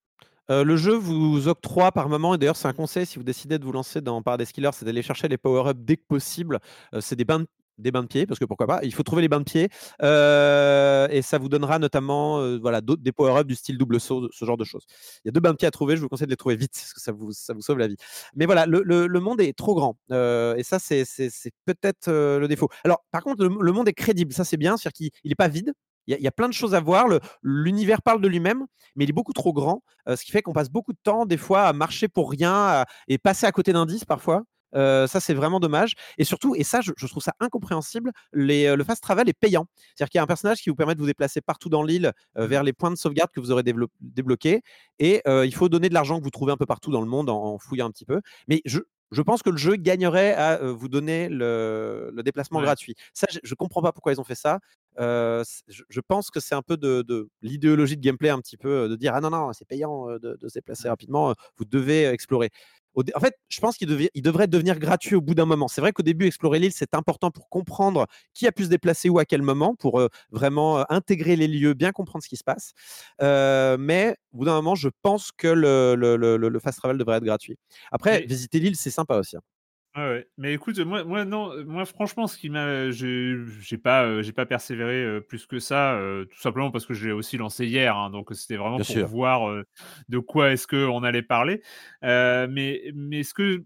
[0.49, 3.59] Euh, le jeu vous octroie par moment, et d'ailleurs c'est un conseil si vous décidez
[3.59, 6.59] de vous lancer dans Paradise Killer, c'est d'aller chercher les power-ups dès que possible.
[6.93, 7.47] Euh, c'est des bains, de,
[7.77, 9.69] des bains de pied, parce que pourquoi pas, il faut trouver les bains de pied.
[10.01, 14.29] Euh, et ça vous donnera notamment euh, voilà, d'autres, des power-ups du style double saut,
[14.31, 14.85] ce genre de choses.
[15.23, 16.55] Il y a deux bains de pied à trouver, je vous conseille de les trouver
[16.55, 17.97] vite, parce que ça vous, ça vous sauve la vie.
[18.35, 19.97] Mais voilà, le, le- monde est trop grand.
[20.11, 21.29] euh, et ça, c'est, c'est-
[21.65, 22.69] peut-être le défaut.
[22.83, 25.73] Alors, par contre, le, monde est crédible, ça c'est bien, c'est-à-dire qu'il n'est pas vide.
[26.07, 27.05] Il y, a, plein de choses à voir.
[27.43, 28.65] L'univers parle de lui-même,
[28.95, 31.37] mais il est beaucoup trop grand, ce qui fait qu'on passe beaucoup de temps, des
[31.37, 34.43] fois, à marcher pour rien et passer à côté d'indices parfois.
[34.75, 35.93] Euh, ça, c'est vraiment dommage.
[36.17, 39.65] Et surtout, et ça, je, je trouve ça incompréhensible, les, le fast travel est payant.
[39.95, 42.11] C'est-à-dire qu'il y a un personnage qui vous permet de vous déplacer partout dans l'île
[42.37, 43.63] euh, vers les points de sauvegarde que vous aurez
[43.99, 44.61] débloqués.
[44.99, 47.07] Et euh, il faut donner de l'argent que vous trouvez un peu partout dans le
[47.07, 48.21] monde en, en fouillant un petit peu.
[48.47, 48.79] Mais je,
[49.11, 52.65] je pense que le jeu gagnerait à vous donner le, le déplacement Ouais.
[52.65, 52.95] gratuit.
[53.13, 54.59] Ça, je ne comprends pas pourquoi ils ont fait ça.
[54.99, 58.57] Euh, je, je pense que c'est un peu de, de l'idéologie de gameplay, un petit
[58.57, 62.05] peu, de dire ah non, non, c'est payant de, de se déplacer rapidement, vous devez
[62.05, 62.49] explorer.
[63.15, 65.67] En fait, je pense qu'il devrait devenir gratuit au bout d'un moment.
[65.67, 69.09] C'est vrai qu'au début, explorer l'île, c'est important pour comprendre qui a pu se déplacer
[69.09, 72.37] où à quel moment, pour euh, vraiment euh, intégrer les lieux, bien comprendre ce qui
[72.37, 72.73] se passe.
[73.21, 76.79] Euh, mais au bout d'un moment, je pense que le, le- le- le- le fast
[76.79, 77.57] travel devrait être gratuit.
[77.91, 79.37] Après, visiter l'île, c'est sympa aussi.
[79.37, 79.41] hein.
[79.95, 80.27] Ouais, ouais.
[80.37, 84.21] Mais écoute, moi moi non, heu, moi franchement ce qui m'a j'ai j'ai pas, heu,
[84.21, 85.99] j'ai pas persévéré, plus que ça,
[86.31, 89.03] tout simplement parce que je l'ai aussi lancé hier, hein, donc c'était vraiment Bien pour
[89.05, 89.09] sûr.
[89.09, 89.63] voir,
[90.07, 91.61] de quoi est-ce qu'on allait parler.
[92.01, 93.65] Mais mais ce que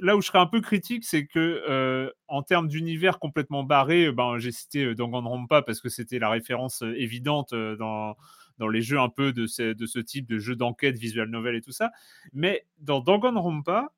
[0.00, 4.36] là où je serais un peu critique, c'est que, en termes d'univers complètement barré, ben,
[4.38, 8.16] j'ai cité, Danganronpa parce que c'était la référence, évidente, dans
[8.58, 11.54] dans les jeux un peu de ce de ce type de jeux d'enquête, visual novel
[11.56, 11.90] et tout ça.
[12.34, 13.92] Mais dans Danganronpa,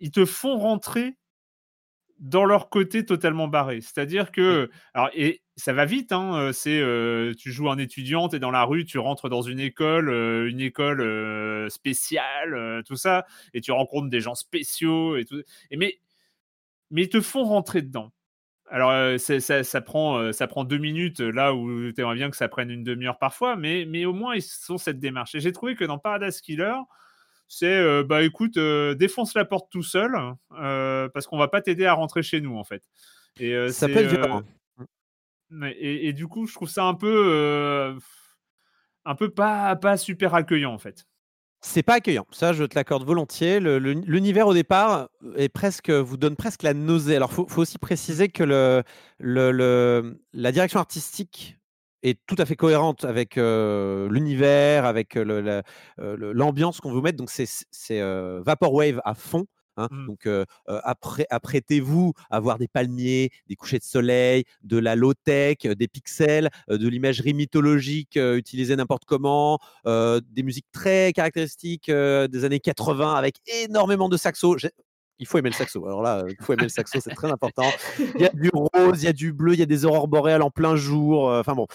[0.00, 1.16] ils te font rentrer
[2.18, 3.80] dans leur côté totalement barré.
[3.80, 8.28] C'est-à-dire que alors et ça va vite, hein, heu, c'est, heu, tu joues un étudiant,
[8.28, 12.96] tu es dans la rue, tu rentres dans une école, heu, une école, spéciale, tout
[12.96, 15.98] ça et tu rencontres des gens spéciaux et tout et mais
[16.90, 18.12] mais ils te font rentrer dedans.
[18.70, 22.48] Alors, ça ça prend, ça prend 2 minutes, là où tu aimerais bien que ça
[22.48, 25.52] prenne une demi heure parfois, mais mais au moins ils font cette démarche et j'ai
[25.52, 26.74] trouvé que dans Paradise Killer,
[27.48, 31.60] c'est, heu, bah, écoute, heu, défonce la porte tout seul, heu, parce qu'on va pas
[31.62, 32.82] t'aider à rentrer chez nous, en fait
[33.40, 34.42] et Ça heu violent.
[35.50, 37.96] ouais et et du coup, je trouve ça un peu,
[39.04, 41.06] un peu pas pas super accueillant, en fait.
[41.60, 43.58] C'est pas accueillant, ça je te l'accorde volontiers.
[43.58, 47.16] L'univers au départ est presque, vous donne presque la nausée.
[47.16, 48.84] Alors faut, faut aussi préciser que le,
[49.18, 51.57] le- le- la direction artistique
[52.02, 55.62] est tout à fait cohérente avec euh, l'univers, avec la-
[55.98, 57.18] l'ambiance qu'on veut mettre.
[57.18, 58.00] Donc c'est
[58.44, 59.46] Vaporwave à fond.
[59.76, 59.88] hein.
[59.90, 60.06] Mmh.
[60.06, 65.58] Donc euh, apprê- apprêtez-vous à voir des palmiers, des couchers de soleil, de la low-tech,
[65.58, 72.44] des pixels, euh, de l'imagerie mythologique euh, utilisée n'importe comment, des musiques très caractéristiques des
[72.44, 74.56] années 80 avec énormément de saxo.
[75.18, 75.84] Il faut aimer le saxo.
[75.86, 77.68] Alors là, il faut aimer le saxo, c'est très important.
[77.98, 80.08] Il y a du rose, il y a du bleu, il y a des aurores
[80.08, 81.30] boréales en plein jour.
[81.30, 81.66] euh, Enfin bon,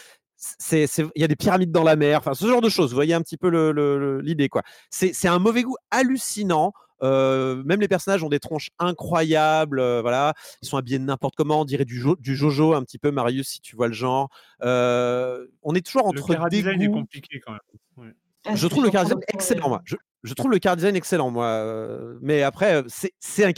[0.72, 2.20] il y a des pyramides dans la mer.
[2.20, 2.90] Enfin, ce genre de choses.
[2.92, 4.62] Vous voyez un petit peu le- le- le- l'idée, quoi.
[4.90, 6.74] C'est, c'est un mauvais goût hallucinant.
[7.02, 9.80] Euh, même les personnages ont des tronches incroyables.
[9.80, 11.62] euh, voilà, ils sont habillés n'importe comment.
[11.62, 14.30] On dirait du, jo- du Jojo un petit peu, Marius, si tu vois le genre.
[14.64, 16.94] Euh, on est toujours Le entre chara design est dégoût.
[17.02, 17.62] compliqué quand même.
[17.98, 18.14] Ouais.
[18.46, 19.82] Ah, Je trouve le car design excellent, moi.
[19.86, 21.46] Je, je trouve le car design excellent, moi.
[21.46, 23.54] euh, Mais après, euh, c'est un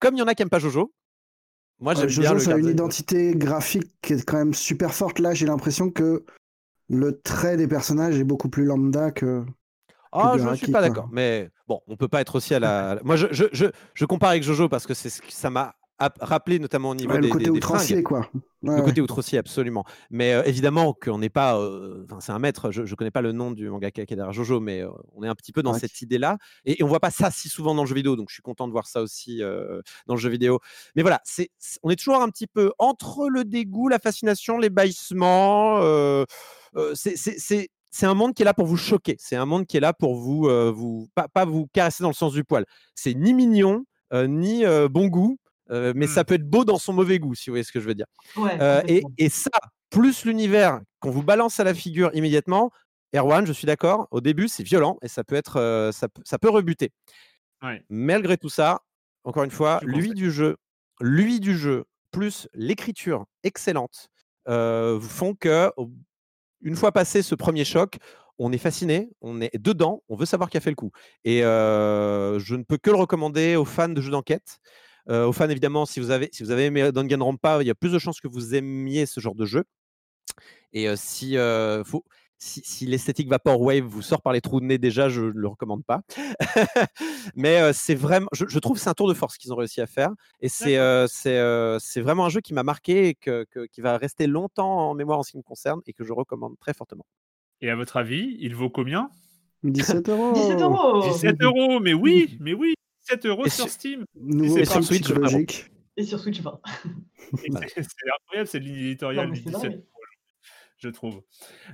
[0.00, 0.92] Comme il y en a qui n'aiment pas Jojo,
[1.80, 4.54] moi Euh, j'aime bien Jojo, le ça a une identité graphique qui est quand même
[4.54, 5.18] super forte.
[5.18, 6.24] Là, j'ai l'impression que
[6.88, 9.44] le trait des personnages est beaucoup plus lambda que.
[10.12, 11.08] Ah, je ne suis pas d'accord.
[11.12, 12.98] Mais bon, on peut pas être aussi à la.
[13.04, 15.74] Moi, je, je, je, je compare avec Jojo parce que c'est ce que ça m'a
[16.20, 18.04] rappelé, notamment au niveau Ouais, des, le côté des- des outrancier, fringues.
[18.04, 18.18] quoi.
[18.20, 18.82] Ouais, le ouais.
[18.82, 19.84] côté outrancier, absolument.
[20.10, 21.58] Mais euh, évidemment qu'on n'est pas.
[21.58, 22.70] euh, Enfin, c'est un maître.
[22.70, 25.22] Je ne connais pas le nom du mangaka qui est derrière Jojo, mais euh, on
[25.22, 25.78] est un petit peu dans Ouais.
[25.78, 26.38] cette idée-là.
[26.64, 28.42] Et, et on voit pas ça si souvent dans le jeu vidéo, donc je suis
[28.42, 30.60] content de voir ça aussi euh, dans le jeu vidéo.
[30.94, 31.50] Mais voilà, c'est,
[31.82, 35.78] on est toujours un petit peu entre le dégoût, la fascination, l'ébahissement.
[35.82, 36.24] euh,
[36.76, 39.16] euh, c'est, c'est, c'est, c'est un monde qui est là pour vous choquer.
[39.18, 42.10] C'est un monde qui est là pour vous, euh, vous pas, pas vous caresser dans
[42.10, 42.64] le sens du poil.
[42.94, 45.38] C'est ni mignon, euh, ni euh, bon goût,
[45.70, 47.80] euh, mais ça peut être beau dans son mauvais goût, si vous voyez ce que
[47.80, 48.06] je veux dire.
[48.36, 49.50] Ouais, Euh, et, ça,
[49.90, 52.70] plus l'univers qu'on vous balance à la figure immédiatement,
[53.14, 56.22] Erwan, je suis d'accord, au début c'est violent et ça peut être, euh, ça, peut-
[56.24, 56.92] ça peut rebuter.
[57.62, 57.84] Ouais.
[57.88, 58.80] Malgré tout ça,
[59.24, 60.56] encore une fois, lui du jeu,
[61.00, 64.08] lui du jeu, plus l'écriture excellente,
[64.46, 65.70] vous font que
[66.62, 67.98] une fois passé ce premier choc,
[68.38, 70.90] on est fasciné, on est dedans, on veut savoir qui a fait le coup.
[71.24, 74.58] Et je ne peux que le recommander aux fans de jeux d'enquête.
[75.10, 77.74] Euh, aux fans, évidemment, si vous avez, si vous avez aimé Danganronpa, il y a
[77.74, 79.64] plus de chances que vous aimiez ce genre de jeu.
[80.72, 82.04] Et euh, si, euh, faut,
[82.38, 85.48] si, si l'esthétique Vaporwave vous sort par les trous de nez déjà, je ne le
[85.48, 86.02] recommande pas.
[87.34, 89.56] Mais euh, c'est vraiment, je, je trouve que c'est un tour de force qu'ils ont
[89.56, 90.10] réussi à faire.
[90.40, 93.66] Et c'est euh, c'est euh, c'est vraiment un jeu qui m'a marqué et que, que-
[93.66, 96.54] qui va rester longtemps en mémoire en ce qui me concerne et que je recommande
[96.60, 97.04] très fortement.
[97.60, 99.10] Et à votre avis, il vaut combien?
[99.64, 100.32] 17 euros.
[100.34, 102.74] 17 euros 17 euros, mais oui, mais oui,
[103.10, 104.04] 17 euros Et sur sur- Steam.
[104.14, 105.08] Nouveau c'est sur Switch.
[105.96, 106.60] Et sur Switch 20.
[107.44, 109.72] Et C'est incroyable, c'est ligne éditoriale Non, mais du c'est 17 dingue.
[109.80, 109.84] euros,
[110.78, 111.22] je trouve.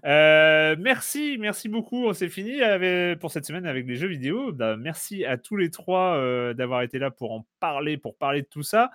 [0.05, 2.13] Euh, merci, merci beaucoup.
[2.13, 4.53] C'est fini avec- pour cette semaine avec les jeux vidéo.
[4.53, 8.43] Bah, merci à tous les trois euh, d'avoir été là pour en parler, pour parler
[8.43, 8.91] de tout ça.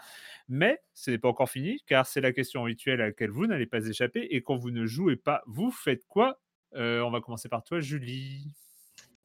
[0.49, 3.67] Mais ce n'est pas encore fini, car c'est la question rituelle à laquelle vous n'allez
[3.67, 4.27] pas échapper.
[4.31, 6.41] Et quand vous ne jouez pas, vous faites quoi?
[6.75, 8.47] Euh, On va commencer par toi, Julie.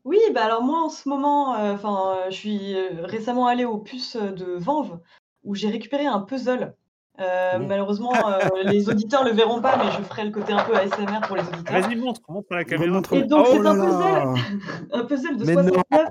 [0.07, 3.79] Oui, bah alors moi en ce moment, euh, enfin, je suis euh, récemment allée aux
[3.79, 5.01] puces de Vanves
[5.43, 6.75] où j'ai récupéré un puzzle.
[7.19, 10.77] Euh, malheureusement, euh, les auditeurs le verront pas, mais je ferai le côté un peu
[10.77, 11.81] ASMR pour les auditeurs.
[11.81, 12.85] Vas-y, montre, montre à la caméra.
[12.93, 14.35] Remontre- Et donc, Oh c'est un là.
[14.35, 15.63] puzzle, un puzzle de Mais non.
[15.63, 16.09] 69,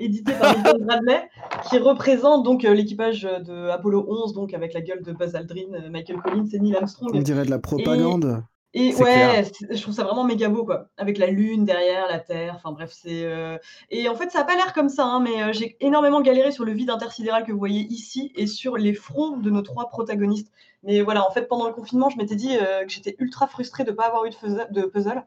[0.00, 1.30] édité par Milton Bradley,
[1.70, 5.72] qui représente donc euh, l'équipage de Apollo 11, donc avec la gueule de Buzz Aldrin,
[5.74, 7.10] euh, Michael Collins et Neil Armstrong.
[7.14, 8.42] On dirait de la propagande.
[8.74, 10.88] Et ouais, je trouve ça vraiment méga beau, quoi.
[10.96, 13.24] Avec la lune derrière, la Terre, enfin bref, c'est...
[13.24, 13.58] euh,
[13.90, 16.52] Et en fait, ça a pas l'air comme ça, hein, mais euh, j'ai énormément galéré
[16.52, 19.88] sur le vide intersidéral que vous voyez ici et sur les fronts de nos trois
[19.90, 20.50] protagonistes.
[20.84, 23.84] Mais voilà, en fait, pendant le confinement, je m'étais dit euh, que j'étais ultra frustrée
[23.84, 25.22] de ne pas avoir eu de, puzzle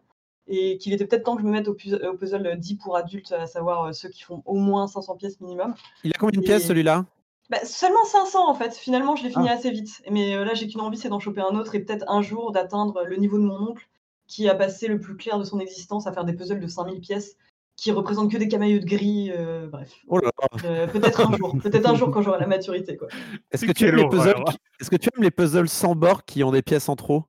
[0.47, 2.97] et qu'il était peut-être temps que je me mette au, pu- au puzzle dit pour
[2.97, 5.75] adultes, à savoir ceux qui font au moins 500 pièces minimum.
[6.03, 7.05] Il a combien de Et- pièces celui-là?
[7.49, 8.75] Bah, seulement 500 en fait.
[8.75, 9.53] Finalement, je l'ai fini Ah.
[9.53, 10.01] assez vite.
[10.09, 12.51] Mais euh, là, j'ai qu'une envie, c'est d'en choper un autre et peut-être un jour
[12.51, 13.87] d'atteindre le niveau de mon oncle
[14.27, 16.99] qui a passé le plus clair de son existence à faire des puzzles de 5000
[16.99, 17.37] pièces
[17.75, 19.31] qui représentent que des camailleux de gris.
[19.31, 19.91] euh, bref.
[20.07, 20.47] Oh là là.
[20.65, 21.55] Euh, peut-être un jour.
[21.61, 22.97] Peut-être un jour quand j'aurai la maturité.
[22.97, 23.09] Quoi.
[23.51, 26.23] Est-ce que, tu aimes les puzzles qui- Est-ce que tu aimes les puzzles sans bord
[26.25, 27.25] qui ont des pièces en trop?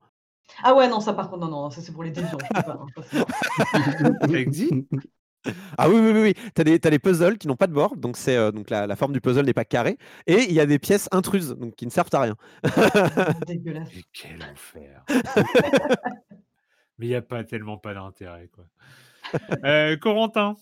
[0.63, 2.39] Ah ouais, non, ça par contre, non, non, ça c'est pour les déviants.
[2.41, 3.03] je peux pas, hein,
[4.23, 4.73] Ça existe
[5.79, 6.35] Ah oui, oui, oui, oui.
[6.55, 8.97] Tu as, des puzzles qui n'ont pas de bord, donc, c'est, euh, donc la, la
[8.97, 9.99] forme du puzzle n'est pas carrée.
[10.27, 12.37] Et il y a des pièces intruses, donc qui ne servent à rien.
[13.47, 13.89] Dégueulasse.
[13.95, 15.05] Mais quel enfer
[16.99, 18.65] Mais il n'y a pas tellement pas d'intérêt, quoi.
[19.65, 20.57] Euh, Corentin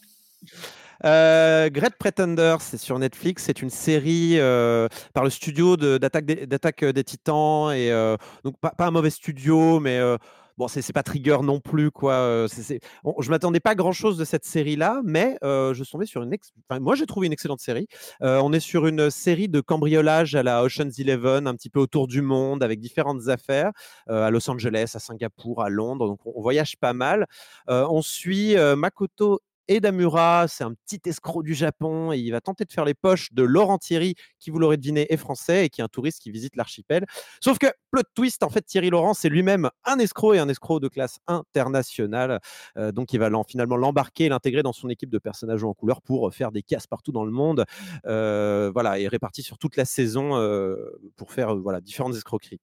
[1.05, 3.44] Euh, Great Pretender, c'est sur Netflix.
[3.44, 7.73] C'est une série euh, par le studio de- d'attaque des, d'Attaque des Titans.
[7.73, 10.16] Et, euh, donc, pas, pas un mauvais studio, mais euh,
[10.56, 11.90] bon, c'est pas Trigger non plus.
[11.90, 12.47] Quoi.
[12.48, 16.32] Je m'attendais pas à grand chose de cette série-là, mais je suis tombé sur une.
[16.32, 17.86] ex- enfin, moi, j'ai trouvé une excellente série.
[18.20, 22.06] On est sur une série de cambriolage à la Ocean's Eleven, un petit peu autour
[22.06, 23.72] du monde, avec différentes affaires,
[24.09, 26.06] à Los Angeles, à Singapour, à Londres.
[26.06, 27.26] Donc, on, voyage pas mal.
[27.68, 32.73] On suit Makoto Edamura, c'est un petit escroc du Japon et il va tenter de
[32.73, 35.85] faire les poches de Laurent Thierry, qui vous l'aurez deviné est français et qui est
[35.85, 37.05] un touriste qui visite l'archipel.
[37.41, 40.81] Sauf que, plot twist, en fait, Thierry Laurent, c'est lui-même un escroc et un escroc
[40.81, 42.41] de classe internationale.
[42.77, 46.03] Euh, donc, il va finalement l'embarquer et l'intégrer dans son équipe de personnages en couleur
[46.03, 47.65] pour faire des casses partout dans le monde.
[48.07, 50.77] Euh, voilà, et réparti sur toute la saison euh,
[51.16, 52.61] pour faire euh, voilà, différentes escroqueries.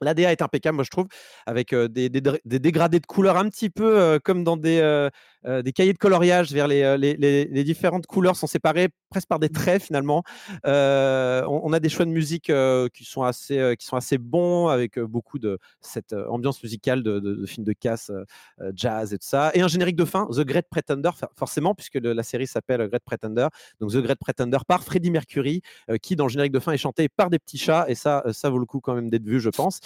[0.00, 1.06] L'ADA est impeccable, moi je trouve,
[1.46, 5.08] avec euh, des, dégradés de couleurs un petit peu euh, comme dans des, euh,
[5.46, 8.88] euh, des cahiers de coloriage vers les, euh, les, les- les différentes couleurs sont séparées
[9.10, 10.22] presque par des traits finalement.
[10.66, 14.18] Euh, on, on a des choix de musique euh, qui, sont assez, qui sont assez
[14.18, 18.10] bons avec beaucoup de cette ambiance musicale de, de, de films de casse,
[18.74, 19.50] jazz et tout ça.
[19.54, 22.86] Et un générique de fin, The Great Pretender, for- forcément, puisque le- la série s'appelle
[22.88, 23.48] Great Pretender.
[23.80, 25.62] Donc The Great Pretender par Freddie Mercury,
[26.02, 27.84] qui dans le générique de fin est chanté par des petits chats.
[27.88, 29.80] Et ça, ça vaut le coup quand même d'être vu, je pense.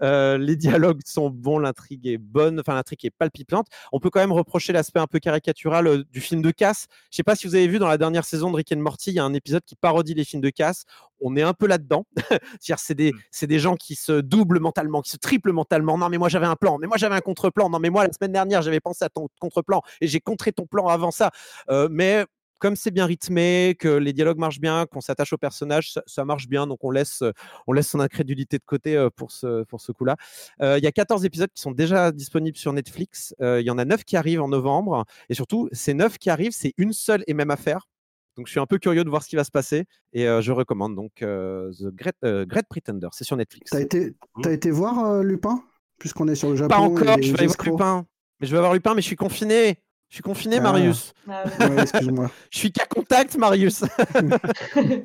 [0.00, 3.66] Les dialogues sont bons, l'intrigue est bonne, enfin l'intrigue est palpitante.
[3.92, 6.86] On peut quand même reprocher l'aspect un peu caricatural euh, du film de casse.
[7.10, 9.10] Je sais pas si vous avez vu dans la dernière saison de Rick and Morty,
[9.10, 10.84] il y a un épisode qui parodie les films de casse.
[11.20, 12.04] On est un peu là-dedans.
[12.60, 13.18] C'est-à-dire, c'est des, Mmh.
[13.30, 15.98] c'est des gens qui se doublent mentalement, qui se triplent mentalement.
[15.98, 17.70] Non, mais moi j'avais un plan, mais moi j'avais un contre-plan.
[17.70, 20.66] Non, mais moi la semaine dernière j'avais pensé à ton contre-plan et j'ai contré ton
[20.66, 21.30] plan avant ça.
[21.70, 22.24] Euh, mais
[22.58, 26.24] comme c'est bien rythmé, que les dialogues marchent bien, qu'on s'attache au personnage, ça, ça
[26.24, 26.66] marche bien.
[26.66, 27.32] Donc on laisse, euh,
[27.66, 30.16] on laisse son incrédulité de côté euh, pour ce, pour ce coup-là.
[30.62, 33.34] Euh, Il y a 14 épisodes qui sont déjà disponibles sur Netflix.
[33.40, 35.04] Euh, Il y en a 9 qui arrivent en novembre.
[35.28, 37.88] Et surtout, ces 9 qui arrivent, c'est une seule et même affaire.
[38.36, 39.84] Donc je suis un peu curieux de voir ce qui va se passer.
[40.12, 43.08] Et euh, je recommande donc The Great, Great Pretender.
[43.12, 43.70] C'est sur Netflix.
[43.70, 45.62] T'as été, t'as été voir Lupin?
[45.98, 46.74] Puisqu'on est sur le Japon.
[46.74, 47.56] Pas encore, je vais voir.
[47.64, 48.06] Lupin.
[48.40, 49.78] Mais je vais avoir Lupin, mais je suis confiné.
[50.14, 50.60] Je suis confiné, Ah.
[50.60, 51.12] Marius.
[51.28, 51.66] Ah oui.
[51.66, 52.30] Ouais, excuse-moi.
[52.52, 53.82] Je suis qu'à contact, Marius.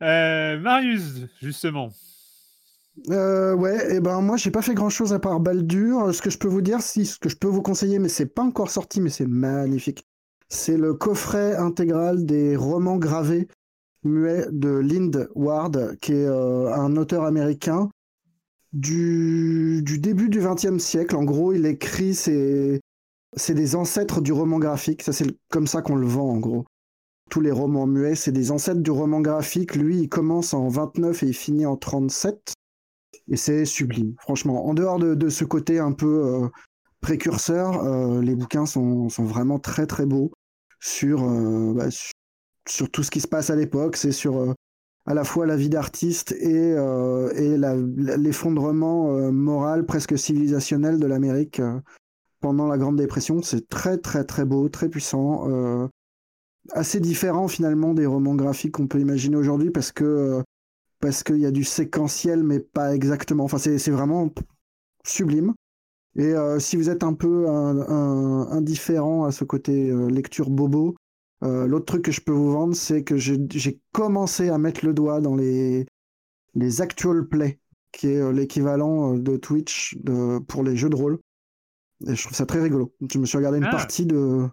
[0.00, 1.88] Euh, Marius, justement.
[3.10, 6.14] Euh, ouais, et ben moi j'ai pas fait grand chose à part Baldur.
[6.14, 8.32] Ce que je peux vous dire, si ce que je peux vous conseiller, mais c'est
[8.32, 10.06] pas encore sorti, mais c'est magnifique.
[10.48, 13.48] C'est le coffret intégral des romans gravés
[14.04, 17.90] muets de Lind Ward, qui est euh, un auteur américain
[18.72, 21.16] du, du début du XXe siècle.
[21.16, 22.80] En gros, il écrit ses,
[23.36, 25.02] c'est des ancêtres du roman graphique.
[25.02, 26.64] Ça, c'est comme ça qu'on le vend, en gros.
[27.30, 29.74] Tous les romans muets, c'est des ancêtres du roman graphique.
[29.76, 32.54] Lui, il commence en 29 et il finit en 37.
[33.30, 34.66] Et c'est sublime, franchement.
[34.66, 36.48] En dehors de, ce côté un peu euh,
[37.00, 40.32] précurseur, euh, les bouquins sont, vraiment très très beaux
[40.80, 41.88] sur, euh, bah,
[42.66, 43.96] sur, tout ce qui se passe à l'époque.
[43.96, 44.54] C'est sur
[45.04, 46.74] à la fois la vie d'artiste et,
[48.16, 51.60] l'effondrement moral, presque civilisationnel de l'Amérique
[52.40, 53.42] pendant la Grande Dépression.
[53.42, 55.48] C'est très très très beau, très puissant.
[55.50, 55.88] euh,
[56.72, 60.42] assez différent finalement des romans graphiques qu'on peut imaginer aujourd'hui parce que euh,
[61.00, 63.44] parce qu'il y a du séquentiel mais pas exactement.
[63.44, 64.30] Enfin c'est vraiment
[65.06, 65.54] sublime.
[66.16, 70.96] Et euh, si vous êtes un peu indifférent à ce côté lecture bobo,
[71.42, 75.20] l'autre truc que je peux vous vendre, c'est que j'ai commencé à mettre le doigt
[75.20, 75.86] dans les,
[76.54, 77.60] les actual play,
[77.92, 79.96] qui est l'équivalent de Twitch
[80.48, 81.20] pour les jeux de rôle.
[82.06, 82.94] Et je trouve ça très rigolo.
[83.10, 83.70] Je me suis regardé une Ah.
[83.70, 84.48] partie de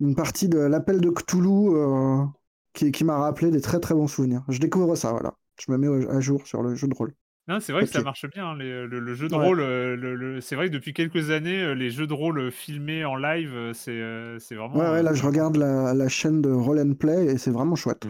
[0.00, 2.24] une partie de l'appel de Cthulhu euh,
[2.72, 4.42] qui, qui m'a rappelé des très très bons souvenirs.
[4.48, 5.34] Je découvre ça, voilà.
[5.60, 7.12] Je me mets à jour sur le jeu de rôle.
[7.48, 8.50] Non, c'est vrai que ça marche bien.
[8.50, 9.44] hein, les- le, le jeu de Ouais.
[9.44, 12.50] rôle, euh, le- le- c'est vrai que depuis quelques années, euh, les jeux de rôle
[12.50, 14.00] filmés en live, c'est
[14.38, 14.76] c'est vraiment.
[14.76, 17.76] Ouais, ouais, là je regarde la, la chaîne de Roll and Play et c'est vraiment
[17.76, 18.06] chouette.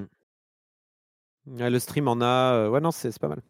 [1.46, 2.68] Ouais, le stream en a.
[2.68, 3.42] Ouais, non, c'est c'est pas mal.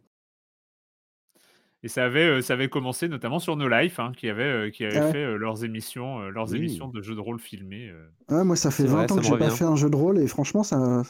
[1.83, 4.71] Et ça avait, euh, ça avait commencé notamment sur No Life, hein, qui avait, euh,
[4.71, 5.13] qui avait Ah ouais.
[5.13, 6.59] fait euh, leurs émissions, leurs Oui.
[6.59, 7.91] émissions de jeux de rôle filmés.
[8.29, 9.89] Ouais, moi ça fait C'est 20 vrai, ans que me j'ai pas fait un jeu
[9.91, 11.03] de rôle et franchement ça,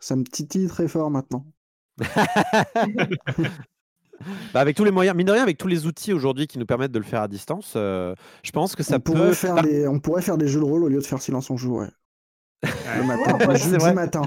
[0.00, 1.44] ça me titille très fort maintenant.
[4.52, 6.66] Bah, avec tous les moyens, mine de rien, avec tous les outils aujourd'hui qui nous
[6.66, 9.12] permettent de le faire à distance, euh, je pense que ça on, peut.
[9.12, 11.22] pourrait faire Bah, des, on pourrait faire des jeux de rôle au lieu de faire
[11.22, 11.88] silence on joue, ouais.
[12.62, 14.22] Le matin, Ouais, le jeudi matin.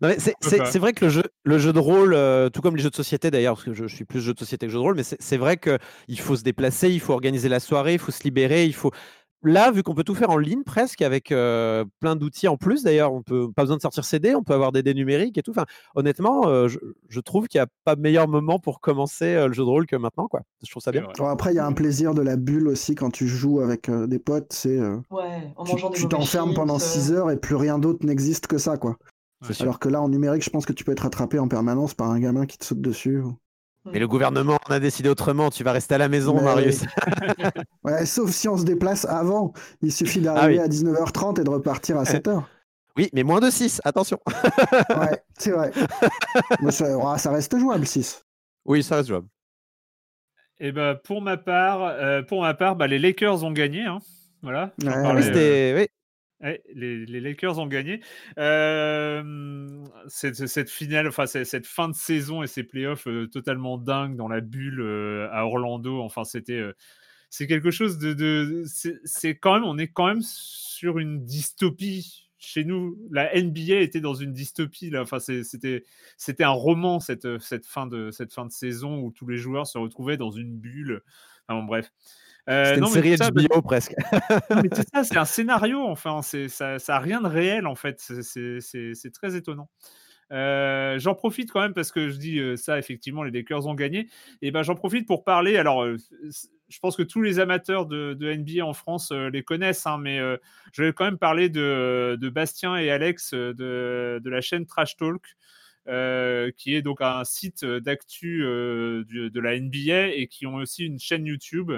[0.00, 2.82] Non, mais c'est- vrai que le jeu, le jeu de rôle, euh, tout comme les
[2.82, 4.78] jeux de société d'ailleurs, parce que je, je suis plus jeu de société que jeu
[4.78, 7.98] de rôle, mais c'est vrai qu'il faut se déplacer, il faut organiser la soirée, il
[7.98, 8.90] faut se libérer, il faut.
[9.42, 12.82] Là, vu qu'on peut tout faire en ligne presque avec euh, plein d'outils en plus,
[12.82, 15.42] d'ailleurs, on peut pas besoin de sortir CD, on peut avoir des dés numériques et
[15.42, 15.52] tout.
[15.52, 15.64] Enfin,
[15.94, 16.78] honnêtement, euh, je,
[17.08, 19.86] je trouve qu'il n'y a pas meilleur moment pour commencer euh, le jeu de rôle
[19.86, 20.42] que maintenant, quoi.
[20.62, 21.06] Je trouve ça bien.
[21.26, 24.06] après il y a un plaisir de la bulle aussi quand tu joues avec euh,
[24.06, 27.38] des potes, c'est euh, Ouais, en tu des t'enfermes pendant chips, 6 euh, heures et
[27.38, 28.98] plus rien d'autre n'existe que ça quoi.
[29.46, 29.62] C'est sûr.
[29.64, 32.10] Alors que là en numérique, je pense que tu peux être attrapé en permanence par
[32.10, 33.20] un gamin qui te saute dessus.
[33.20, 33.36] ou-
[33.86, 35.50] Mais le gouvernement en a décidé autrement.
[35.50, 36.82] Tu vas rester à la maison, Mais Marius.
[37.84, 39.52] Ouais, sauf si on se déplace avant.
[39.82, 40.64] Il suffit Ah d'arriver oui.
[40.64, 42.42] à 19h30 et de repartir à 7h.
[42.96, 44.18] Oui, mais moins de 6, attention.
[44.90, 45.70] Ouais, c'est vrai.
[46.60, 48.24] Mais ça, ça reste jouable 6.
[48.66, 49.28] Oui, ça reste jouable.
[50.58, 53.84] Et ben pour ma part, euh, pour ma part, bah, les Lakers ont gagné.
[53.86, 53.98] hein.
[54.42, 54.72] Voilà.
[54.78, 55.78] j'en Ouais, parlais, oui, euh.
[55.80, 55.86] Oui.
[56.42, 58.00] Ouais, les, Lakers ont gagné.
[60.08, 64.40] Cette, finale, enfin cette fin de saison et ces playoffs euh, totalement dingues dans la
[64.40, 66.00] bulle euh, à Orlando.
[66.00, 66.72] Enfin, c'était, euh,
[67.28, 68.64] c'est quelque chose de,
[69.04, 72.26] c'est quand même, on est quand même sur une dystopie.
[72.42, 75.02] Chez nous, la NBA était dans une dystopie là.
[75.02, 75.84] Enfin, c'était,
[76.16, 79.66] c'était un roman cette, cette fin de cette fin de saison où tous les joueurs
[79.66, 81.02] se retrouvaient dans une bulle.
[81.48, 81.92] Enfin, bref.
[82.48, 83.94] Euh, une non, mais série bah, HBO presque.
[84.50, 87.66] non, mais c'est ça, c'est un scénario, enfin, c'est, ça, ça a rien de réel,
[87.66, 89.68] en fait, c'est, très étonnant.
[90.32, 93.74] Euh, j'en profite quand même parce que je dis euh, ça, effectivement, les Lakers ont
[93.74, 94.08] gagné.
[94.42, 95.56] Et ben, j'en profite pour parler.
[95.56, 95.96] Alors, euh,
[96.68, 100.20] je pense que tous les amateurs de, de NBA en France les connaissent, hein, mais
[100.72, 104.96] je vais quand même parler de, de Bastien et Alex de, de la chaîne Trash
[104.96, 105.36] Talk.
[106.56, 111.26] qui est donc un site d'actu de la NBA et qui ont aussi une chaîne
[111.26, 111.72] YouTube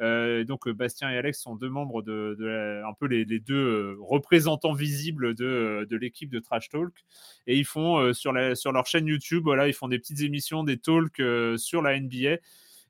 [0.00, 4.72] Euh, donc Bastien et Alex sont deux membres de, un peu les, deux euh, représentants
[4.72, 6.92] visibles de, de l'équipe de Trash Talk.
[7.46, 10.20] Et ils font euh, sur, la, sur leur chaîne YouTube, voilà, ils font des petites
[10.20, 12.38] émissions, des talks euh, sur la NBA.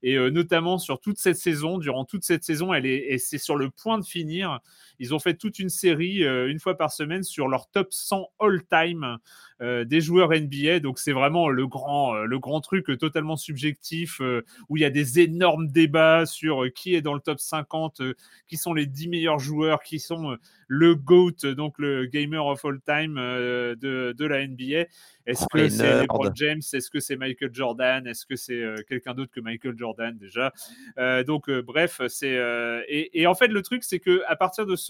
[0.03, 3.39] Et euh, notamment sur toute cette saison, durant toute cette saison, elle est, et c'est
[3.39, 4.61] sur le point de finir.
[5.01, 8.29] Ils ont fait toute une série, euh, une fois par semaine, sur leur top 100
[8.39, 9.19] all-time
[9.63, 10.81] euh, des joueurs NBA.
[10.81, 14.21] Donc c'est vraiment le grand, euh, le grand truc totalement subjectif
[14.69, 18.15] où il y a des énormes débats sur qui est dans le top 50, euh,
[18.47, 20.37] qui sont les 10 meilleurs joueurs, qui sont
[20.69, 24.87] le GOAT, donc le Gamer of All Time de, de la NBA.
[25.27, 26.01] Est-ce que c'est.
[26.03, 26.63] LeBron James?
[26.73, 28.07] Est-ce que c'est Michael Jordan?
[28.07, 30.53] Est-ce que c'est quelqu'un d'autre que Michael Jordan déjà?
[30.99, 34.37] Euh, Donc euh, bref, c'est euh, et, et en fait le truc c'est que à
[34.37, 34.90] partir de ce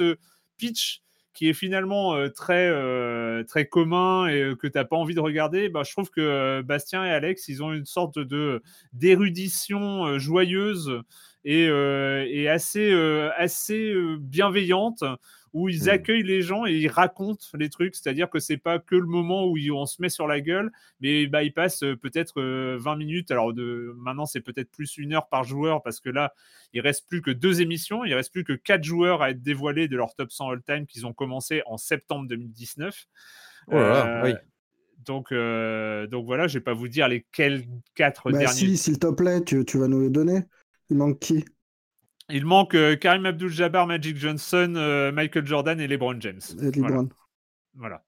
[0.57, 1.03] pitch
[1.33, 5.15] qui est finalement euh, très euh, très commun et euh, que tu n'as pas envie
[5.15, 8.63] de regarder, bah, je trouve que Bastien et Alex, ils ont une sorte de
[8.93, 11.01] d'érudition joyeuse
[11.45, 12.93] et, et assez
[13.39, 15.03] assez bienveillante
[15.53, 18.95] où ils accueillent les gens et ils racontent les trucs, c'est-à-dire que c'est pas que
[18.95, 20.71] le moment où on se met sur la gueule,
[21.01, 23.31] mais bah, ils passent euh, peut-être euh, 20 minutes.
[23.31, 26.35] Alors de, maintenant, c'est peut-être plus une heure par joueur parce que là,
[26.73, 29.89] il reste plus que deux émissions, il reste plus que quatre joueurs à être dévoilés
[29.89, 33.07] de leur top 100 all-time qu'ils ont commencé en septembre 2019.
[33.69, 34.35] Oh là là, oui.
[35.05, 37.65] Donc, euh, donc voilà, je vais pas vous dire lesquels
[37.95, 38.55] quatre Bah derniers.
[38.55, 40.43] si, s'il te plaît, tu, tu vas nous les donner.
[40.91, 41.45] Il manque qui?
[42.33, 46.41] Il manque euh, Karim Abdul-Jabbar, Magic Johnson, euh, Michael Jordan et LeBron James.
[46.63, 46.97] Et Voilà.
[46.97, 47.09] LeBron.
[47.75, 48.03] Voilà.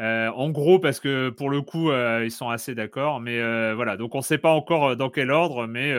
[0.00, 3.20] Euh, en gros, parce que pour le coup, ils sont assez d'accord.
[3.20, 3.40] Mais
[3.74, 5.94] voilà, donc on ne sait pas encore dans quel ordre, mais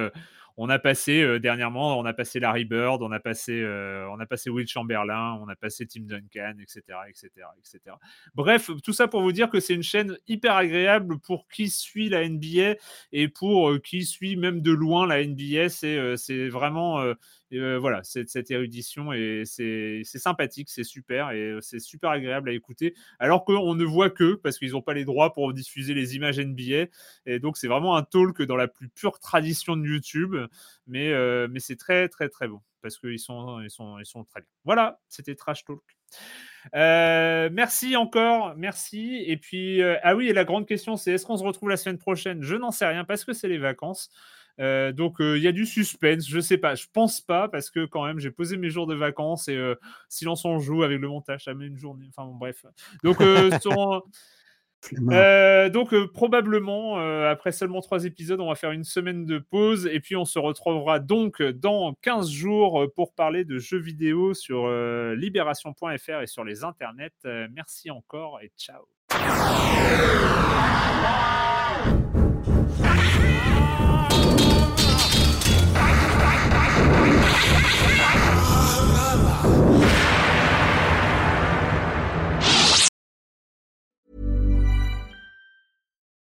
[0.58, 4.20] on a passé euh, dernièrement, on a passé Larry Bird, on a passé, euh, on
[4.20, 7.30] a passé Will Chamberlain, on a passé Tim Duncan, etc., etc.,
[7.60, 7.96] etc.
[8.36, 12.10] Bref, tout ça pour vous dire que c'est une chaîne hyper agréable pour qui suit
[12.10, 12.76] la NBA
[13.12, 15.70] et pour euh, qui suit même de loin la NBA.
[15.70, 17.04] C'est c'est vraiment
[17.52, 22.96] voilà, cette érudition et c'est sympathique, c'est super et c'est super agréable à écouter.
[23.20, 26.40] Alors qu'on ne voit que parce qu'ils n'ont pas les droits pour diffuser les images
[26.40, 26.88] NBA
[27.26, 30.36] et donc c'est vraiment un talk dans la plus pure tradition de YouTube,
[30.88, 31.14] mais
[31.60, 34.50] c'est très très très bon parce qu'ils sont ils sont très bien.
[34.64, 35.82] Voilà, c'était Trash Talk.
[36.74, 39.24] Merci encore, merci.
[39.28, 41.98] Et puis, ah oui, et la grande question, c'est est-ce qu'on se retrouve la semaine
[41.98, 42.42] prochaine?
[42.42, 44.10] Je n'en sais rien parce que c'est les vacances.
[44.60, 46.28] Euh, donc, euh, il y a du suspense.
[46.28, 48.96] Je sais pas, je pense pas parce que quand même, j'ai posé mes jours de
[48.96, 49.76] vacances et euh,
[50.10, 52.06] silence on joue avec le montage, ça met une journée.
[52.10, 52.66] Enfin, bon, bref.
[53.04, 54.04] Donc, euh, sur-
[55.72, 60.16] donc probablement après seulement trois épisodes, on va faire une semaine de pause et puis
[60.16, 64.70] on se retrouvera donc dans 15 jours pour parler de jeux vidéo sur
[65.16, 67.10] libération.fr et sur les internets.
[67.52, 68.84] Merci encore et ciao.
[78.16, 80.35] 啊啊啊啊